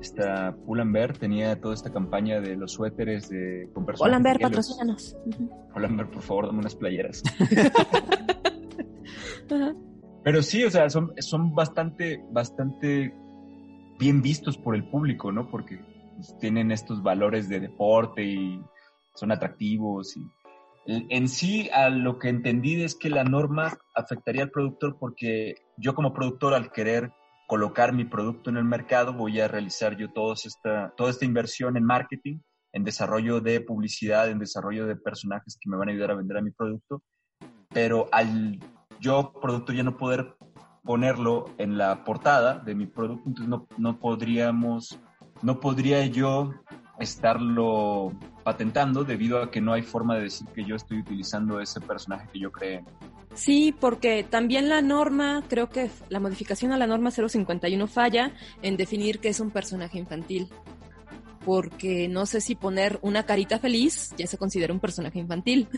esta 0.00 0.56
Pull&Bear 0.66 1.16
tenía 1.16 1.60
toda 1.60 1.74
esta 1.74 1.92
campaña 1.92 2.40
de 2.40 2.56
los 2.56 2.72
suéteres 2.72 3.28
de 3.28 3.68
con 3.74 3.84
Pull&Bear, 3.86 4.38
patrocínanos. 4.40 5.16
Pull&Bear, 5.74 6.10
por 6.10 6.22
favor, 6.22 6.46
dame 6.46 6.60
unas 6.60 6.74
playeras. 6.74 7.22
Pero 10.22 10.42
sí, 10.42 10.64
o 10.64 10.70
sea, 10.70 10.90
son, 10.90 11.12
son 11.18 11.54
bastante, 11.54 12.22
bastante 12.30 13.14
bien 13.98 14.22
vistos 14.22 14.56
por 14.58 14.74
el 14.74 14.84
público, 14.84 15.32
¿no? 15.32 15.50
Porque 15.50 15.80
pues, 16.16 16.36
tienen 16.38 16.70
estos 16.70 17.02
valores 17.02 17.48
de 17.48 17.60
deporte 17.60 18.22
y 18.24 18.60
son 19.14 19.32
atractivos. 19.32 20.16
Y 20.16 20.22
en 20.86 21.28
sí, 21.28 21.68
a 21.72 21.88
lo 21.88 22.18
que 22.18 22.28
entendí 22.28 22.82
es 22.82 22.94
que 22.94 23.10
la 23.10 23.24
norma 23.24 23.78
afectaría 23.94 24.42
al 24.42 24.50
productor 24.50 24.96
porque 24.98 25.56
yo 25.76 25.94
como 25.94 26.12
productor 26.12 26.54
al 26.54 26.70
querer 26.72 27.12
colocar 27.50 27.92
mi 27.92 28.04
producto 28.04 28.48
en 28.48 28.58
el 28.58 28.64
mercado 28.64 29.12
voy 29.12 29.40
a 29.40 29.48
realizar 29.48 29.96
yo 29.96 30.12
toda 30.12 30.34
esta, 30.34 30.94
toda 30.96 31.10
esta 31.10 31.24
inversión 31.24 31.76
en 31.76 31.84
marketing, 31.84 32.38
en 32.72 32.84
desarrollo 32.84 33.40
de 33.40 33.60
publicidad, 33.60 34.30
en 34.30 34.38
desarrollo 34.38 34.86
de 34.86 34.94
personajes 34.94 35.58
que 35.60 35.68
me 35.68 35.76
van 35.76 35.88
a 35.88 35.90
ayudar 35.90 36.12
a 36.12 36.14
vender 36.14 36.36
a 36.36 36.42
mi 36.42 36.52
producto. 36.52 37.02
Pero 37.70 38.08
al 38.12 38.60
yo, 39.00 39.32
producto, 39.32 39.72
ya 39.72 39.82
no 39.82 39.96
poder 39.96 40.36
ponerlo 40.84 41.46
en 41.58 41.76
la 41.76 42.04
portada 42.04 42.60
de 42.60 42.76
mi 42.76 42.86
producto, 42.86 43.24
entonces 43.26 43.48
no, 43.48 43.66
no 43.78 43.98
podríamos, 43.98 45.00
no 45.42 45.58
podría 45.58 46.06
yo 46.06 46.52
estarlo 47.00 48.12
patentando 48.44 49.02
debido 49.02 49.42
a 49.42 49.50
que 49.50 49.60
no 49.60 49.72
hay 49.72 49.82
forma 49.82 50.14
de 50.14 50.22
decir 50.22 50.46
que 50.54 50.64
yo 50.64 50.76
estoy 50.76 51.00
utilizando 51.00 51.60
ese 51.60 51.80
personaje 51.80 52.28
que 52.32 52.38
yo 52.38 52.52
creé. 52.52 52.84
Sí, 53.34 53.74
porque 53.78 54.24
también 54.24 54.68
la 54.68 54.82
norma, 54.82 55.44
creo 55.48 55.68
que 55.68 55.90
la 56.08 56.20
modificación 56.20 56.72
a 56.72 56.76
la 56.76 56.86
norma 56.86 57.10
051 57.10 57.86
falla 57.86 58.34
en 58.62 58.76
definir 58.76 59.20
que 59.20 59.28
es 59.28 59.40
un 59.40 59.50
personaje 59.50 59.98
infantil. 59.98 60.48
Porque 61.44 62.08
no 62.08 62.26
sé 62.26 62.40
si 62.40 62.54
poner 62.54 62.98
una 63.02 63.24
carita 63.24 63.58
feliz 63.58 64.10
ya 64.18 64.26
se 64.26 64.36
considera 64.36 64.74
un 64.74 64.80
personaje 64.80 65.18
infantil. 65.18 65.68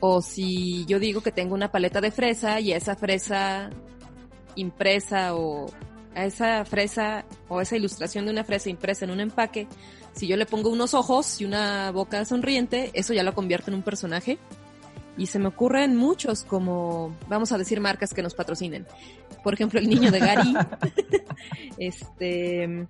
O 0.00 0.22
si 0.22 0.86
yo 0.86 0.98
digo 0.98 1.20
que 1.20 1.30
tengo 1.30 1.54
una 1.54 1.70
paleta 1.70 2.00
de 2.00 2.10
fresa 2.10 2.58
y 2.58 2.72
esa 2.72 2.96
fresa 2.96 3.70
impresa 4.56 5.34
o 5.34 5.66
a 6.14 6.24
esa 6.24 6.64
fresa 6.64 7.24
o 7.48 7.60
esa 7.60 7.76
ilustración 7.76 8.24
de 8.24 8.32
una 8.32 8.42
fresa 8.42 8.70
impresa 8.70 9.04
en 9.04 9.12
un 9.12 9.20
empaque, 9.20 9.68
si 10.12 10.26
yo 10.26 10.36
le 10.36 10.46
pongo 10.46 10.70
unos 10.70 10.94
ojos 10.94 11.40
y 11.40 11.44
una 11.44 11.92
boca 11.92 12.24
sonriente, 12.24 12.90
eso 12.94 13.12
ya 13.12 13.22
lo 13.22 13.34
convierte 13.34 13.70
en 13.70 13.76
un 13.76 13.82
personaje. 13.82 14.38
Y 15.20 15.26
se 15.26 15.38
me 15.38 15.48
ocurren 15.48 15.96
muchos 15.96 16.44
como, 16.44 17.14
vamos 17.28 17.52
a 17.52 17.58
decir 17.58 17.78
marcas 17.78 18.14
que 18.14 18.22
nos 18.22 18.32
patrocinen. 18.32 18.86
Por 19.44 19.52
ejemplo, 19.52 19.78
el 19.78 19.86
niño 19.86 20.10
de 20.10 20.18
Gary. 20.18 20.54
este, 21.76 22.86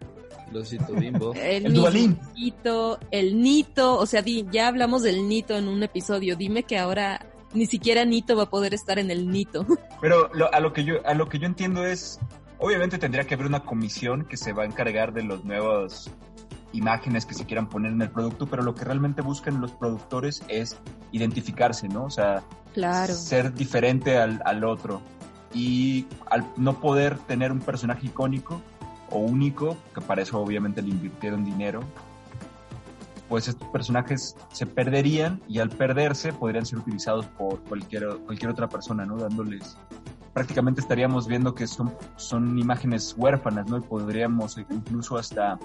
Losito 0.53 0.95
Bimbo. 0.95 1.35
El, 1.35 1.67
el 1.67 2.17
Nito, 2.37 3.01
el 3.11 3.43
Nito, 3.43 3.99
o 3.99 4.07
sea, 4.07 4.23
di, 4.23 4.47
ya 4.53 4.69
hablamos 4.69 5.03
del 5.03 5.29
Nito 5.29 5.57
en 5.57 5.67
un 5.67 5.83
episodio. 5.83 6.37
Dime 6.37 6.63
que 6.63 6.79
ahora 6.79 7.27
ni 7.53 7.67
siquiera 7.67 8.05
Nito 8.05 8.37
va 8.37 8.45
a 8.45 8.51
poder 8.51 8.75
estar 8.75 9.01
en 9.01 9.11
el 9.11 9.29
Nito. 9.29 9.67
Pero 10.01 10.31
lo, 10.33 10.55
a 10.55 10.61
lo 10.61 10.73
que 10.73 10.85
yo 10.85 11.05
a 11.05 11.15
lo 11.15 11.29
que 11.29 11.41
yo 11.41 11.47
entiendo 11.47 11.85
es, 11.85 12.21
obviamente 12.59 12.97
tendría 12.99 13.25
que 13.25 13.35
haber 13.35 13.49
una 13.49 13.65
comisión 13.65 14.25
que 14.25 14.37
se 14.37 14.53
va 14.53 14.63
a 14.63 14.67
encargar 14.67 15.13
de 15.13 15.25
las 15.25 15.45
nuevas 15.45 16.09
imágenes 16.73 17.27
que 17.27 17.35
se 17.35 17.45
quieran 17.45 17.69
poner 17.69 17.91
en 17.91 18.03
el 18.03 18.11
producto, 18.11 18.47
pero 18.47 18.63
lo 18.63 18.77
que 18.77 18.85
realmente 18.85 19.21
buscan 19.21 19.61
los 19.61 19.73
productores 19.73 20.45
es 20.47 20.77
identificarse, 21.13 21.89
¿no? 21.89 22.05
O 22.05 22.11
sea, 22.11 22.43
claro. 22.75 23.15
ser 23.15 23.53
diferente 23.55 24.19
al, 24.19 24.41
al 24.45 24.65
otro. 24.65 25.01
Y 25.53 26.07
al 26.31 26.47
no 26.57 26.81
poder 26.81 27.19
tener 27.19 27.51
un 27.51 27.61
personaje 27.61 28.07
icónico, 28.07 28.61
o 29.11 29.19
único, 29.19 29.77
que 29.95 30.01
para 30.01 30.23
eso 30.23 30.41
obviamente 30.41 30.83
le 30.83 30.91
invirtieron 30.91 31.45
dinero, 31.45 31.83
pues 33.29 33.47
estos 33.47 33.69
personajes 33.69 34.37
se 34.53 34.67
perderían 34.67 35.41
y 35.49 35.61
al 35.61 35.71
perderse 35.71 36.33
podrían 36.33 36.67
ser 36.67 36.79
utilizados 36.79 37.27
por 37.27 37.61
cualquier, 37.61 38.09
cualquier 38.27 38.51
otra 38.51 38.69
persona, 38.69 39.07
¿no? 39.07 39.17
Dándoles, 39.17 39.77
prácticamente 40.33 40.81
estaríamos 40.81 41.29
viendo 41.29 41.55
que 41.55 41.67
son, 41.67 41.95
son 42.17 42.59
imágenes 42.59 43.15
huérfanas, 43.17 43.69
¿no? 43.69 43.79
Y 43.79 43.83
podríamos 43.83 44.59
incluso 44.59 45.17
hasta 45.17 45.59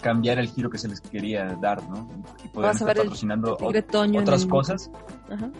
cambiar 0.00 0.38
el 0.38 0.48
giro 0.48 0.70
que 0.70 0.78
se 0.78 0.88
les 0.88 1.00
quería 1.00 1.56
dar, 1.60 1.82
¿no? 1.88 2.08
Y 2.44 2.48
poder 2.48 2.72
estar 2.72 2.94
patrocinando 2.94 3.56
otras 3.60 4.46
cosas. 4.46 4.90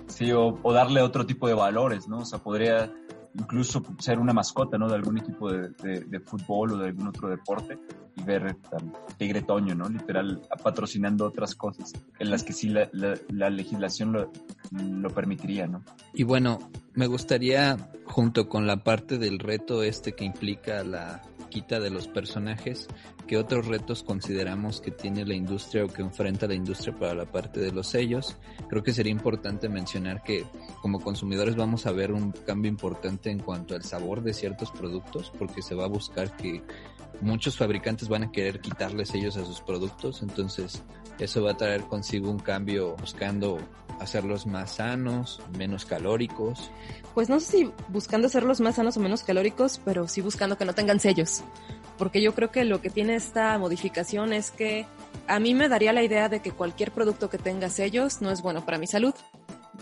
Sí, 0.07 0.33
o, 0.33 0.59
o, 0.63 0.73
darle 0.73 1.03
otro 1.03 1.27
tipo 1.27 1.49
de 1.49 1.55
valores, 1.55 2.09
¿no? 2.09 2.19
O 2.19 2.25
sea, 2.25 2.39
podría 2.39 2.91
incluso 3.39 3.83
ser 3.99 4.19
una 4.19 4.33
mascota, 4.33 4.79
¿no? 4.79 4.89
De 4.89 4.95
algún 4.95 5.19
equipo 5.19 5.51
de, 5.51 5.71
de, 6.07 6.21
fútbol 6.21 6.73
o 6.73 6.77
de 6.79 6.89
algún 6.89 7.09
otro 7.09 7.29
deporte 7.29 7.79
y 8.17 8.23
ver 8.23 8.57
um, 8.73 8.93
Tigre 9.17 9.43
Toño, 9.43 9.75
¿no? 9.75 9.89
Literal, 9.89 10.41
patrocinando 10.63 11.27
otras 11.27 11.55
cosas 11.55 11.93
en 12.19 12.31
las 12.31 12.43
que 12.43 12.53
sí 12.53 12.69
la, 12.69 12.89
la, 12.93 13.51
legislación 13.51 14.13
lo, 14.13 14.33
lo, 14.73 15.11
permitiría, 15.11 15.67
¿no? 15.67 15.83
Y 16.15 16.25
bueno, 16.25 16.59
me 16.95 17.07
gustaría, 17.07 17.77
junto 18.05 18.49
con 18.49 18.67
la 18.67 18.79
parte 18.79 19.19
del 19.19 19.39
reto 19.39 19.83
este 19.83 20.13
que 20.13 20.25
implica 20.25 20.83
la 20.83 21.23
quita 21.49 21.81
de 21.81 21.91
los 21.91 22.09
personajes, 22.09 22.89
¿qué 23.29 23.37
otros 23.37 23.67
retos 23.67 24.03
consideramos 24.03 24.81
que 24.81 24.91
tiene 24.91 25.25
la 25.25 25.35
industria 25.35 25.85
o 25.85 25.89
que 25.89 26.01
enfrenta 26.03 26.49
la 26.49 26.55
industria 26.55 26.97
para 26.97 27.15
la 27.15 27.27
parte 27.27 27.61
de 27.61 27.71
los 27.71 27.87
sellos? 27.87 28.39
Creo 28.69 28.83
que 28.83 28.93
sería 28.93 29.13
importante 29.13 29.69
mencionar 29.69 30.23
que 30.23 30.47
como 30.81 30.99
consumidores 30.99 31.55
vamos 31.55 31.87
a 31.87 31.93
ver 31.93 32.11
un 32.11 32.33
cambio 32.33 32.71
importante 32.71 33.31
en 33.31 33.39
cuanto 33.39 33.75
al 33.75 33.85
sabor 33.85 34.23
de 34.23 34.33
ciertos 34.33 34.71
productos, 34.73 35.31
porque 35.39 35.61
se 35.61 35.75
va 35.75 35.85
a 35.85 35.89
buscar 35.89 36.35
que 36.37 36.63
muchos 37.21 37.57
fabricantes 37.57 38.09
van 38.09 38.25
a 38.25 38.33
querer 38.33 38.61
quitarles 38.61 39.11
sellos 39.11 39.37
a 39.37 39.45
sus 39.45 39.61
productos, 39.61 40.23
entonces 40.23 40.83
eso 41.19 41.43
va 41.43 41.53
a 41.53 41.57
traer 41.57 41.83
consigo 41.83 42.31
un 42.31 42.39
cambio 42.39 42.97
buscando 42.97 43.59
hacerlos 44.01 44.47
más 44.47 44.77
sanos, 44.77 45.41
menos 45.57 45.85
calóricos. 45.85 46.71
Pues 47.15 47.29
no 47.29 47.41
sé 47.41 47.59
si 47.59 47.71
buscando 47.89 48.29
hacerlos 48.29 48.61
más 48.61 48.77
sanos 48.77 48.97
o 48.97 49.01
menos 49.01 49.23
calóricos, 49.23 49.81
pero 49.85 50.09
sí 50.09 50.23
buscando 50.23 50.57
que 50.57 50.65
no 50.65 50.75
tengan 50.75 51.01
sellos. 51.01 51.43
Porque 51.99 52.23
yo 52.23 52.35
creo 52.35 52.51
que 52.51 52.65
lo 52.65 52.81
que 52.81 52.91
tiene 52.91 53.17
esta 53.17 53.59
modificación 53.59 54.33
es 54.33 54.51
que 54.51 54.87
a 55.27 55.41
mí 55.41 55.55
me 55.55 55.69
daría 55.69 55.93
la 55.93 56.03
idea 56.03 56.29
de 56.29 56.41
que 56.41 56.53
cualquier 56.53 56.93
producto 56.93 57.29
que 57.29 57.39
tenga 57.39 57.69
sellos 57.69 58.23
no 58.23 58.31
es 58.31 58.41
bueno 58.41 58.65
para 58.65 58.79
mi 58.79 58.87
salud. 58.87 59.15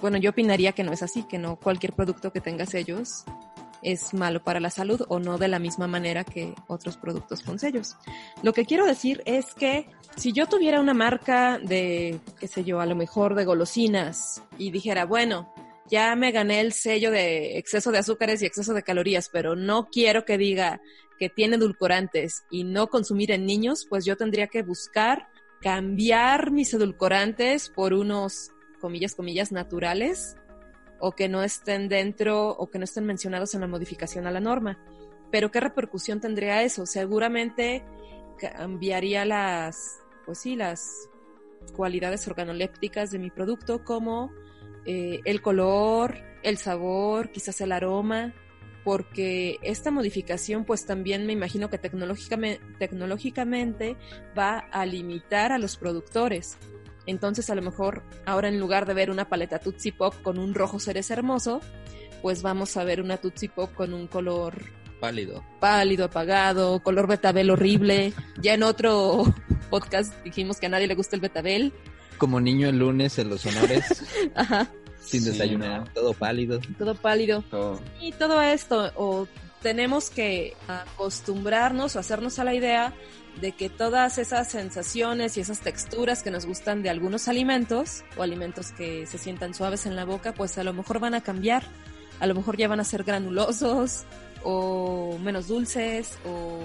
Bueno, 0.01 0.17
yo 0.17 0.31
opinaría 0.31 0.73
que 0.73 0.83
no 0.83 0.93
es 0.93 1.03
así, 1.03 1.23
que 1.25 1.39
no 1.39 1.57
cualquier 1.57 1.93
producto 1.93 2.33
que 2.33 2.41
tenga 2.41 2.67
sellos 2.67 3.25
es 3.83 4.15
malo 4.15 4.43
para 4.43 4.61
la 4.61 4.71
salud 4.71 5.03
o 5.09 5.21
no 5.21 5.39
de 5.39 5.49
la 5.49 5.59
misma 5.59 5.87
manera 5.87 6.25
que 6.25 6.55
otros 6.67 6.97
productos 6.97 7.43
con 7.43 7.59
sellos. 7.59 7.97
Lo 8.43 8.53
que 8.53 8.65
quiero 8.65 8.87
decir 8.87 9.23
es 9.27 9.55
que 9.55 9.87
si 10.17 10.33
yo 10.33 10.47
tuviera 10.47 10.81
una 10.81 10.95
marca 10.95 11.59
de, 11.59 12.19
qué 12.41 12.49
sé 12.49 12.65
yo, 12.65 12.81
a 12.81 12.87
lo 12.87 12.97
mejor 12.97 13.35
de 13.35 13.45
golosinas 13.45 14.43
y 14.59 14.71
dijera, 14.71 15.05
bueno, 15.05 15.53
ya 15.89 16.17
me 16.17 16.33
gané 16.33 16.61
el 16.61 16.73
sello 16.73 17.11
de 17.11 17.59
exceso 17.59 17.93
de 17.93 17.99
azúcares 17.99 18.43
y 18.43 18.47
exceso 18.47 18.75
de 18.75 18.83
calorías, 18.83 19.29
pero 19.33 19.55
no 19.55 19.87
quiero 19.87 20.25
que 20.25 20.37
diga 20.37 20.81
que 21.19 21.29
tiene 21.29 21.57
edulcorantes 21.57 22.45
y 22.51 22.65
no 22.65 22.89
consumir 22.89 23.31
en 23.31 23.47
niños, 23.47 23.87
pues 23.89 24.05
yo 24.05 24.17
tendría 24.17 24.49
que 24.49 24.63
buscar 24.63 25.29
cambiar 25.61 26.51
mis 26.51 26.73
edulcorantes 26.75 27.71
por 27.71 27.95
unos, 27.95 28.51
comillas, 28.81 29.15
comillas, 29.15 29.53
naturales 29.53 30.37
o 30.99 31.13
que 31.13 31.29
no 31.29 31.43
estén 31.43 31.89
dentro 31.89 32.51
o 32.51 32.69
que 32.69 32.79
no 32.79 32.85
estén 32.85 33.05
mencionados 33.05 33.55
en 33.55 33.63
la 33.63 33.67
modificación 33.67 34.27
a 34.27 34.31
la 34.31 34.41
norma. 34.41 34.79
Pero 35.31 35.51
¿qué 35.51 35.61
repercusión 35.61 36.21
tendría 36.21 36.63
eso? 36.63 36.87
Seguramente 36.87 37.85
cambiaría 38.39 39.25
las, 39.25 39.99
pues 40.25 40.39
sí, 40.39 40.57
las 40.57 41.09
cualidades 41.75 42.27
organolépticas 42.29 43.11
de 43.11 43.19
mi 43.19 43.31
producto 43.31 43.85
como 43.85 44.31
eh, 44.85 45.21
el 45.25 45.43
color, 45.43 46.17
el 46.43 46.59
sabor, 46.59 47.31
quizás 47.31 47.61
el 47.61 47.73
aroma, 47.73 48.35
porque 48.87 49.59
esta 49.63 49.91
modificación 49.91 50.65
pues 50.65 50.87
también 50.87 51.27
me 51.27 51.33
imagino 51.33 51.69
que 51.69 51.77
tecnológicamente, 51.77 52.65
tecnológicamente 52.79 53.97
va 54.39 54.59
a 54.59 54.87
limitar 54.87 55.51
a 55.51 55.59
los 55.59 55.77
productores 55.77 56.57
entonces 57.07 57.51
a 57.51 57.57
lo 57.57 57.63
mejor 57.63 58.05
ahora 58.27 58.47
en 58.47 58.61
lugar 58.61 58.87
de 58.87 58.95
ver 58.95 59.11
una 59.11 59.29
paleta 59.29 59.59
Tootsie 59.59 59.93
Pop 59.93 60.15
con 60.23 60.39
un 60.39 60.55
rojo 60.55 60.79
cereza 60.79 61.15
hermoso, 61.15 61.61
pues 62.23 62.43
vamos 62.43 62.77
a 62.77 62.85
ver 62.85 63.01
una 63.01 63.17
Tootsie 63.17 63.49
Pop 63.49 63.75
con 63.75 63.93
un 63.93 64.07
color 64.07 64.71
pálido. 65.01 65.45
Pálido, 65.61 66.05
apagado, 66.05 66.81
color 66.81 67.09
betabel 67.09 67.51
horrible. 67.51 68.13
Ya 68.41 68.55
en 68.55 68.63
otro 68.63 69.25
podcast 69.71 70.13
dijimos 70.23 70.59
que 70.59 70.67
a 70.67 70.69
nadie 70.69 70.87
le 70.87 70.95
gusta 70.95 71.17
el 71.17 71.23
betabel. 71.23 71.73
Como 72.19 72.41
niño 72.41 72.69
el 72.69 72.79
lunes 72.79 73.19
en 73.19 73.31
los 73.31 73.47
honores. 73.47 74.05
Ajá. 74.37 74.71
Sin 75.07 75.25
desayunar, 75.25 75.93
todo 75.93 76.13
pálido. 76.13 76.61
Todo 76.79 76.95
pálido. 76.95 77.45
Y 78.01 78.13
todo 78.13 78.43
esto, 78.43 78.91
o 78.97 79.27
tenemos 79.63 80.11
que 80.11 80.55
acostumbrarnos 80.69 81.97
o 81.97 81.99
hacernos 81.99 82.39
a 82.39 82.45
la 82.45 82.55
idea 82.55 82.93
de 83.41 83.53
que 83.53 83.69
todas 83.69 84.19
esas 84.19 84.51
sensaciones 84.51 85.37
y 85.37 85.41
esas 85.41 85.61
texturas 85.61 86.23
que 86.23 86.31
nos 86.31 86.47
gustan 86.47 86.83
de 86.83 86.91
algunos 86.91 87.29
alimentos 87.29 88.03
o 88.17 88.23
alimentos 88.23 88.73
que 88.73 89.07
se 89.07 89.19
sientan 89.19 89.55
suaves 89.55 89.87
en 89.87 89.95
la 89.95 90.05
boca, 90.05 90.33
pues 90.35 90.57
a 90.59 90.65
lo 90.65 90.73
mejor 90.73 91.01
van 91.01 91.15
a 91.15 91.21
cambiar. 91.21 91.65
A 92.19 92.27
lo 92.27 92.35
mejor 92.35 92.57
ya 92.57 92.67
van 92.67 92.81
a 92.81 92.85
ser 92.85 93.05
granulosos 93.05 94.05
o 94.43 95.19
menos 95.23 95.49
dulces 95.49 96.19
o 96.25 96.59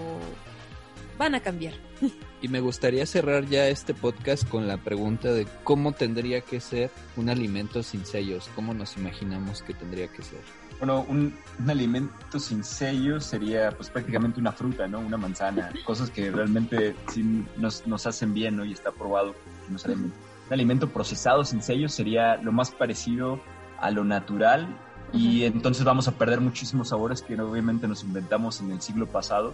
van 1.17 1.35
a 1.35 1.41
cambiar. 1.41 1.73
Y 2.41 2.47
me 2.47 2.59
gustaría 2.59 3.05
cerrar 3.05 3.45
ya 3.45 3.67
este 3.67 3.93
podcast 3.93 4.49
con 4.49 4.67
la 4.67 4.77
pregunta 4.77 5.31
de 5.31 5.47
cómo 5.63 5.91
tendría 5.91 6.41
que 6.41 6.59
ser 6.59 6.89
un 7.15 7.29
alimento 7.29 7.83
sin 7.83 8.03
sellos, 8.03 8.49
cómo 8.55 8.73
nos 8.73 8.97
imaginamos 8.97 9.61
que 9.61 9.75
tendría 9.75 10.07
que 10.07 10.23
ser. 10.23 10.39
Bueno, 10.79 11.05
un, 11.07 11.37
alimento 11.67 12.39
sin 12.39 12.63
sello 12.63 13.21
sería 13.21 13.69
pues 13.71 13.91
prácticamente 13.91 14.39
una 14.39 14.51
fruta, 14.51 14.87
¿no? 14.87 14.99
Una 14.99 15.17
manzana, 15.17 15.71
cosas 15.85 16.09
que 16.09 16.31
realmente 16.31 16.95
sí 17.13 17.45
nos, 17.57 17.85
nos 17.85 18.07
hacen 18.07 18.33
bien, 18.33 18.57
¿no? 18.57 18.65
Y 18.65 18.71
está 18.71 18.91
probado 18.91 19.33
que 19.33 19.71
nos 19.71 19.85
Un 19.85 20.11
alimento 20.49 20.89
procesado 20.89 21.45
sin 21.45 21.61
sello 21.61 21.89
sería 21.89 22.37
lo 22.37 22.51
más 22.51 22.71
parecido 22.71 23.39
a 23.79 23.91
lo 23.91 24.03
natural 24.03 24.67
y 25.13 25.43
entonces 25.43 25.83
vamos 25.83 26.07
a 26.07 26.13
perder 26.13 26.41
muchísimos 26.41 26.89
sabores 26.89 27.21
que 27.21 27.39
obviamente 27.39 27.87
nos 27.87 28.03
inventamos 28.03 28.61
en 28.61 28.71
el 28.71 28.81
siglo 28.81 29.05
pasado 29.05 29.53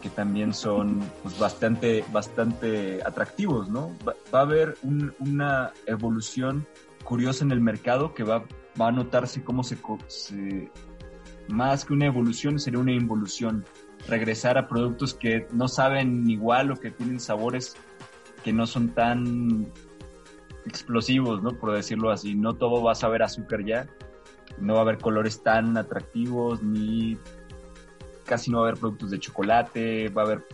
que 0.00 0.08
también 0.08 0.54
son 0.54 1.00
pues, 1.22 1.38
bastante, 1.38 2.04
bastante 2.12 3.02
atractivos, 3.04 3.68
¿no? 3.68 3.94
Va, 4.06 4.14
a 4.38 4.42
haber 4.42 4.76
una 4.82 5.72
evolución 5.86 6.66
curiosa 7.04 7.44
en 7.44 7.52
el 7.52 7.60
mercado 7.60 8.14
que 8.14 8.24
va, 8.24 8.44
va 8.80 8.88
a 8.88 8.92
notarse 8.92 9.42
cómo 9.42 9.62
se, 9.62 9.78
más 11.48 11.84
que 11.84 11.92
una 11.92 12.06
evolución, 12.06 12.58
sería 12.58 12.80
una 12.80 12.92
involución. 12.92 13.64
Regresar 14.08 14.56
a 14.56 14.66
productos 14.66 15.12
que 15.14 15.46
no 15.52 15.68
saben 15.68 16.28
igual 16.28 16.70
o 16.70 16.76
que 16.76 16.90
tienen 16.90 17.20
sabores 17.20 17.76
que 18.42 18.52
no 18.52 18.66
son 18.66 18.90
tan 18.90 19.70
explosivos, 20.64 21.42
¿no? 21.42 21.50
Por 21.58 21.72
decirlo 21.72 22.10
así. 22.10 22.34
No 22.34 22.54
todo 22.54 22.82
va 22.82 22.92
a 22.92 22.94
saber 22.94 23.22
azúcar 23.22 23.64
ya. 23.64 23.88
No 24.58 24.74
va 24.74 24.80
a 24.80 24.82
haber 24.82 24.98
colores 24.98 25.42
tan 25.42 25.76
atractivos 25.76 26.62
ni 26.62 27.18
casi 28.30 28.48
no 28.48 28.58
va 28.58 28.66
a 28.66 28.68
haber 28.68 28.80
productos 28.80 29.10
de 29.10 29.18
chocolate, 29.18 30.08
va 30.10 30.22
a 30.22 30.24
haber, 30.24 30.46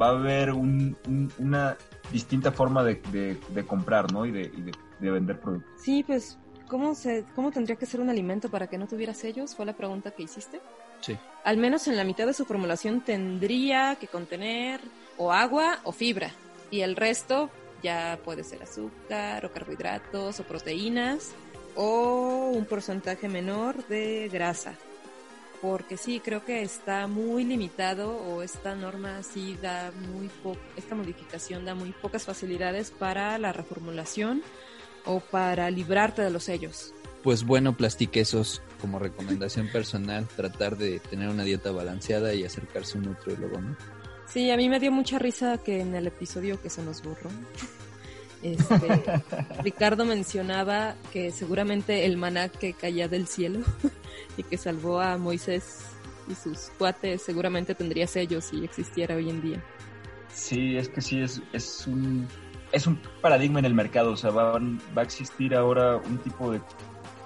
va 0.00 0.06
a 0.06 0.10
haber 0.10 0.52
una 0.52 1.76
distinta 2.12 2.52
forma 2.52 2.84
de, 2.84 3.36
comprar, 3.66 4.12
¿no? 4.12 4.24
Y 4.24 4.30
de, 4.30 4.72
vender 5.00 5.40
productos. 5.40 5.72
Sí, 5.82 6.04
pues, 6.04 6.38
¿cómo, 6.68 6.94
se, 6.94 7.24
¿cómo 7.34 7.50
tendría 7.50 7.74
que 7.74 7.86
ser 7.86 8.00
un 8.00 8.08
alimento 8.08 8.48
para 8.48 8.68
que 8.68 8.78
no 8.78 8.86
tuviera 8.86 9.14
sellos? 9.14 9.56
Fue 9.56 9.66
la 9.66 9.72
pregunta 9.72 10.12
que 10.12 10.22
hiciste. 10.22 10.60
Sí. 11.00 11.18
Al 11.42 11.56
menos 11.56 11.88
en 11.88 11.96
la 11.96 12.04
mitad 12.04 12.24
de 12.24 12.34
su 12.34 12.44
formulación 12.44 13.00
tendría 13.00 13.96
que 13.96 14.06
contener 14.06 14.80
o 15.18 15.32
agua 15.32 15.80
o 15.82 15.90
fibra. 15.90 16.30
Y 16.70 16.82
el 16.82 16.94
resto 16.94 17.50
ya 17.82 18.18
puede 18.24 18.44
ser 18.44 18.62
azúcar 18.62 19.44
o 19.44 19.52
carbohidratos 19.52 20.38
o 20.38 20.44
proteínas 20.44 21.32
o 21.74 22.52
un 22.54 22.64
porcentaje 22.64 23.28
menor 23.28 23.84
de 23.88 24.30
grasa 24.32 24.74
porque 25.64 25.96
sí, 25.96 26.20
creo 26.22 26.44
que 26.44 26.60
está 26.60 27.06
muy 27.06 27.42
limitado 27.42 28.18
o 28.18 28.42
esta 28.42 28.74
norma 28.74 29.22
sí 29.22 29.56
da 29.62 29.92
muy 30.12 30.28
poco, 30.42 30.60
esta 30.76 30.94
modificación 30.94 31.64
da 31.64 31.74
muy 31.74 31.92
pocas 31.92 32.26
facilidades 32.26 32.90
para 32.90 33.38
la 33.38 33.50
reformulación 33.50 34.42
o 35.06 35.20
para 35.20 35.70
librarte 35.70 36.20
de 36.20 36.28
los 36.28 36.44
sellos. 36.44 36.92
Pues 37.22 37.46
bueno, 37.46 37.78
plastiquesos, 37.78 38.60
como 38.78 38.98
recomendación 38.98 39.68
personal, 39.68 40.28
tratar 40.36 40.76
de 40.76 41.00
tener 41.00 41.30
una 41.30 41.44
dieta 41.44 41.72
balanceada 41.72 42.34
y 42.34 42.44
acercarse 42.44 42.98
a 42.98 43.00
un 43.00 43.06
nutriólogo, 43.06 43.58
¿no? 43.62 43.74
Sí, 44.26 44.50
a 44.50 44.58
mí 44.58 44.68
me 44.68 44.78
dio 44.80 44.92
mucha 44.92 45.18
risa 45.18 45.56
que 45.56 45.80
en 45.80 45.94
el 45.94 46.06
episodio 46.06 46.60
que 46.60 46.68
se 46.68 46.82
nos 46.82 47.02
borró, 47.02 47.30
este, 48.42 49.02
Ricardo 49.62 50.04
mencionaba 50.04 50.94
que 51.10 51.32
seguramente 51.32 52.04
el 52.04 52.18
maná 52.18 52.50
que 52.50 52.74
caía 52.74 53.08
del 53.08 53.26
cielo 53.26 53.60
y 54.36 54.42
que 54.42 54.56
salvó 54.56 55.00
a 55.00 55.16
Moisés 55.16 55.80
y 56.28 56.34
sus 56.34 56.70
cuates 56.78 57.22
seguramente 57.22 57.74
tendría 57.74 58.06
sellos 58.06 58.44
si 58.44 58.64
existiera 58.64 59.14
hoy 59.14 59.30
en 59.30 59.42
día. 59.42 59.62
Sí, 60.32 60.76
es 60.76 60.88
que 60.88 61.00
sí, 61.00 61.20
es, 61.20 61.42
es, 61.52 61.86
un, 61.86 62.26
es 62.72 62.86
un 62.86 63.00
paradigma 63.20 63.60
en 63.60 63.66
el 63.66 63.74
mercado, 63.74 64.12
o 64.12 64.16
sea, 64.16 64.30
va, 64.30 64.52
va 64.52 65.02
a 65.02 65.02
existir 65.02 65.54
ahora 65.54 65.96
un 65.96 66.18
tipo 66.18 66.50
de... 66.50 66.60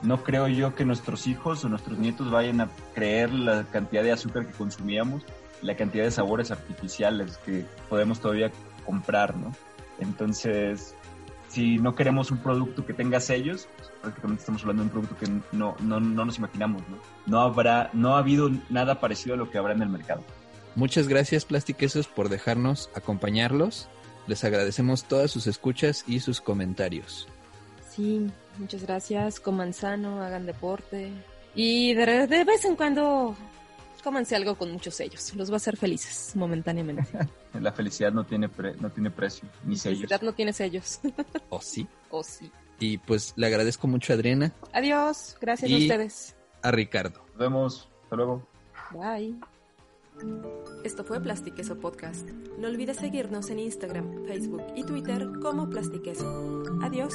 No 0.03 0.23
creo 0.23 0.47
yo 0.47 0.75
que 0.75 0.85
nuestros 0.85 1.27
hijos 1.27 1.65
o 1.65 1.69
nuestros 1.69 1.99
nietos 1.99 2.31
vayan 2.31 2.61
a 2.61 2.69
creer 2.95 3.33
la 3.33 3.65
cantidad 3.65 4.03
de 4.03 4.13
azúcar 4.13 4.47
que 4.47 4.53
consumíamos, 4.53 5.25
la 5.63 5.77
cantidad 5.77 6.05
de 6.05 6.11
sabores 6.11 6.51
artificiales 6.51 7.39
que 7.39 7.65
podemos 7.89 8.21
todavía 8.21 8.53
comprar, 8.85 9.37
¿no? 9.37 9.53
Entonces, 9.99 10.95
si 11.49 11.79
no 11.79 11.95
queremos 11.95 12.31
un 12.31 12.39
producto 12.39 12.85
que 12.85 12.93
tenga 12.93 13.21
sellos, 13.21 13.69
pues, 13.77 13.91
prácticamente 14.01 14.41
estamos 14.41 14.63
hablando 14.63 14.83
de 14.83 14.87
un 14.87 14.93
producto 14.93 15.17
que 15.17 15.57
no, 15.57 15.77
no, 15.81 15.99
no 15.99 16.25
nos 16.25 16.39
imaginamos, 16.39 16.83
¿no? 16.89 16.99
No 17.27 17.41
habrá, 17.41 17.91
no 17.93 18.17
ha 18.17 18.19
habido 18.19 18.51
nada 18.71 19.01
parecido 19.01 19.35
a 19.35 19.39
lo 19.39 19.51
que 19.51 19.59
habrá 19.59 19.73
en 19.73 19.83
el 19.83 19.89
mercado. 19.89 20.23
Muchas 20.75 21.09
gracias 21.09 21.45
Plastiquesos 21.45 22.07
por 22.07 22.29
dejarnos 22.29 22.91
acompañarlos. 22.95 23.89
Les 24.27 24.45
agradecemos 24.45 25.05
todas 25.05 25.31
sus 25.31 25.47
escuchas 25.47 26.05
y 26.07 26.21
sus 26.21 26.41
comentarios. 26.41 27.27
Sí, 27.91 28.31
muchas 28.59 28.83
gracias. 28.83 29.41
Coman 29.41 29.73
sano, 29.73 30.23
hagan 30.23 30.45
deporte. 30.47 31.11
Y 31.55 31.95
de, 31.95 32.27
de 32.27 32.45
vez 32.45 32.65
en 32.65 32.77
cuando 32.77 33.35
cómanse 34.03 34.37
algo 34.37 34.57
con 34.57 34.71
muchos 34.73 34.95
sellos. 34.95 35.35
Los 35.35 35.51
va 35.51 35.55
a 35.55 35.57
hacer 35.57 35.77
felices 35.77 36.35
momentáneamente. 36.37 37.07
La 37.61 37.73
felicidad 37.73 38.13
no 38.13 38.25
tiene, 38.25 38.49
no 38.81 38.91
tiene 38.91 39.11
precio, 39.11 39.49
ni 39.65 39.77
sellos. 39.77 40.03
La 40.03 40.07
felicidad 40.09 40.23
no 40.23 40.33
tiene 40.33 40.53
sellos. 40.53 41.01
¿O 41.49 41.61
sí? 41.61 41.87
¿O 42.11 42.23
sí? 42.23 42.51
Y 42.81 42.99
pues 42.99 43.33
le 43.37 43.47
agradezco 43.47 43.89
mucho 43.89 44.13
a 44.13 44.17
Adriana. 44.17 44.53
Adiós, 44.73 45.37
gracias 45.41 45.71
a 45.71 45.77
ustedes. 45.77 46.37
A 46.63 46.71
Ricardo. 46.71 47.21
Nos 47.31 47.39
vemos, 47.39 47.89
hasta 48.05 48.17
luego. 48.17 48.47
Bye. 48.93 49.37
Esto 50.85 51.05
fue 51.05 51.21
Plastiqueso 51.21 51.79
Podcast. 51.79 52.29
No 52.59 52.69
olvides 52.69 52.97
seguirnos 52.97 53.51
en 53.51 53.61
Instagram, 53.61 54.27
Facebook 54.27 54.63
y 54.75 54.85
Twitter 54.85 55.29
como 55.41 55.69
Plastiqueso. 55.69 56.63
Adiós. 56.83 57.15